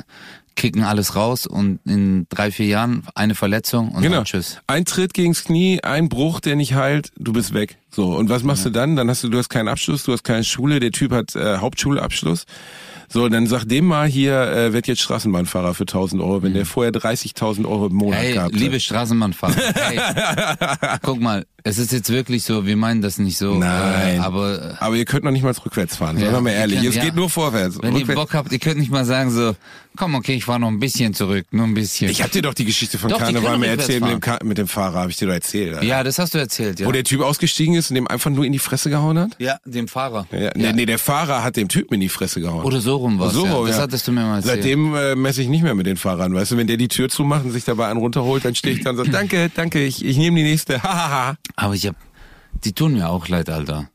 kicken 0.56 0.84
alles 0.84 1.16
raus 1.16 1.46
und 1.46 1.80
in 1.86 2.26
drei, 2.30 2.50
vier 2.52 2.66
Jahren 2.66 3.04
eine 3.14 3.36
Verletzung 3.36 3.90
und 3.92 4.02
Genau. 4.02 4.16
dann 4.18 4.26
tschüss. 4.26 4.60
Ein 4.66 4.86
Tritt 4.86 5.14
gegens 5.14 5.44
Knie, 5.44 5.84
ein 5.84 6.10
Bruch, 6.10 6.40
der 6.40 6.56
nicht 6.56 6.74
heilt, 6.74 7.12
du 7.16 7.32
bist 7.32 7.54
weg. 7.54 7.78
So, 7.90 8.16
und 8.16 8.30
was 8.30 8.44
machst 8.44 8.66
du 8.66 8.70
dann? 8.70 8.96
Dann 8.96 9.10
hast 9.10 9.24
du, 9.24 9.30
du 9.30 9.38
hast 9.38 9.50
keinen 9.50 9.68
Abschluss, 9.70 10.04
du 10.04 10.12
hast 10.14 10.24
keine 10.24 10.44
Schule, 10.44 10.80
der 10.80 10.92
Typ 10.92 11.12
hat 11.12 11.36
äh, 11.36 11.58
Hauptschulabschluss. 11.58 12.46
So, 13.10 13.30
dann 13.30 13.48
sag 13.48 13.64
dem 13.64 13.86
mal 13.86 14.06
hier, 14.06 14.34
äh, 14.52 14.74
wird 14.74 14.88
jetzt 14.88 15.00
Straßenbahnfahrer 15.02 15.74
für 15.74 15.84
1000 15.84 16.22
Euro, 16.22 16.44
wenn 16.44 16.54
der 16.54 16.66
vorher 16.66 16.92
30.000 16.92 17.66
Euro 17.66 17.88
im 17.88 17.94
Monat 17.94 18.20
Mhm. 18.20 18.24
Hey, 18.26 18.34
gehabt 18.34 18.56
liebe. 18.56 18.80
Straßenbahnfahrer, 18.82 19.56
hey, 19.76 20.98
guck 21.02 21.22
mal, 21.22 21.46
es 21.64 21.78
ist 21.78 21.94
jetzt 21.94 22.10
wirklich 22.10 22.44
so, 22.44 22.66
wir 22.66 22.76
meinen 22.76 23.02
das 23.02 23.18
nicht 23.18 23.38
so, 23.38 23.56
Nein. 23.56 24.18
Äh, 24.18 24.20
aber 24.20 24.76
Aber 24.82 24.96
ihr 24.98 25.06
könnt 25.06 25.24
noch 25.24 25.32
nicht 25.32 25.44
mal 25.44 25.54
rückwärts 25.54 25.96
fahren, 25.96 26.18
Ja, 26.18 26.26
sagen 26.26 26.36
wir 26.38 26.42
mal 26.42 26.50
ihr 26.52 26.56
ehrlich. 26.58 26.78
könnt- 26.80 26.90
es 26.90 26.96
ja. 26.96 27.04
geht 27.06 27.16
nur 27.16 27.30
vorwärts. 27.30 27.78
wenn 27.82 27.94
ihr 27.96 28.02
Rückwärts- 28.02 28.16
Bock 28.16 28.34
habt, 28.34 28.52
ihr 28.52 28.60
könnt 28.60 28.78
nicht 28.80 28.92
mal 28.92 29.06
sagen 29.06 29.32
so, 29.32 29.56
komm, 29.96 30.16
okay, 30.16 30.34
ich 30.36 30.44
fahr 30.44 30.60
noch 30.60 30.68
ein 30.68 30.80
bisschen 30.80 31.14
zurück, 31.14 31.46
nur 31.52 31.66
ein 31.66 31.74
bisschen. 31.74 32.10
ich 32.12 32.22
hab 32.22 32.32
dir 32.32 32.42
doch 32.42 32.54
die 32.54 32.66
Geschichte 32.66 32.98
von 32.98 33.10
Doch, 33.10 33.20
Karneval 33.20 33.52
können 33.52 33.62
mir 33.62 33.68
erzählt 33.68 34.02
mit 34.04 34.12
dem. 34.12 34.20
Ka 34.20 34.40
mit 34.44 34.58
dem 34.58 34.68
Fahrer, 34.68 35.00
habe 35.00 35.12
ich 35.12 35.16
dir 35.18 35.28
doch 35.28 35.34
erzählt. 35.34 35.76
Alter. 35.76 35.86
ja, 35.86 36.04
das 36.04 36.20
hast 36.20 36.34
du 36.34 36.40
erzählt, 36.40 36.82
ja. 36.82 36.86
Wo 36.88 36.92
der 36.92 37.06
Typ 37.06 37.22
ausgestiegen 37.22 37.76
ist 37.78 37.90
und 37.90 37.96
dem 37.96 38.08
einfach 38.08 38.30
nur 38.30 38.46
in 38.46 38.52
die 38.52 38.60
Fresse 38.60 38.90
gehauen 38.90 39.18
hat? 39.18 39.32
Ja, 39.40 39.58
dem 39.66 39.88
Fahrer. 39.88 40.28
Ja, 40.32 40.52
Nee, 40.56 40.74
nee, 40.74 40.86
der 40.86 41.00
Fahrer 41.00 41.44
hat 41.44 41.56
dem 41.56 41.68
Typen 41.68 41.96
in 41.96 42.02
die 42.02 42.10
Fresse 42.10 42.42
gehauen. 42.42 42.64
Oder 42.64 42.82
so 42.82 42.98
rum 42.98 43.20
war's, 43.20 43.34
so 43.34 43.46
ja. 43.46 43.68
Das 43.68 43.78
ja. 43.78 43.84
hattest 43.84 44.08
du 44.08 44.12
mir 44.12 44.22
mal 44.22 44.38
erzählt. 44.38 44.56
Seitdem 44.56 44.96
äh, 44.96 45.16
messe 45.16 45.42
ich 45.42 45.48
nicht 45.48 45.64
mehr 45.64 45.76
mit 45.76 45.86
den 45.86 45.98
Fahrern, 45.98 46.34
weißt 46.34 46.52
du, 46.52 46.58
wenn 46.58 46.68
der 46.68 46.78
die 46.78 46.88
Tür 46.88 47.10
zumacht 47.10 47.46
und 47.46 47.52
sich 47.52 47.64
dabei 47.64 47.88
einen 47.88 48.00
runterholt, 48.00 48.44
dann 48.44 48.56
stehe 48.56 48.76
ich 48.76 48.84
dann 48.84 48.98
so, 48.98 49.04
danke, 49.06 49.50
danke, 49.54 49.84
ich, 49.84 50.04
ich 50.04 50.18
nehme 50.18 50.38
die 50.38 50.44
nächste, 50.44 50.82
hahaha. 50.84 51.38
Aber 51.56 51.74
ich 51.74 51.88
hab, 51.88 51.96
die 52.64 52.74
tun 52.74 52.94
mir 52.94 53.10
auch 53.10 53.28
leid, 53.28 53.50
Alter. 53.50 53.90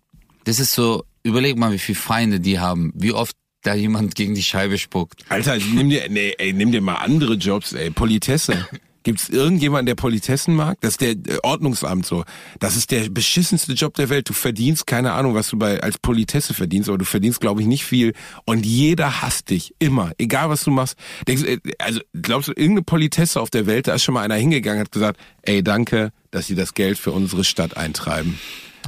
Das 0.44 0.58
ist 0.58 0.72
so, 0.72 1.04
überleg 1.22 1.56
mal, 1.58 1.72
wie 1.72 1.78
viele 1.78 1.98
Feinde 1.98 2.40
die 2.40 2.58
haben, 2.58 2.92
wie 2.94 3.12
oft 3.12 3.36
da 3.62 3.74
jemand 3.74 4.14
gegen 4.14 4.34
die 4.34 4.42
Scheibe 4.42 4.76
spuckt. 4.78 5.24
Alter, 5.28 5.56
nimm 5.56 5.88
dir, 5.88 6.08
nee, 6.08 6.34
ey, 6.38 6.52
nimm 6.52 6.72
dir 6.72 6.80
mal 6.80 6.96
andere 6.96 7.34
Jobs, 7.34 7.72
ey. 7.72 7.90
Politesse. 7.90 8.66
Gibt's 9.02 9.28
irgendjemanden, 9.28 9.86
der 9.86 9.94
Politessen 9.94 10.54
mag? 10.54 10.80
Das 10.80 10.92
ist 10.92 11.00
der 11.00 11.10
äh, 11.10 11.38
Ordnungsamt 11.42 12.06
so. 12.06 12.24
Das 12.60 12.76
ist 12.76 12.90
der 12.90 13.08
beschissenste 13.10 13.72
Job 13.72 13.94
der 13.94 14.08
Welt. 14.08 14.28
Du 14.28 14.32
verdienst 14.32 14.86
keine 14.86 15.12
Ahnung, 15.12 15.34
was 15.34 15.48
du 15.48 15.58
bei 15.58 15.82
als 15.82 15.98
Politesse 15.98 16.54
verdienst, 16.54 16.88
aber 16.88 16.98
du 16.98 17.04
verdienst, 17.04 17.40
glaube 17.40 17.60
ich, 17.60 17.66
nicht 17.66 17.84
viel. 17.84 18.12
Und 18.44 18.64
jeder 18.64 19.22
hasst 19.22 19.50
dich 19.50 19.74
immer, 19.78 20.12
egal 20.18 20.48
was 20.48 20.64
du 20.64 20.70
machst. 20.70 20.96
Denkst, 21.26 21.44
äh, 21.44 21.58
also 21.78 22.00
glaubst 22.20 22.48
du, 22.48 22.52
irgendeine 22.52 22.82
Politesse 22.82 23.40
auf 23.40 23.50
der 23.50 23.66
Welt, 23.66 23.88
da 23.88 23.94
ist 23.94 24.04
schon 24.04 24.14
mal 24.14 24.22
einer 24.22 24.36
hingegangen, 24.36 24.80
hat 24.80 24.92
gesagt, 24.92 25.18
ey, 25.42 25.62
danke, 25.62 26.12
dass 26.30 26.46
sie 26.46 26.54
das 26.54 26.74
Geld 26.74 26.98
für 26.98 27.12
unsere 27.12 27.44
Stadt 27.44 27.76
eintreiben. 27.76 28.38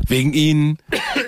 Wegen 0.08 0.32
ihnen 0.32 0.78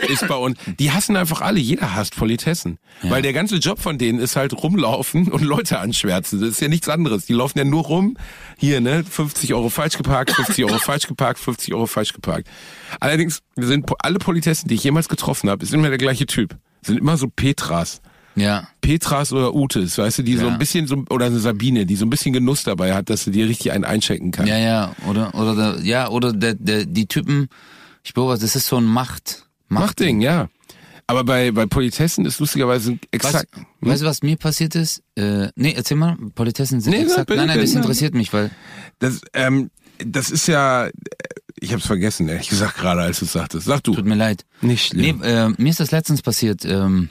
ist 0.09 0.27
bei 0.29 0.35
uns. 0.35 0.59
Die 0.79 0.91
hassen 0.91 1.17
einfach 1.17 1.41
alle. 1.41 1.61
Jeder 1.61 1.95
hasst 1.95 2.17
Politessen. 2.17 2.79
Weil 3.03 3.23
der 3.23 3.33
ganze 3.33 3.57
Job 3.57 3.79
von 3.81 3.97
denen 3.99 4.19
ist 4.19 4.37
halt 4.37 4.53
rumlaufen 4.61 5.29
und 5.29 5.43
Leute 5.43 5.79
anschwärzen. 5.79 6.41
Das 6.41 6.51
ist 6.51 6.61
ja 6.61 6.69
nichts 6.69 6.89
anderes. 6.89 7.27
Die 7.27 7.33
laufen 7.33 7.59
ja 7.59 7.65
nur 7.65 7.85
rum. 7.85 8.17
Hier, 8.59 8.81
ne? 8.81 9.05
50 9.05 9.55
Euro 9.55 9.69
falsch 9.69 9.97
geparkt, 9.97 10.33
50 10.33 10.65
Euro 10.65 10.79
falsch 10.79 11.07
geparkt, 11.07 11.39
50 11.39 11.75
Euro 11.75 11.87
falsch 11.87 12.13
geparkt. 12.13 12.49
Allerdings 13.01 13.41
sind 13.57 13.89
alle 14.01 14.19
Politessen, 14.19 14.69
die 14.69 14.75
ich 14.75 14.85
jemals 14.85 15.09
getroffen 15.09 15.49
habe, 15.49 15.63
ist 15.65 15.73
immer 15.73 15.89
der 15.89 15.99
gleiche 15.99 16.27
Typ. 16.27 16.57
Sind 16.83 16.99
immer 16.99 17.17
so 17.17 17.29
Petras. 17.29 18.01
Ja. 18.35 18.69
Petras 18.83 19.33
oder 19.33 19.55
Utes, 19.55 19.97
weißt 19.97 20.19
du, 20.19 20.23
die 20.23 20.37
so 20.37 20.47
Ja. 20.47 20.53
ein 20.53 20.59
bisschen 20.59 20.87
so, 20.87 21.05
oder 21.09 21.27
eine 21.27 21.39
Sabine, 21.39 21.87
die 21.87 21.97
so 21.97 22.05
ein 22.05 22.11
bisschen 22.11 22.35
Genuss 22.35 22.65
dabei 22.65 22.95
hat, 22.95 23.09
dass 23.09 23.25
sie 23.25 23.31
dir 23.31 23.49
richtig 23.49 23.73
einen 23.73 23.85
einchecken 23.85 24.31
kann. 24.31 24.47
Ja, 24.47 24.59
ja, 24.59 24.93
oder, 25.09 25.35
oder, 25.35 25.55
der, 25.75 25.85
ja, 25.85 26.09
oder 26.11 26.35
der, 26.35 26.53
der, 26.55 26.85
die 26.85 27.07
Typen, 27.07 27.49
ich 28.07 28.15
beobachte, 28.15 28.43
das 28.43 28.55
ist 28.57 28.67
so 28.67 28.77
ein 28.77 28.85
Macht, 28.85 29.47
Machtding, 29.69 30.21
ja. 30.21 30.49
Aber 31.09 31.23
bei, 31.25 31.51
bei 31.53 31.67
Politessen 31.67 32.25
ist 32.25 32.41
lustigerweise 32.41 32.93
Weißt, 32.93 33.01
exakt. 33.13 33.49
weißt 33.81 34.03
du, 34.03 34.07
was 34.07 34.23
mir 34.23 34.37
passiert 34.37 34.75
ist? 34.75 35.03
Äh, 35.17 35.49
nee, 35.57 35.73
erzähl 35.77 35.97
mal, 35.97 36.17
Politessen 36.35 36.81
sind 36.81 36.93
Nee, 36.93 37.03
exakt. 37.03 37.27
bitte, 37.27 37.39
Nein, 37.39 37.49
nein, 37.49 37.61
das 37.61 37.75
interessiert 37.75 38.15
mich, 38.15 38.33
weil 38.33 38.51
Das, 38.99 39.21
ähm, 39.33 39.71
das 39.99 40.31
ist 40.31 40.47
ja, 40.49 40.89
ich 41.61 41.73
hab's 41.73 41.87
vergessen, 41.87 42.29
ehrlich 42.29 42.49
gesagt, 42.49 42.77
gerade 42.77 43.03
als 43.03 43.19
du 43.21 43.25
es 43.25 43.33
sagtest. 43.33 43.67
Sag 43.67 43.83
du. 43.85 43.93
tut 43.95 44.05
mir 44.05 44.15
leid. 44.17 44.45
Nicht 44.63 44.95
Nee, 44.95 45.15
schlimm. 45.15 45.23
äh, 45.23 45.49
mir 45.51 45.71
ist 45.71 45.81
das 45.81 45.91
letztens 45.93 46.23
passiert. 46.23 46.65
Ähm, 46.65 47.11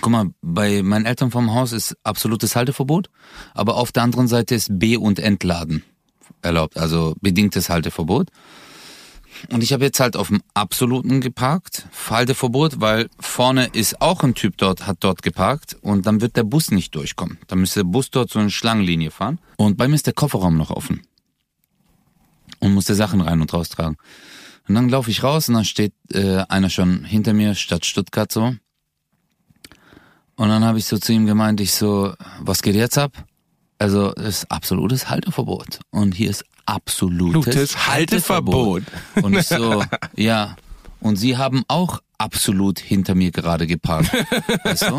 guck 0.00 0.10
mal, 0.12 0.26
bei 0.40 0.82
meinen 0.82 1.04
Eltern 1.06 1.30
vom 1.30 1.52
Haus 1.54 1.72
ist 1.72 1.96
absolutes 2.04 2.54
Halteverbot, 2.56 3.08
aber 3.54 3.76
auf 3.76 3.90
der 3.92 4.02
anderen 4.04 4.26
Seite 4.28 4.54
ist 4.54 4.68
B- 4.78 4.96
und 4.96 5.18
Entladen 5.18 5.82
erlaubt, 6.40 6.76
also 6.76 7.14
bedingtes 7.20 7.68
Halteverbot. 7.68 8.28
Und 9.50 9.62
ich 9.62 9.72
habe 9.72 9.84
jetzt 9.84 10.00
halt 10.00 10.16
auf 10.16 10.28
dem 10.28 10.42
absoluten 10.54 11.20
geparkt, 11.20 11.86
Halteverbot, 12.08 12.80
weil 12.80 13.08
vorne 13.18 13.66
ist 13.72 14.00
auch 14.00 14.22
ein 14.22 14.34
Typ 14.34 14.56
dort, 14.56 14.86
hat 14.86 14.98
dort 15.00 15.22
geparkt 15.22 15.76
und 15.82 16.06
dann 16.06 16.20
wird 16.20 16.36
der 16.36 16.44
Bus 16.44 16.70
nicht 16.70 16.94
durchkommen. 16.94 17.38
Dann 17.48 17.60
müsste 17.60 17.80
der 17.80 17.90
Bus 17.90 18.10
dort 18.10 18.30
so 18.30 18.38
eine 18.38 18.50
Schlangenlinie 18.50 19.10
fahren. 19.10 19.38
Und 19.56 19.76
bei 19.76 19.88
mir 19.88 19.94
ist 19.94 20.06
der 20.06 20.14
Kofferraum 20.14 20.56
noch 20.56 20.70
offen. 20.70 21.02
Und 22.60 22.74
musste 22.74 22.94
Sachen 22.94 23.20
rein 23.20 23.40
und 23.40 23.52
raus 23.52 23.70
tragen. 23.70 23.96
Und 24.68 24.74
dann 24.74 24.88
laufe 24.88 25.10
ich 25.10 25.22
raus 25.22 25.48
und 25.48 25.54
dann 25.54 25.64
steht 25.64 25.92
äh, 26.12 26.44
einer 26.48 26.70
schon 26.70 27.04
hinter 27.04 27.32
mir, 27.32 27.54
Stadt 27.54 27.84
Stuttgart 27.84 28.30
so. 28.30 28.54
Und 30.36 30.48
dann 30.48 30.64
habe 30.64 30.78
ich 30.78 30.86
so 30.86 30.98
zu 30.98 31.12
ihm 31.12 31.26
gemeint, 31.26 31.60
ich 31.60 31.72
so, 31.72 32.14
was 32.40 32.62
geht 32.62 32.74
jetzt 32.74 32.98
ab? 32.98 33.12
Also 33.82 34.12
es 34.14 34.42
ist 34.42 34.50
absolutes 34.50 35.10
Halteverbot. 35.10 35.80
Und 35.90 36.14
hier 36.14 36.30
ist 36.30 36.44
absolutes 36.66 37.36
Absolutes 37.36 37.88
Halteverbot. 37.88 38.84
Und 39.20 39.36
ich 39.36 39.48
so, 39.48 39.82
ja. 40.16 40.54
Und 41.02 41.16
sie 41.16 41.36
haben 41.36 41.64
auch 41.68 42.00
absolut 42.18 42.78
hinter 42.78 43.16
mir 43.16 43.32
gerade 43.32 43.66
geparkt. 43.66 44.12
Weißt 44.64 44.82
du? 44.88 44.96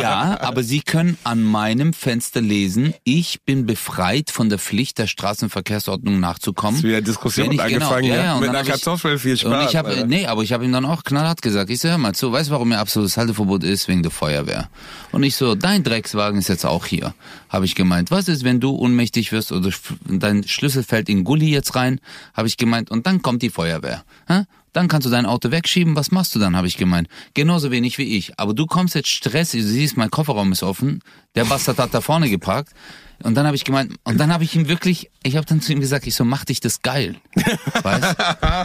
Ja, 0.00 0.38
aber 0.40 0.62
sie 0.62 0.80
können 0.80 1.18
an 1.24 1.42
meinem 1.42 1.92
Fenster 1.92 2.40
lesen, 2.40 2.94
ich 3.04 3.42
bin 3.44 3.66
befreit 3.66 4.30
von 4.30 4.48
der 4.48 4.58
Pflicht 4.58 4.96
der 4.98 5.06
Straßenverkehrsordnung 5.06 6.20
nachzukommen. 6.20 6.78
Ist 6.78 6.84
wieder 6.84 7.02
Diskussion 7.02 7.52
ich- 7.52 7.60
angefangen, 7.60 8.04
ja. 8.04 8.34
und 8.36 8.40
Mit 8.40 8.48
einer 8.48 8.60
hab 8.60 8.64
ich- 8.64 8.70
Kartoffel 8.72 9.18
viel 9.18 9.36
Spaß. 9.36 9.52
Und 9.52 9.68
ich 9.68 9.76
Alter. 9.76 10.06
nee, 10.06 10.24
aber 10.26 10.42
ich 10.42 10.54
habe 10.54 10.64
ihm 10.64 10.72
dann 10.72 10.86
auch 10.86 11.04
knallhart 11.04 11.42
gesagt, 11.42 11.68
ich 11.68 11.80
so, 11.80 11.90
hör 11.90 11.98
mal 11.98 12.14
zu, 12.14 12.32
weißt 12.32 12.48
du, 12.48 12.52
warum 12.54 12.70
mir 12.70 12.78
absolutes 12.78 13.18
Halteverbot 13.18 13.62
ist? 13.62 13.88
Wegen 13.88 14.02
der 14.02 14.10
Feuerwehr. 14.10 14.70
Und 15.10 15.24
ich 15.24 15.36
so, 15.36 15.54
dein 15.54 15.82
Dreckswagen 15.84 16.38
ist 16.38 16.48
jetzt 16.48 16.64
auch 16.64 16.86
hier. 16.86 17.12
Habe 17.50 17.66
ich 17.66 17.74
gemeint, 17.74 18.10
was 18.10 18.28
ist, 18.28 18.42
wenn 18.42 18.58
du 18.58 18.70
ohnmächtig 18.74 19.32
wirst 19.32 19.52
oder 19.52 19.68
dein 20.08 20.44
Schlüssel 20.48 20.82
fällt 20.82 21.10
in 21.10 21.24
Gully 21.24 21.50
jetzt 21.50 21.74
rein? 21.74 22.00
Habe 22.32 22.48
ich 22.48 22.56
gemeint, 22.56 22.90
und 22.90 23.06
dann 23.06 23.20
kommt 23.20 23.42
die 23.42 23.50
Feuerwehr. 23.50 24.02
Hä? 24.28 24.44
Dann 24.72 24.88
kannst 24.88 25.06
du 25.06 25.10
dein 25.10 25.26
Auto 25.26 25.50
wegschieben, 25.50 25.96
was 25.96 26.10
machst 26.10 26.34
du 26.34 26.38
dann, 26.38 26.56
habe 26.56 26.66
ich 26.66 26.76
gemeint. 26.76 27.08
Genauso 27.34 27.70
wenig 27.70 27.98
wie 27.98 28.16
ich. 28.16 28.38
Aber 28.38 28.54
du 28.54 28.66
kommst 28.66 28.94
jetzt 28.94 29.08
stressig, 29.08 29.62
du 29.62 29.66
siehst, 29.66 29.96
mein 29.96 30.10
Kofferraum 30.10 30.52
ist 30.52 30.62
offen, 30.62 31.00
der 31.34 31.44
Bastard 31.44 31.78
hat 31.78 31.92
da 31.92 32.00
vorne 32.00 32.30
geparkt. 32.30 32.72
Und 33.22 33.34
dann 33.36 33.46
habe 33.46 33.54
ich 33.54 33.64
gemeint, 33.64 33.94
und 34.04 34.18
dann 34.18 34.32
habe 34.32 34.44
ich 34.44 34.56
ihm 34.56 34.68
wirklich, 34.68 35.10
ich 35.22 35.36
habe 35.36 35.46
dann 35.46 35.60
zu 35.60 35.72
ihm 35.72 35.80
gesagt, 35.80 36.06
ich 36.06 36.14
so, 36.14 36.24
mach 36.24 36.44
dich 36.44 36.60
das 36.60 36.82
geil. 36.82 37.16
Weißt? 37.82 38.16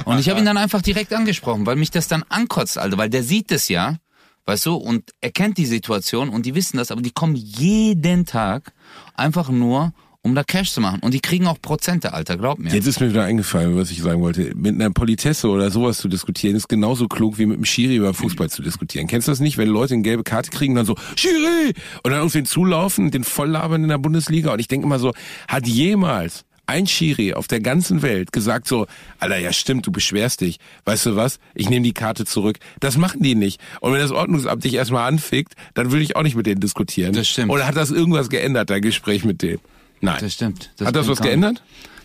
Und 0.05 0.19
ich 0.19 0.29
habe 0.29 0.39
ihn 0.39 0.45
dann 0.45 0.57
einfach 0.57 0.81
direkt 0.81 1.13
angesprochen, 1.13 1.65
weil 1.65 1.75
mich 1.75 1.91
das 1.91 2.07
dann 2.07 2.23
ankotzt, 2.29 2.77
Alter, 2.77 2.97
weil 2.97 3.09
der 3.09 3.23
sieht 3.23 3.51
das 3.51 3.67
ja, 3.67 3.97
weißt 4.45 4.65
du, 4.65 4.75
und 4.75 5.11
er 5.21 5.31
kennt 5.31 5.57
die 5.57 5.65
Situation 5.65 6.29
und 6.29 6.45
die 6.45 6.55
wissen 6.55 6.77
das, 6.77 6.89
aber 6.89 7.01
die 7.01 7.11
kommen 7.11 7.35
jeden 7.35 8.25
Tag 8.25 8.73
einfach 9.13 9.49
nur, 9.49 9.93
um 10.27 10.35
da 10.35 10.43
Cash 10.43 10.71
zu 10.71 10.81
machen. 10.81 10.99
Und 11.01 11.13
die 11.13 11.19
kriegen 11.19 11.47
auch 11.47 11.59
Prozente, 11.61 12.13
Alter, 12.13 12.37
glaub 12.37 12.59
mir. 12.59 12.69
Jetzt 12.69 12.85
ist 12.85 12.99
mir 12.99 13.09
wieder 13.09 13.23
eingefallen, 13.23 13.75
was 13.77 13.89
ich 13.91 14.01
sagen 14.01 14.21
wollte. 14.21 14.53
Mit 14.55 14.75
einer 14.75 14.91
Politesse 14.91 15.47
oder 15.47 15.71
sowas 15.71 15.97
zu 15.97 16.09
diskutieren, 16.09 16.55
ist 16.55 16.67
genauso 16.67 17.07
klug 17.07 17.37
wie 17.37 17.45
mit 17.45 17.55
einem 17.55 17.65
Schiri 17.65 17.95
über 17.95 18.13
Fußball 18.13 18.49
zu 18.49 18.61
diskutieren. 18.61 19.07
Kennst 19.07 19.27
du 19.27 19.31
das 19.31 19.39
nicht, 19.39 19.57
wenn 19.57 19.69
Leute 19.69 19.93
eine 19.93 20.03
gelbe 20.03 20.23
Karte 20.23 20.51
kriegen, 20.51 20.75
dann 20.75 20.85
so, 20.85 20.95
Schiri! 21.15 21.73
Und 22.03 22.11
dann 22.11 22.19
irgendwie 22.19 22.43
zulaufen, 22.43 23.09
den 23.09 23.23
volllabern 23.23 23.83
in 23.83 23.89
der 23.89 23.97
Bundesliga. 23.97 24.51
Und 24.51 24.59
ich 24.59 24.67
denke 24.67 24.85
immer 24.85 24.99
so, 24.99 25.13
hat 25.47 25.65
jemals 25.65 26.43
ein 26.67 26.85
Schiri 26.85 27.33
auf 27.33 27.47
der 27.47 27.61
ganzen 27.61 28.01
Welt 28.01 28.33
gesagt 28.33 28.67
so, 28.67 28.87
Alter, 29.19 29.37
ja 29.37 29.53
stimmt, 29.53 29.87
du 29.87 29.91
beschwerst 29.91 30.41
dich. 30.41 30.59
Weißt 30.83 31.05
du 31.05 31.15
was? 31.15 31.39
Ich 31.55 31.69
nehme 31.69 31.83
die 31.83 31.93
Karte 31.93 32.25
zurück. 32.25 32.57
Das 32.81 32.97
machen 32.97 33.23
die 33.23 33.35
nicht. 33.35 33.61
Und 33.79 33.93
wenn 33.93 34.01
das 34.01 34.11
Ordnungsamt 34.11 34.65
dich 34.65 34.73
erstmal 34.73 35.07
anfickt, 35.07 35.53
dann 35.73 35.91
will 35.91 36.01
ich 36.01 36.17
auch 36.17 36.23
nicht 36.23 36.35
mit 36.35 36.45
denen 36.45 36.59
diskutieren. 36.59 37.13
Das 37.13 37.29
stimmt. 37.29 37.51
Oder 37.51 37.65
hat 37.65 37.77
das 37.77 37.89
irgendwas 37.89 38.29
geändert, 38.29 38.69
dein 38.69 38.81
Gespräch 38.81 39.23
mit 39.23 39.41
denen? 39.41 39.59
Nein. 40.01 40.17
Das 40.19 40.33
stimmt. 40.33 40.71
hat 40.83 40.95
das 40.95 41.07
was 41.07 41.21
geändert? 41.21 41.63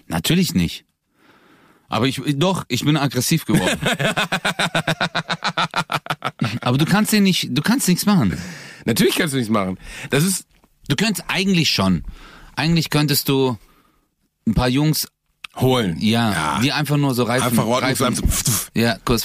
Natürlich 0.09 0.55
nicht. 0.55 0.85
Aber 1.89 2.07
ich, 2.07 2.21
doch, 2.37 2.65
ich 2.69 2.85
bin 2.85 2.97
aggressiv 2.97 3.45
geworden. 3.45 3.79
Aber 6.63 6.79
du 6.79 6.85
kannst 6.87 7.13
den 7.13 7.23
nicht, 7.23 7.49
du 7.51 7.63
kannst 7.63 7.89
nichts 7.89 8.07
machen. 8.07 8.37
Natürlich 8.85 9.17
kannst 9.17 9.35
du 9.35 9.39
nichts 9.39 9.53
machen. 9.53 9.79
Das 10.11 10.25
ist, 10.25 10.47
Du 10.89 10.97
könntest 10.97 11.25
eigentlich 11.29 11.71
schon. 11.71 12.03
Eigentlich 12.57 12.91
könntest 12.91 13.29
du 13.29 13.57
ein 14.47 14.55
paar 14.55 14.69
Jungs, 14.69 15.07
holen. 15.57 15.97
ja, 16.01 16.59
die 16.63 16.73
einfach 16.73 16.97
nur 16.97 17.15
so 17.15 17.23
Reifen, 17.23 17.49
Einfach 17.51 17.67
Ordnungsamt. 17.67 18.23
Reifen 18.23 18.45
ja, 18.75 18.97
kurz. 19.05 19.25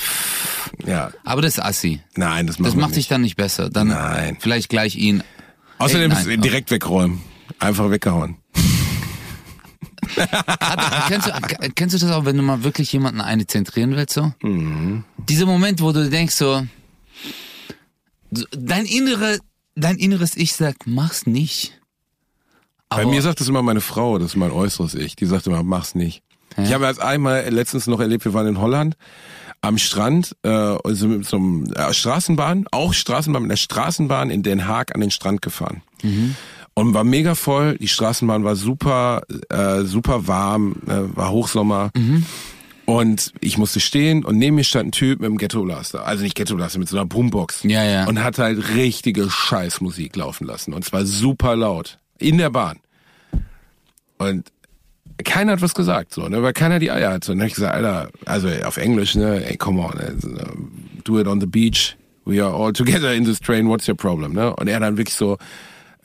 Ja. 0.86 1.12
Aber 1.26 1.42
das 1.42 1.58
ist 1.58 1.64
assi. 1.64 2.02
Nein, 2.16 2.48
das 2.48 2.60
macht 2.60 2.72
Das 2.72 2.76
macht 2.80 2.96
dich 2.96 3.08
dann 3.08 3.22
nicht 3.22 3.36
besser. 3.36 3.70
Dann 3.70 3.88
Nein. 3.88 4.38
vielleicht 4.40 4.70
gleich 4.70 4.96
ihn. 4.96 5.24
Außerdem 5.80 6.12
Ey, 6.12 6.26
nein. 6.26 6.42
direkt 6.42 6.70
wegräumen. 6.72 7.22
Einfach 7.60 7.90
weggehauen. 7.90 8.38
Kennst, 11.08 11.28
du, 11.28 11.32
kennst 11.76 11.96
du 11.96 12.00
das 12.00 12.12
auch, 12.12 12.26
wenn 12.26 12.38
du 12.38 12.44
mal 12.44 12.64
wirklich 12.64 12.92
jemanden 12.92 13.22
eine 13.22 13.48
zentrieren 13.48 13.96
willst 13.96 14.14
so? 14.16 14.34
Dieser 15.30 15.46
Moment, 15.46 15.82
wo 15.82 15.92
du 15.92 16.10
denkst 16.10 16.36
so, 16.36 16.66
dein 18.52 18.86
innere, 18.86 19.40
dein 19.76 19.98
inneres 19.98 20.36
Ich 20.36 20.54
sagt, 20.54 20.88
mach's 20.88 21.26
nicht. 21.26 21.80
Bei 22.90 23.06
mir 23.06 23.22
sagt 23.22 23.40
das 23.42 23.48
immer 23.48 23.62
meine 23.64 23.82
Frau, 23.82 24.18
das 24.18 24.30
ist 24.30 24.36
mein 24.38 24.52
äußeres 24.52 24.96
Ich. 24.96 25.16
Die 25.16 25.26
sagt 25.26 25.48
immer, 25.48 25.64
mach's 25.64 25.94
nicht. 25.96 26.24
Ich 26.58 26.74
habe 26.74 26.86
erst 26.86 27.02
einmal 27.02 27.48
letztens 27.50 27.86
noch 27.88 28.00
erlebt, 28.00 28.26
wir 28.26 28.34
waren 28.34 28.48
in 28.48 28.60
Holland 28.60 28.98
am 29.62 29.78
Strand, 29.78 30.36
äh, 30.44 30.50
also 30.50 31.08
mit 31.08 31.26
so 31.26 31.38
einem 31.38 31.72
äh, 31.74 31.94
Straßenbahn, 31.94 32.66
auch 32.72 32.94
Straßenbahn, 32.94 33.44
mit 33.44 33.52
einer 33.52 33.58
Straßenbahn 33.58 34.30
in 34.30 34.44
Den 34.44 34.68
Haag 34.68 34.94
an 34.96 35.02
den 35.02 35.12
Strand 35.12 35.42
gefahren. 35.42 35.82
Und 36.78 36.94
war 36.94 37.04
mega 37.04 37.34
voll, 37.34 37.76
die 37.80 37.88
Straßenbahn 37.88 38.44
war 38.44 38.56
super, 38.56 39.24
äh, 39.50 39.82
super 39.82 40.28
warm, 40.28 40.76
äh, 40.86 41.18
war 41.18 41.32
Hochsommer. 41.32 41.90
Und 42.86 43.34
ich 43.42 43.58
musste 43.58 43.80
stehen 43.80 44.24
und 44.24 44.38
neben 44.38 44.58
mir 44.58 44.64
stand 44.64 44.90
ein 44.90 44.92
Typ 44.92 45.20
mit 45.20 45.26
einem 45.26 45.40
Ghetto-Blaster. 45.40 46.06
Also 46.06 46.22
nicht 46.22 46.36
Ghetto-Blaster, 46.36 46.78
mit 46.78 46.88
so 46.88 46.96
einer 46.96 47.08
Boombox. 47.08 47.64
Ja, 47.64 47.84
ja. 47.84 48.06
Und 48.06 48.24
hat 48.24 48.38
halt 48.38 48.76
richtige 48.76 49.28
Scheißmusik 49.28 50.16
laufen 50.18 50.46
lassen. 50.46 50.72
Und 50.72 50.86
zwar 50.86 51.04
super 51.08 51.56
laut. 51.56 51.98
In 52.20 52.38
der 52.38 52.52
Bahn. 52.52 52.78
Und 54.20 54.52
keiner 55.26 55.54
hat 55.54 55.64
was 55.64 55.74
gesagt, 55.74 56.14
so, 56.14 56.30
ne, 56.30 56.44
weil 56.44 56.54
keiner 56.54 56.78
die 56.78 56.92
Eier 56.92 57.12
hatte. 57.12 57.32
Und 57.32 57.40
dann 57.40 57.46
hab 57.46 57.48
ich 57.48 57.56
gesagt, 57.56 57.74
Alter, 57.74 58.12
also 58.26 58.50
auf 58.66 58.78
Englisch, 58.78 59.16
ne, 59.16 59.44
ey, 59.50 59.58
come 59.58 59.82
on, 59.82 59.96
do 61.04 61.20
it 61.20 61.26
on 61.26 61.42
the 61.42 61.48
beach. 61.48 61.98
We 62.26 62.40
are 62.40 62.54
all 62.54 62.72
together 62.72 63.16
in 63.16 63.26
this 63.26 63.40
train, 63.40 63.68
what's 63.68 63.88
your 63.88 63.96
problem, 63.96 64.34
ne? 64.34 64.56
Und 64.56 64.68
er 64.68 64.80
dann 64.80 64.98
wirklich 64.98 65.16
so, 65.16 65.40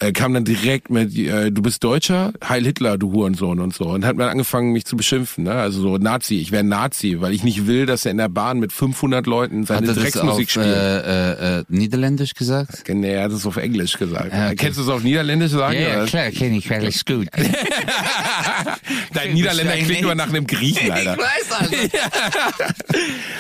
äh, 0.02 0.12
kam 0.12 0.34
dann 0.34 0.44
direkt 0.44 0.90
mit, 0.90 1.16
äh, 1.16 1.50
du 1.50 1.62
bist 1.62 1.84
Deutscher, 1.84 2.32
Heil 2.46 2.64
Hitler, 2.64 2.98
du 2.98 3.12
Hurensohn 3.12 3.60
und 3.60 3.72
so. 3.74 3.84
Und 3.84 4.04
hat 4.04 4.16
mir 4.16 4.28
angefangen, 4.28 4.72
mich 4.72 4.84
zu 4.84 4.96
beschimpfen, 4.96 5.44
ne? 5.44 5.52
Also 5.52 5.80
so 5.80 5.96
Nazi, 5.98 6.36
ich 6.36 6.50
wäre 6.50 6.64
Nazi, 6.64 7.20
weil 7.20 7.32
ich 7.32 7.44
nicht 7.44 7.66
will, 7.66 7.86
dass 7.86 8.04
er 8.04 8.10
in 8.10 8.16
der 8.16 8.28
Bahn 8.28 8.58
mit 8.58 8.72
500 8.72 9.26
Leuten 9.26 9.64
seine 9.64 9.88
Hat 9.88 9.96
Drecksmusik 9.96 10.46
auf 10.46 10.50
spielt. 10.50 10.66
äh, 10.66 11.58
äh, 11.58 11.60
äh, 11.60 11.64
Niederländisch 11.68 12.34
gesagt? 12.34 12.82
Nee, 12.88 13.12
er 13.12 13.24
hat 13.24 13.32
es 13.32 13.46
auf 13.46 13.56
Englisch 13.56 13.96
gesagt. 13.98 14.32
Ja, 14.32 14.46
okay. 14.46 14.56
Kennst 14.56 14.78
du 14.78 14.82
es 14.82 14.88
auf 14.88 15.02
Niederländisch 15.02 15.52
sagen? 15.52 15.78
oder? 15.78 16.06
klar, 16.06 16.30
kenne 16.30 16.56
ich, 16.56 16.70
alles 16.70 17.04
gut. 17.04 17.28
Dein 19.14 19.34
Niederländer 19.34 19.74
klingt 19.76 20.02
immer 20.02 20.14
nach 20.14 20.28
einem 20.28 20.46
Griechen, 20.46 20.90
Alter. 20.90 21.16
weiß 21.16 21.52
also. 21.52 21.74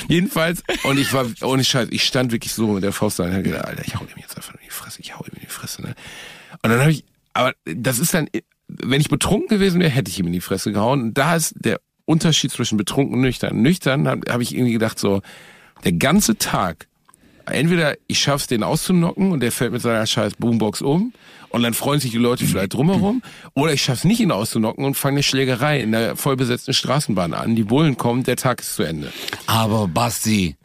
Jedenfalls, 0.08 0.62
und 0.84 0.98
ich 0.98 1.12
war, 1.12 1.26
ohne 1.42 1.64
Scheiß, 1.64 1.88
ich 1.90 2.04
stand 2.04 2.32
wirklich 2.32 2.52
so 2.52 2.68
mit 2.68 2.82
der 2.82 2.92
Faust 2.92 3.18
da 3.18 3.24
und 3.24 3.34
hab 3.34 3.42
gedacht, 3.44 3.64
Alter, 3.64 3.82
ich 3.84 3.94
hau 3.96 4.02
ihm 4.02 4.20
jetzt 4.20 4.36
einfach 4.36 4.54
in 4.54 4.60
die 4.64 4.70
Fresse, 4.70 5.00
ich 5.00 5.16
hau 5.16 5.24
ihm 5.24 5.34
in 5.34 5.40
die 5.40 5.46
Fresse, 5.46 5.82
ne? 5.82 5.94
Und 6.62 6.70
dann 6.70 6.80
habe 6.80 6.90
ich, 6.90 7.04
aber 7.34 7.54
das 7.64 7.98
ist 7.98 8.14
dann, 8.14 8.28
wenn 8.68 9.00
ich 9.00 9.08
betrunken 9.08 9.48
gewesen 9.48 9.80
wäre, 9.80 9.90
hätte 9.90 10.10
ich 10.10 10.18
ihm 10.18 10.26
in 10.26 10.32
die 10.32 10.40
Fresse 10.40 10.72
gehauen. 10.72 11.02
Und 11.02 11.18
da 11.18 11.36
ist 11.36 11.54
der 11.56 11.80
Unterschied 12.04 12.50
zwischen 12.50 12.78
betrunken 12.78 13.14
und 13.14 13.20
nüchtern. 13.20 13.60
Nüchtern 13.62 14.08
habe 14.08 14.32
hab 14.32 14.40
ich 14.40 14.54
irgendwie 14.54 14.72
gedacht, 14.72 14.98
so, 14.98 15.22
der 15.84 15.92
ganze 15.92 16.36
Tag, 16.38 16.86
entweder 17.46 17.96
ich 18.06 18.20
schaff's, 18.20 18.46
den 18.46 18.62
auszunocken 18.62 19.32
und 19.32 19.40
der 19.40 19.52
fällt 19.52 19.72
mit 19.72 19.82
seiner 19.82 20.06
scheiß 20.06 20.34
Boombox 20.34 20.82
um 20.82 21.12
und 21.52 21.62
dann 21.62 21.74
freuen 21.74 22.00
sich 22.00 22.10
die 22.10 22.18
Leute 22.18 22.46
vielleicht 22.46 22.74
drumherum, 22.74 23.22
oder 23.54 23.72
ich 23.72 23.82
schaff's 23.82 24.04
nicht, 24.04 24.20
ihn 24.20 24.32
auszunocken 24.32 24.84
und 24.84 24.94
fange 24.96 25.16
eine 25.16 25.22
Schlägerei 25.22 25.80
in 25.80 25.92
der 25.92 26.16
vollbesetzten 26.16 26.74
Straßenbahn 26.74 27.34
an. 27.34 27.54
Die 27.56 27.64
Bullen 27.64 27.96
kommen, 27.96 28.22
der 28.24 28.36
Tag 28.36 28.60
ist 28.60 28.74
zu 28.74 28.82
Ende. 28.82 29.12
Aber 29.46 29.86
Basti, 29.88 30.56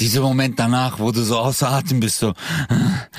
dieser 0.00 0.20
Moment 0.20 0.58
danach, 0.58 0.98
wo 0.98 1.12
du 1.12 1.22
so 1.22 1.38
außer 1.38 1.70
Atem 1.70 2.00
bist, 2.00 2.18
so, 2.18 2.32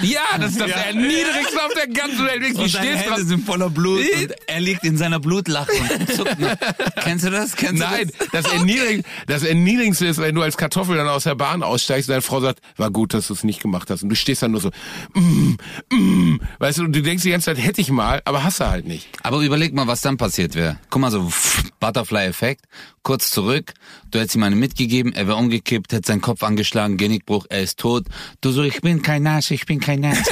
Ja, 0.02 0.22
das 0.40 0.52
ist 0.52 0.62
das 0.62 0.72
Erniedrigste 0.72 1.64
auf 1.66 1.74
der 1.76 1.88
ganzen 1.88 2.26
Welt. 2.26 2.42
Du 2.44 2.48
und 2.48 2.56
deine 2.58 2.70
stehst 2.70 3.04
Hände 3.06 3.16
dran. 3.16 3.28
sind 3.28 3.46
voller 3.46 3.70
Blut 3.70 4.00
und 4.00 4.34
er 4.48 4.60
liegt 4.60 4.84
in 4.84 4.98
seiner 4.98 5.20
Blutlache 5.20 5.72
und 5.72 6.12
zuckt 6.14 6.40
noch. 6.40 6.56
Kennst 7.04 7.26
du 7.26 7.30
das? 7.32 7.56
Kennst 7.56 7.82
Nein, 7.82 8.08
du 8.08 8.26
das? 8.32 8.44
das, 8.44 8.54
Erniedrig 8.54 9.06
das 9.28 9.44
Erniedrigendste 9.44 10.08
ist, 10.08 10.20
wenn 10.20 10.36
du 10.36 10.42
als 10.42 10.58
Kartoffel 10.58 10.98
dann 10.98 11.08
aus 11.08 11.24
der 11.24 11.36
Bahn 11.36 11.64
aussteigst 11.64 12.10
und 12.10 12.14
deine 12.14 12.22
Frau 12.22 12.42
sagt, 12.42 12.60
war 12.78 12.92
gut, 12.92 13.14
dass 13.14 13.28
du 13.28 13.34
es 13.34 13.44
nicht 13.44 13.62
gemacht 13.62 13.90
hast. 13.90 14.04
Und 14.04 14.10
du 14.10 14.16
stehst 14.16 14.42
dann 14.42 14.52
nur 14.52 14.62
so, 14.62 14.72
mm, 15.14 15.56
mm, 15.92 16.40
weißt 16.60 16.80
du, 16.80 16.84
und 16.84 16.94
du 16.94 17.02
denkst 17.02 17.13
die 17.22 17.30
ganze 17.30 17.46
Zeit, 17.46 17.64
hätte 17.64 17.82
ich 17.82 17.90
mal, 17.90 18.22
aber 18.26 18.44
hast 18.44 18.60
du 18.60 18.68
halt 18.68 18.86
nicht. 18.86 19.08
Aber 19.22 19.42
überleg 19.42 19.74
mal, 19.74 19.88
was 19.88 20.02
dann 20.02 20.18
passiert 20.18 20.56
wäre. 20.56 20.80
Guck 20.90 21.02
mal, 21.02 21.12
so 21.12 21.32
Butterfly-Effekt, 21.80 22.66
kurz 23.04 23.30
zurück, 23.30 23.74
du 24.12 24.20
hättest 24.20 24.36
ihm 24.36 24.44
eine 24.44 24.56
mitgegeben, 24.56 25.14
er 25.14 25.28
wäre 25.28 25.38
umgekippt, 25.38 25.94
hätte 25.94 26.08
seinen 26.08 26.22
Kopf 26.22 26.44
angeschlagen, 26.44 26.98
Genickbruch, 26.98 27.46
er 27.50 27.62
ist 27.62 27.80
tot. 27.80 28.06
Du 28.42 28.52
so, 28.52 28.64
ich 28.64 28.82
bin 28.82 29.02
kein 29.02 29.24
Nazi, 29.24 29.54
ich 29.54 29.66
bin 29.66 29.80
kein 29.80 30.00
Nazi. 30.00 30.24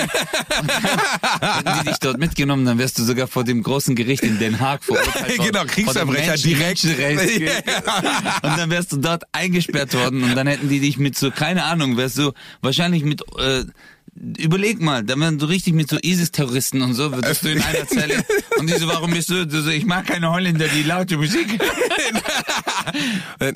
Hätten 1.42 1.80
die 1.80 1.90
dich 1.90 1.98
dort 1.98 2.18
mitgenommen, 2.18 2.66
dann 2.66 2.78
wärst 2.78 2.98
du 2.98 3.04
sogar 3.04 3.28
vor 3.28 3.44
dem 3.44 3.64
großen 3.64 3.96
Gericht 3.96 4.24
in 4.24 4.40
Den 4.40 4.60
Haag 4.60 4.84
verurteilt 4.84 5.38
worden. 5.38 5.52
Genau, 5.52 5.66
Kriegsverbrecher 5.66 6.36
direkt. 6.36 6.84
Menschenrechtsgericht. 6.84 7.64
Und 8.44 8.58
dann 8.58 8.70
wärst 8.70 8.92
du 8.92 8.98
dort 8.98 9.24
eingesperrt 9.32 9.94
worden 9.94 10.24
und 10.24 10.36
dann 10.36 10.48
hätten 10.48 10.70
die 10.70 10.80
dich 10.80 10.98
mit 10.98 11.18
so, 11.18 11.32
keine 11.32 11.64
Ahnung, 11.66 11.98
wärst 11.98 12.18
du 12.18 12.32
wahrscheinlich 12.62 13.04
mit, 13.04 13.22
äh, 13.38 13.66
überleg 14.14 14.82
mal, 14.82 15.04
dann 15.04 15.20
wären 15.20 15.40
du 15.40 15.46
richtig 15.46 15.74
mit 15.74 15.90
so 15.90 15.98
ISIS-Terroristen 16.02 16.82
und 16.82 16.94
so, 16.94 17.12
würdest 17.14 17.44
du 17.44 17.50
in 17.50 17.62
einer 17.62 17.88
Zelle. 17.88 18.24
Und 18.60 18.70
die 18.70 18.74
so, 18.74 18.88
warum 18.88 19.10
bist 19.12 19.30
du, 19.30 19.48
du 19.48 19.62
so, 19.62 19.72
ich 19.72 19.86
mag 19.86 20.06
keine 20.06 20.30
Holländer, 20.30 20.68
die 20.68 20.84
laute 20.84 21.18
Musik. 21.18 21.60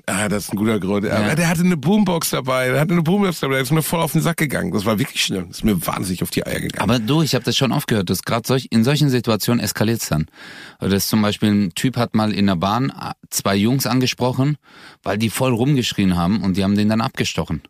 Ah, 0.06 0.30
das 0.30 0.46
ist 0.46 0.54
ein 0.54 0.58
guter 0.58 0.80
Grund. 0.80 1.06
Aber 1.08 1.36
der 1.36 1.50
hatte 1.50 1.62
eine 1.62 1.78
Boombox 1.78 2.30
dabei, 2.30 2.70
der 2.70 2.80
hatte 2.80 2.94
eine 2.94 3.02
Boombox 3.02 3.40
dabei, 3.40 3.56
der 3.56 3.64
ist 3.64 3.72
mir 3.72 3.82
voll 3.82 4.00
auf 4.00 4.14
den 4.14 4.22
Sack 4.22 4.38
gegangen. 4.38 4.72
Das 4.72 4.86
war 4.86 5.00
wirklich 5.00 5.24
schlimm. 5.24 5.48
Das 5.48 5.58
ist 5.58 5.64
mir 5.64 5.86
wahnsinnig 5.86 6.24
auf 6.24 6.30
die 6.30 6.46
Eier 6.46 6.60
gegangen. 6.60 6.90
Aber 6.90 7.00
du, 7.00 7.22
ich 7.22 7.36
habe 7.36 7.44
das 7.44 7.58
schon 7.58 7.72
oft 7.72 7.88
gehört, 7.88 8.10
dass 8.10 8.24
gerade 8.24 8.48
solch, 8.48 8.68
in 8.70 8.84
solchen 8.84 9.10
Situationen 9.10 9.64
eskaliert's 9.64 10.10
dann. 10.10 10.28
Oder 10.80 10.92
das 10.92 11.08
zum 11.08 11.22
Beispiel 11.22 11.50
ein 11.50 11.74
Typ 11.74 11.98
hat 11.98 12.16
mal 12.16 12.34
in 12.34 12.46
der 12.46 12.56
Bahn 12.56 12.92
äh, 12.92 13.12
zwei 13.30 13.56
Jungs 13.56 13.86
angesprochen, 13.88 14.58
weil 15.04 15.18
die 15.18 15.30
voll 15.30 15.54
rumgeschrien 15.54 16.16
haben 16.16 16.42
und 16.44 16.56
die 16.56 16.64
haben 16.64 16.76
den 16.76 16.90
dann 16.90 17.02
abgestochen. 17.02 17.62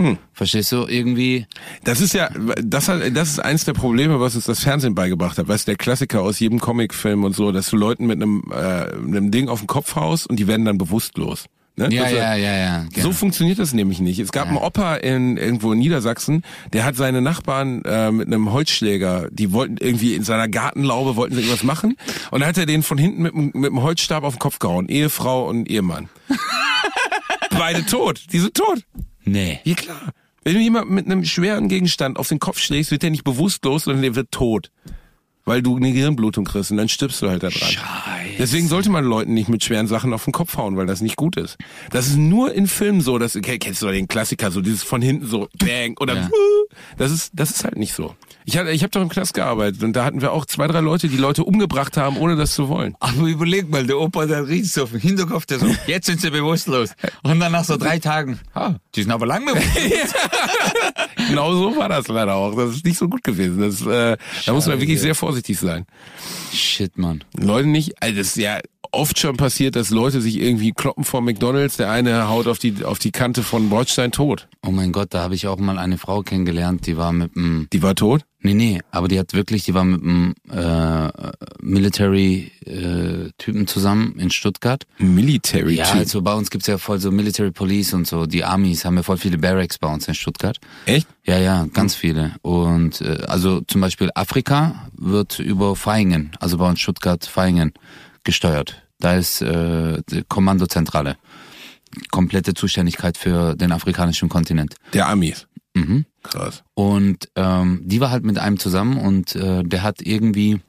Hm. 0.00 0.16
Verstehst 0.32 0.72
du? 0.72 0.86
Irgendwie, 0.86 1.46
Das 1.84 2.00
ist 2.00 2.14
ja, 2.14 2.30
das, 2.62 2.88
hat, 2.88 3.02
das 3.14 3.28
ist 3.30 3.38
eins 3.38 3.64
der 3.66 3.74
Probleme, 3.74 4.18
was 4.18 4.34
uns 4.34 4.46
das 4.46 4.60
Fernsehen 4.60 4.94
beigebracht 4.94 5.36
hat. 5.36 5.46
Weißt 5.46 5.66
du, 5.68 5.72
der 5.72 5.76
Klassiker 5.76 6.22
aus 6.22 6.40
jedem 6.40 6.58
Comicfilm 6.58 7.22
und 7.24 7.36
so, 7.36 7.52
dass 7.52 7.68
du 7.68 7.76
Leuten 7.76 8.06
mit 8.06 8.16
einem, 8.22 8.42
äh, 8.50 8.54
einem 8.56 9.30
Ding 9.30 9.48
auf 9.48 9.60
den 9.60 9.66
Kopf 9.66 9.96
haust 9.96 10.26
und 10.28 10.36
die 10.38 10.46
werden 10.46 10.64
dann 10.64 10.78
bewusstlos. 10.78 11.44
Ne? 11.76 11.88
ja, 11.92 12.02
Das- 12.04 12.12
ja, 12.12 12.34
ja, 12.34 12.56
ja. 12.56 12.80
So 12.82 12.88
genau. 13.02 13.12
funktioniert 13.12 13.58
das 13.58 13.72
nämlich 13.74 14.00
nicht. 14.00 14.18
Es 14.18 14.32
gab 14.32 14.48
einen 14.48 14.56
Opa 14.56 14.96
in 14.96 15.36
irgendwo 15.36 15.72
in 15.72 15.78
Niedersachsen, 15.78 16.42
der 16.72 16.84
hat 16.84 16.96
seine 16.96 17.20
Nachbarn 17.22 17.82
äh, 17.84 18.10
mit 18.10 18.26
einem 18.26 18.52
Holzschläger, 18.52 19.28
die 19.30 19.52
wollten 19.52 19.76
irgendwie 19.78 20.14
in 20.14 20.24
seiner 20.24 20.48
Gartenlaube 20.48 21.14
wollten 21.16 21.34
sie 21.34 21.42
irgendwas 21.42 21.62
machen 21.62 21.96
und 22.30 22.40
dann 22.40 22.48
hat 22.48 22.58
er 22.58 22.66
den 22.66 22.82
von 22.82 22.96
hinten 22.98 23.22
mit, 23.22 23.34
mit 23.34 23.54
dem 23.70 23.82
Holzstab 23.82 24.24
auf 24.24 24.34
den 24.34 24.40
Kopf 24.40 24.58
gehauen, 24.58 24.88
Ehefrau 24.88 25.46
und 25.48 25.70
Ehemann. 25.70 26.08
Beide 27.50 27.84
tot, 27.84 28.22
die 28.32 28.38
sind 28.40 28.54
tot. 28.54 28.84
Nee. 29.30 29.60
Ja 29.64 29.74
klar. 29.74 30.12
Wenn 30.42 30.54
du 30.54 30.60
jemand 30.60 30.90
mit 30.90 31.06
einem 31.06 31.24
schweren 31.24 31.68
Gegenstand 31.68 32.18
auf 32.18 32.28
den 32.28 32.38
Kopf 32.38 32.58
schlägst, 32.58 32.90
wird 32.90 33.02
der 33.02 33.10
nicht 33.10 33.24
bewusstlos, 33.24 33.84
sondern 33.84 34.02
der 34.02 34.14
wird 34.14 34.30
tot. 34.32 34.70
Weil 35.44 35.62
du 35.62 35.76
eine 35.76 35.92
Gehirnblutung 35.92 36.44
kriegst 36.44 36.70
und 36.70 36.76
dann 36.76 36.88
stirbst 36.88 37.22
du 37.22 37.28
halt 37.28 37.42
da 37.42 37.48
dran. 37.48 37.70
Scheiße. 37.70 38.36
Deswegen 38.38 38.68
sollte 38.68 38.90
man 38.90 39.04
Leuten 39.04 39.34
nicht 39.34 39.48
mit 39.48 39.64
schweren 39.64 39.86
Sachen 39.86 40.12
auf 40.12 40.24
den 40.24 40.32
Kopf 40.32 40.56
hauen, 40.56 40.76
weil 40.76 40.86
das 40.86 41.00
nicht 41.00 41.16
gut 41.16 41.36
ist. 41.36 41.56
Das 41.90 42.06
ist 42.06 42.16
nur 42.16 42.52
in 42.54 42.66
Filmen 42.66 43.00
so, 43.00 43.18
dass 43.18 43.38
kennst 43.40 43.82
du 43.82 43.86
doch 43.86 43.92
den 43.92 44.08
Klassiker, 44.08 44.50
so 44.50 44.60
dieses 44.60 44.82
von 44.82 45.02
hinten 45.02 45.26
so 45.26 45.48
bang 45.58 45.96
oder 45.98 46.14
Ja. 46.14 46.30
das 46.98 47.10
ist 47.10 47.32
das 47.34 47.50
ist 47.50 47.64
halt 47.64 47.76
nicht 47.76 47.94
so. 47.94 48.14
Ich 48.44 48.56
hatte 48.56 48.70
ich 48.70 48.82
habe 48.82 48.90
doch 48.90 49.02
im 49.02 49.08
Knast 49.08 49.34
gearbeitet 49.34 49.82
und 49.82 49.94
da 49.94 50.04
hatten 50.04 50.20
wir 50.20 50.32
auch 50.32 50.46
zwei 50.46 50.66
drei 50.66 50.80
Leute, 50.80 51.08
die 51.08 51.16
Leute 51.16 51.44
umgebracht 51.44 51.96
haben, 51.96 52.16
ohne 52.16 52.36
das 52.36 52.54
zu 52.54 52.68
wollen. 52.68 52.96
Aber 53.00 53.26
überleg 53.26 53.70
mal, 53.70 53.86
der 53.86 53.98
Opa, 53.98 54.26
der 54.26 54.48
riecht 54.48 54.72
so 54.72 54.84
auf 54.84 54.90
den 54.90 55.00
Hinterkopf, 55.00 55.46
der 55.46 55.58
so, 55.58 55.66
jetzt 55.86 56.06
sind 56.06 56.20
sie 56.20 56.30
bewusstlos. 56.30 56.90
Und 57.22 57.40
dann 57.40 57.52
nach 57.52 57.64
so 57.64 57.76
drei 57.76 57.98
Tagen, 57.98 58.40
ah, 58.54 58.74
die 58.94 59.02
sind 59.02 59.12
aber 59.12 59.26
lang 59.26 59.44
bewusstlos. 59.44 60.14
Genau 61.28 61.52
so 61.52 61.76
war 61.76 61.88
das 61.88 62.08
leider 62.08 62.34
auch. 62.34 62.56
Das 62.56 62.76
ist 62.76 62.84
nicht 62.84 62.98
so 62.98 63.08
gut 63.08 63.22
gewesen. 63.22 63.60
Das, 63.60 63.82
äh, 63.86 64.16
da 64.46 64.52
muss 64.52 64.66
man 64.66 64.80
wirklich 64.80 65.00
sehr 65.00 65.14
vorsichtig 65.14 65.58
sein. 65.58 65.86
Shit, 66.52 66.98
Mann. 66.98 67.22
Leute 67.36 67.68
nicht, 67.68 68.02
also 68.02 68.16
das 68.16 68.28
ist 68.28 68.36
ja 68.36 68.58
oft 68.92 69.18
schon 69.18 69.36
passiert, 69.36 69.76
dass 69.76 69.90
Leute 69.90 70.20
sich 70.20 70.40
irgendwie 70.40 70.72
kloppen 70.72 71.04
vor 71.04 71.20
McDonalds, 71.20 71.76
der 71.76 71.90
eine 71.90 72.28
haut 72.28 72.46
auf 72.46 72.58
die 72.58 72.84
auf 72.84 72.98
die 72.98 73.12
Kante 73.12 73.42
von 73.42 73.70
Bordstein 73.70 74.12
tot. 74.12 74.48
Oh 74.66 74.70
mein 74.70 74.92
Gott, 74.92 75.14
da 75.14 75.22
habe 75.22 75.34
ich 75.34 75.46
auch 75.46 75.58
mal 75.58 75.78
eine 75.78 75.98
Frau 75.98 76.22
kennengelernt, 76.22 76.86
die 76.86 76.96
war 76.96 77.12
mit 77.12 77.36
einem, 77.36 77.68
Die 77.72 77.82
war 77.82 77.94
tot? 77.94 78.22
nee, 78.42 78.54
nee, 78.54 78.80
aber 78.90 79.08
die 79.08 79.18
hat 79.18 79.34
wirklich, 79.34 79.64
die 79.64 79.74
war 79.74 79.84
mit 79.84 80.02
einem 80.02 80.34
äh, 80.50 81.08
Military-Typen 81.60 83.66
zusammen 83.66 84.14
in 84.18 84.30
Stuttgart. 84.30 84.84
Military 84.98 85.76
Ja, 85.76 85.90
also 85.92 86.22
bei 86.22 86.32
uns 86.34 86.50
gibt's 86.50 86.66
ja 86.66 86.78
voll 86.78 86.98
so 87.00 87.10
Military 87.10 87.50
Police 87.50 87.92
und 87.94 88.06
so. 88.06 88.26
Die 88.26 88.44
Armies 88.44 88.84
haben 88.84 88.96
ja 88.96 89.02
voll 89.02 89.16
viele 89.18 89.38
Barracks 89.38 89.78
bei 89.78 89.92
uns 89.92 90.06
in 90.08 90.14
Stuttgart. 90.14 90.58
Echt? 90.86 91.06
Ja, 91.24 91.38
ja, 91.38 91.66
ganz 91.72 91.94
viele. 91.94 92.32
Und 92.42 93.00
äh, 93.02 93.22
also 93.26 93.60
zum 93.62 93.80
Beispiel 93.80 94.10
Afrika 94.14 94.88
wird 94.96 95.38
über 95.38 95.74
Vaihingen, 95.76 96.32
also 96.40 96.58
bei 96.58 96.68
uns 96.68 96.80
Stuttgart 96.80 97.28
Vaihingen, 97.34 97.72
gesteuert. 98.24 98.82
Da 98.98 99.14
ist 99.14 99.40
äh, 99.42 100.02
die 100.10 100.24
Kommandozentrale. 100.28 101.16
Komplette 102.10 102.54
Zuständigkeit 102.54 103.16
für 103.16 103.56
den 103.56 103.72
afrikanischen 103.72 104.28
Kontinent. 104.28 104.76
Der 104.92 105.08
Amis. 105.08 105.46
Mhm. 105.74 106.04
Krass. 106.22 106.62
Und 106.74 107.28
ähm, 107.34 107.82
die 107.84 108.00
war 108.00 108.10
halt 108.10 108.24
mit 108.24 108.38
einem 108.38 108.58
zusammen 108.58 108.96
und 108.98 109.34
äh, 109.36 109.62
der 109.64 109.82
hat 109.82 110.02
irgendwie, 110.02 110.60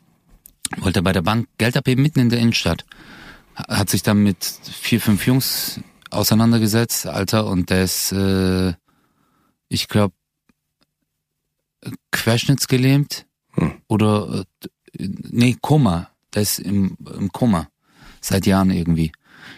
wollte 0.77 1.01
bei 1.03 1.11
der 1.11 1.21
Bank 1.21 1.47
Geld 1.57 1.75
abheben 1.77 2.01
mitten 2.01 2.19
in 2.19 2.29
der 2.29 2.39
Innenstadt. 2.39 2.85
Ha- 3.57 3.77
Hat 3.79 3.89
sich 3.89 4.01
dann 4.03 4.23
mit 4.23 4.43
vier, 4.43 5.01
fünf 5.01 5.27
Jungs 5.27 5.79
auseinandergesetzt, 6.09 7.05
Alter, 7.07 7.45
und 7.47 7.69
der 7.69 7.83
ist, 7.83 8.11
äh, 8.13 8.73
ich 9.69 9.87
glaube, 9.87 10.13
querschnittsgelähmt 12.11 13.25
Hm. 13.53 13.73
oder, 13.87 14.45
äh, 14.97 15.07
nee, 15.29 15.57
Koma. 15.61 16.09
Der 16.33 16.41
ist 16.41 16.59
im, 16.59 16.97
im 17.17 17.31
Koma. 17.31 17.67
Seit 18.21 18.45
Jahren 18.45 18.69
irgendwie. 18.69 19.11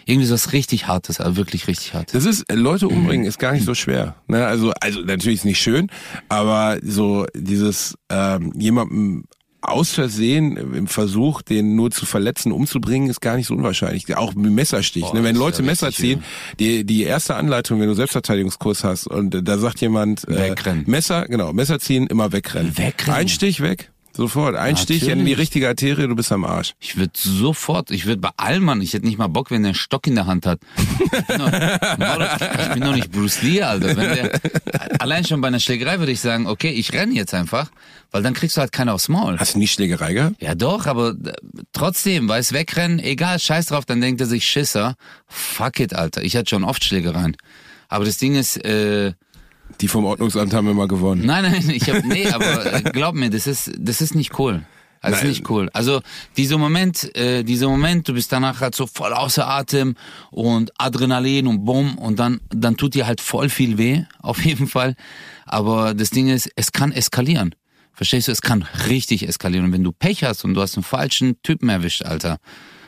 Irgendwie 0.06 0.26
so 0.26 0.34
was 0.34 0.52
richtig 0.52 0.86
Hartes, 0.86 1.20
also 1.20 1.36
wirklich 1.36 1.66
richtig 1.66 1.94
Hartes. 1.94 2.12
Das 2.12 2.24
ist, 2.24 2.50
äh, 2.50 2.54
Leute 2.54 2.88
umbringen 2.88 3.26
ist 3.26 3.38
gar 3.38 3.52
nicht 3.52 3.64
so 3.64 3.74
schwer. 3.74 4.16
Ne? 4.26 4.46
Also, 4.46 4.72
also 4.80 5.00
natürlich 5.00 5.40
ist 5.40 5.44
nicht 5.44 5.60
schön, 5.60 5.88
aber 6.28 6.78
so 6.82 7.26
dieses 7.34 7.96
ähm, 8.10 8.52
jemandem 8.56 9.24
aus 9.66 9.92
Versehen 9.92 10.56
im 10.56 10.86
Versuch, 10.86 11.40
den 11.42 11.74
nur 11.74 11.90
zu 11.90 12.04
verletzen, 12.04 12.52
umzubringen, 12.52 13.08
ist 13.08 13.20
gar 13.20 13.36
nicht 13.36 13.46
so 13.46 13.54
unwahrscheinlich. 13.54 14.14
Auch 14.16 14.34
mit 14.34 14.52
Messerstich. 14.52 15.04
Boah, 15.04 15.14
ne? 15.14 15.24
Wenn 15.24 15.36
Leute 15.36 15.62
ja 15.62 15.66
Messer 15.66 15.90
ziehen, 15.90 16.22
die, 16.58 16.84
die 16.84 17.02
erste 17.04 17.36
Anleitung, 17.36 17.80
wenn 17.80 17.88
du 17.88 17.94
Selbstverteidigungskurs 17.94 18.84
hast 18.84 19.06
und 19.06 19.34
äh, 19.34 19.42
da 19.42 19.58
sagt 19.58 19.80
jemand, 19.80 20.28
äh, 20.28 20.50
Wegrennen. 20.50 20.84
Messer, 20.86 21.26
genau, 21.26 21.52
Messer 21.52 21.78
ziehen, 21.78 22.06
immer 22.06 22.32
wegrennen. 22.32 22.76
Wegrennen? 22.76 23.20
Ein 23.20 23.28
Stich 23.28 23.60
weg, 23.60 23.90
Sofort. 24.16 24.54
Ein 24.54 24.76
Stich 24.76 25.02
in 25.02 25.08
die 25.08 25.14
Natürlich. 25.16 25.38
richtige 25.38 25.68
Arterie, 25.68 26.06
du 26.06 26.14
bist 26.14 26.30
am 26.30 26.44
Arsch. 26.44 26.74
Ich 26.78 26.96
würde 26.96 27.12
sofort, 27.16 27.90
ich 27.90 28.06
würde 28.06 28.20
bei 28.20 28.30
Allmann, 28.36 28.80
ich 28.80 28.92
hätte 28.92 29.06
nicht 29.06 29.18
mal 29.18 29.26
Bock, 29.26 29.50
wenn 29.50 29.62
der 29.62 29.70
einen 29.70 29.74
Stock 29.74 30.06
in 30.06 30.14
der 30.14 30.26
Hand 30.26 30.46
hat. 30.46 30.60
Ich 30.76 31.26
bin 31.26 31.38
doch, 31.38 31.52
ich 31.52 32.68
bin 32.74 32.82
doch 32.82 32.94
nicht 32.94 33.10
Bruce 33.10 33.42
Lee, 33.42 33.62
Alter. 33.62 33.94
Der, 33.94 34.40
allein 35.00 35.24
schon 35.24 35.40
bei 35.40 35.48
einer 35.48 35.58
Schlägerei 35.58 35.98
würde 35.98 36.12
ich 36.12 36.20
sagen, 36.20 36.46
okay, 36.46 36.70
ich 36.70 36.92
renne 36.92 37.12
jetzt 37.14 37.34
einfach, 37.34 37.70
weil 38.12 38.22
dann 38.22 38.34
kriegst 38.34 38.56
du 38.56 38.60
halt 38.60 38.70
keinen 38.70 38.90
aufs 38.90 39.08
Maul. 39.08 39.36
Hast 39.38 39.54
du 39.54 39.58
nie 39.58 39.66
Schlägerei 39.66 40.12
gehabt? 40.12 40.40
Ja 40.40 40.54
doch, 40.54 40.86
aber 40.86 41.10
äh, 41.10 41.32
trotzdem, 41.72 42.28
weiß 42.28 42.52
wegrennen, 42.52 43.00
egal, 43.00 43.40
scheiß 43.40 43.66
drauf, 43.66 43.84
dann 43.84 44.00
denkt 44.00 44.20
er 44.20 44.28
sich 44.28 44.46
Schisser. 44.46 44.94
Fuck 45.26 45.80
it, 45.80 45.92
Alter. 45.94 46.22
Ich 46.22 46.36
hatte 46.36 46.50
schon 46.50 46.62
oft 46.62 46.84
Schlägereien. 46.84 47.36
Aber 47.88 48.04
das 48.04 48.18
Ding 48.18 48.36
ist, 48.36 48.64
äh, 48.64 49.12
Die 49.80 49.88
vom 49.88 50.04
Ordnungsamt 50.04 50.54
haben 50.54 50.68
immer 50.68 50.86
gewonnen. 50.86 51.26
Nein, 51.26 51.50
nein, 51.50 51.70
ich 51.70 51.90
hab, 51.90 52.04
nee, 52.04 52.28
aber 52.28 52.74
äh, 52.74 52.82
glaub 52.82 53.14
mir, 53.14 53.30
das 53.30 53.46
ist, 53.46 53.72
das 53.78 54.00
ist 54.00 54.14
nicht 54.14 54.38
cool. 54.38 54.64
Ist 55.10 55.18
Nein. 55.18 55.28
nicht 55.28 55.50
cool. 55.50 55.68
Also 55.72 56.00
dieser 56.36 56.56
Moment, 56.56 57.14
äh, 57.16 57.42
dieser 57.42 57.68
Moment, 57.68 58.08
du 58.08 58.14
bist 58.14 58.32
danach 58.32 58.60
halt 58.60 58.74
so 58.74 58.86
voll 58.86 59.12
außer 59.12 59.46
Atem 59.46 59.96
und 60.30 60.72
Adrenalin 60.78 61.46
und 61.46 61.64
Bumm 61.64 61.98
und 61.98 62.18
dann, 62.18 62.40
dann 62.48 62.76
tut 62.76 62.94
dir 62.94 63.06
halt 63.06 63.20
voll 63.20 63.48
viel 63.48 63.76
weh, 63.76 64.04
auf 64.20 64.44
jeden 64.44 64.66
Fall. 64.66 64.94
Aber 65.44 65.94
das 65.94 66.10
Ding 66.10 66.28
ist, 66.28 66.50
es 66.56 66.72
kann 66.72 66.92
eskalieren. 66.92 67.54
Verstehst 67.92 68.28
du? 68.28 68.32
Es 68.32 68.42
kann 68.42 68.66
richtig 68.88 69.28
eskalieren. 69.28 69.66
Und 69.66 69.72
wenn 69.72 69.84
du 69.84 69.92
Pech 69.92 70.24
hast 70.24 70.44
und 70.44 70.54
du 70.54 70.60
hast 70.60 70.76
einen 70.76 70.84
falschen 70.84 71.40
Typen 71.42 71.68
erwischt, 71.68 72.02
Alter, 72.02 72.38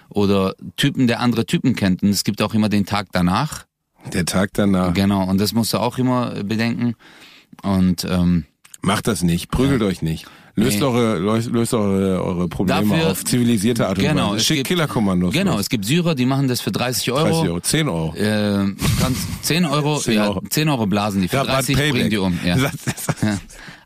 oder 0.09 0.55
Typen, 0.77 1.07
der 1.07 1.21
andere 1.21 1.47
Typen 1.47 1.77
kennt, 1.77 2.03
und 2.03 2.09
es 2.09 2.25
gibt 2.25 2.43
auch 2.43 2.55
immer 2.55 2.69
den 2.69 2.87
Tag 2.87 3.09
danach, 3.13 3.66
Der 4.13 4.25
Tag 4.25 4.51
danach. 4.55 4.95
genau, 4.95 5.25
und 5.25 5.41
das 5.41 5.53
musst 5.53 5.73
du 5.73 5.79
auch 5.79 5.99
immer 5.99 6.31
bedenken. 6.45 6.95
Und 7.63 8.05
ähm, 8.09 8.45
Macht 8.83 9.07
das 9.09 9.23
nicht. 9.23 9.51
Prügelt 9.51 9.83
euch 9.83 10.03
nicht. 10.03 10.27
Löst 10.59 10.79
Nee. 10.79 10.85
eure, 10.87 11.19
löst, 11.19 11.51
löst 11.51 11.75
eure, 11.75 12.23
eure 12.23 12.49
Probleme 12.49 12.89
Dafür- 12.97 13.11
auf 13.11 13.25
zivilisierte 13.25 13.89
Art 13.89 13.99
und 13.99 14.05
Genau, 14.05 14.29
Weise. 14.29 14.37
es 14.37 14.47
Schickt 14.47 14.67
Killerkommandos. 14.69 15.35
Genau, 15.35 15.53
los. 15.53 15.63
es 15.63 15.69
gibt 15.69 15.85
Syrer, 15.85 16.15
die 16.15 16.25
machen 16.25 16.49
das 16.49 16.61
für 16.63 16.73
30 16.73 17.11
Euro. 17.13 17.25
30 17.29 17.49
Euro. 17.49 17.61
10 17.61 17.89
Euro. 17.89 18.15
Äh, 18.15 18.23
du 18.23 18.75
kannst 19.01 19.45
10 19.45 19.67
Euro, 19.67 19.99
10 19.99 20.15
ja, 20.15 20.29
Euro. 20.29 20.43
10 20.49 20.69
Euro 20.71 20.87
blasen 20.87 21.21
die, 21.21 21.29
für 21.29 21.39
Rabatt 21.39 21.57
30 21.69 21.77
bringen 21.91 22.09
die 22.11 22.17
um. 22.19 22.39
Ja. 22.45 22.57
Das- 22.59 22.73
das- 22.85 23.07
Ja. 23.23 23.39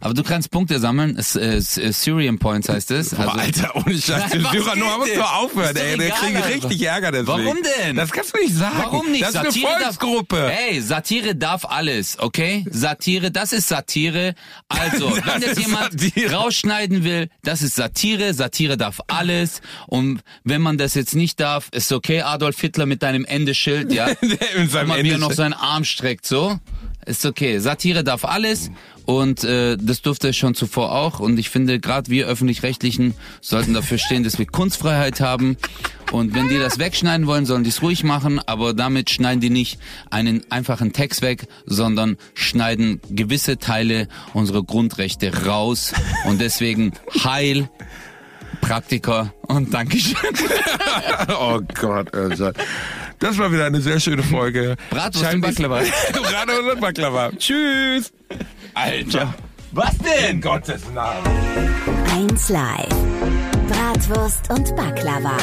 Aber 0.02 0.14
du 0.14 0.22
kannst 0.22 0.50
Punkte 0.50 0.78
sammeln, 0.80 1.14
es, 1.18 1.36
äh, 1.36 1.56
S- 1.56 1.76
äh, 1.76 1.92
Syrian 1.92 2.38
Points 2.38 2.68
heißt 2.70 2.90
es. 2.90 3.10
Boah, 3.10 3.36
Alter, 3.38 3.76
ohne 3.76 3.94
Scheiß, 4.00 4.08
Nein, 4.08 4.30
der 4.32 4.44
was 4.44 4.50
Syrer-Nummer 4.52 4.90
geht 4.92 4.98
muss 4.98 5.08
denn? 5.10 5.18
doch 5.18 5.32
aufhören, 5.34 5.76
ey. 5.76 5.96
Kriegt 5.98 6.36
Alter. 6.36 6.48
richtig 6.48 6.82
Ärger 6.82 7.12
deswegen. 7.12 7.28
Warum 7.28 7.56
denn? 7.84 7.96
Das 7.96 8.10
kannst 8.10 8.34
du 8.34 8.40
nicht 8.40 8.54
sagen. 8.54 8.76
Warum 8.78 9.10
nicht? 9.10 9.22
Das 9.22 9.30
ist 9.30 9.36
eine 9.36 9.50
Satire 9.52 9.68
Volksgruppe. 9.82 10.36
Darf, 10.36 10.52
ey, 10.70 10.80
Satire 10.80 11.34
darf 11.36 11.64
alles, 11.66 12.18
okay? 12.18 12.64
Satire, 12.70 13.30
das 13.30 13.52
ist 13.52 13.68
Satire. 13.68 14.34
Also, 14.68 15.10
wenn 15.24 15.40
Das 15.42 15.58
jemand 15.58 16.00
Satire. 16.00 16.32
rausschneiden 16.34 17.04
will, 17.04 17.28
das 17.42 17.60
ist 17.62 17.74
Satire. 17.76 18.32
Satire 18.32 18.76
darf 18.78 19.00
alles. 19.08 19.60
Und 19.86 20.22
wenn 20.44 20.62
man 20.62 20.78
das 20.78 20.94
jetzt 20.94 21.14
nicht 21.14 21.40
darf, 21.40 21.68
ist 21.72 21.92
okay, 21.92 22.22
Adolf 22.22 22.58
Hitler 22.60 22.86
mit 22.86 23.02
deinem 23.02 23.26
Endeschild, 23.26 23.92
ja. 23.92 24.06
Der 24.22 24.60
mit 24.60 24.70
seinem 24.70 24.88
wie 24.88 24.92
er 24.92 24.98
Ende- 25.00 25.18
noch 25.18 25.32
seinen 25.32 25.52
Arm 25.52 25.84
streckt, 25.84 26.26
so. 26.26 26.58
Ist 27.06 27.24
okay. 27.24 27.58
Satire 27.58 28.04
darf 28.04 28.24
alles 28.24 28.70
und 29.06 29.42
äh, 29.42 29.76
das 29.80 30.02
durfte 30.02 30.28
er 30.28 30.32
schon 30.32 30.54
zuvor 30.54 30.92
auch. 30.92 31.18
Und 31.18 31.38
ich 31.38 31.50
finde, 31.50 31.80
gerade 31.80 32.10
wir 32.10 32.26
Öffentlich-Rechtlichen 32.26 33.14
sollten 33.40 33.74
dafür 33.74 33.98
stehen, 33.98 34.22
dass 34.22 34.38
wir 34.38 34.46
Kunstfreiheit 34.46 35.20
haben. 35.20 35.56
Und 36.12 36.34
wenn 36.34 36.48
die 36.48 36.58
das 36.58 36.78
wegschneiden 36.78 37.26
wollen, 37.26 37.46
sollen 37.46 37.64
die 37.64 37.70
es 37.70 37.82
ruhig 37.82 38.04
machen, 38.04 38.40
aber 38.46 38.74
damit 38.74 39.10
schneiden 39.10 39.40
die 39.40 39.50
nicht 39.50 39.80
einen 40.10 40.42
einfachen 40.50 40.92
Text 40.92 41.22
weg, 41.22 41.46
sondern 41.66 42.16
schneiden 42.34 43.00
gewisse 43.10 43.58
Teile 43.58 44.08
unserer 44.34 44.62
Grundrechte 44.62 45.46
raus. 45.46 45.92
Und 46.26 46.40
deswegen 46.40 46.92
Heil, 47.24 47.70
Praktiker 48.60 49.32
und 49.42 49.72
Dankeschön. 49.72 50.16
Oh 51.28 51.60
Gott, 51.80 52.14
Alter. 52.14 52.52
Das 53.20 53.36
war 53.36 53.52
wieder 53.52 53.66
eine 53.66 53.80
sehr 53.82 54.00
schöne 54.00 54.22
Folge. 54.22 54.76
Bratwurst 54.88 55.34
und 55.34 55.40
Baklava. 55.42 55.80
Bratwurst 56.12 56.74
und 56.74 56.80
Baklava. 56.80 57.30
Tschüss. 57.36 58.12
Alter. 58.74 59.34
Was 59.72 59.96
denn? 59.98 60.36
In 60.36 60.40
Gottes 60.40 60.82
Namen. 60.94 61.26
1 62.12 62.48
Live. 62.48 62.88
Bratwurst 63.68 64.50
und 64.50 64.74
Baklava. 64.74 65.36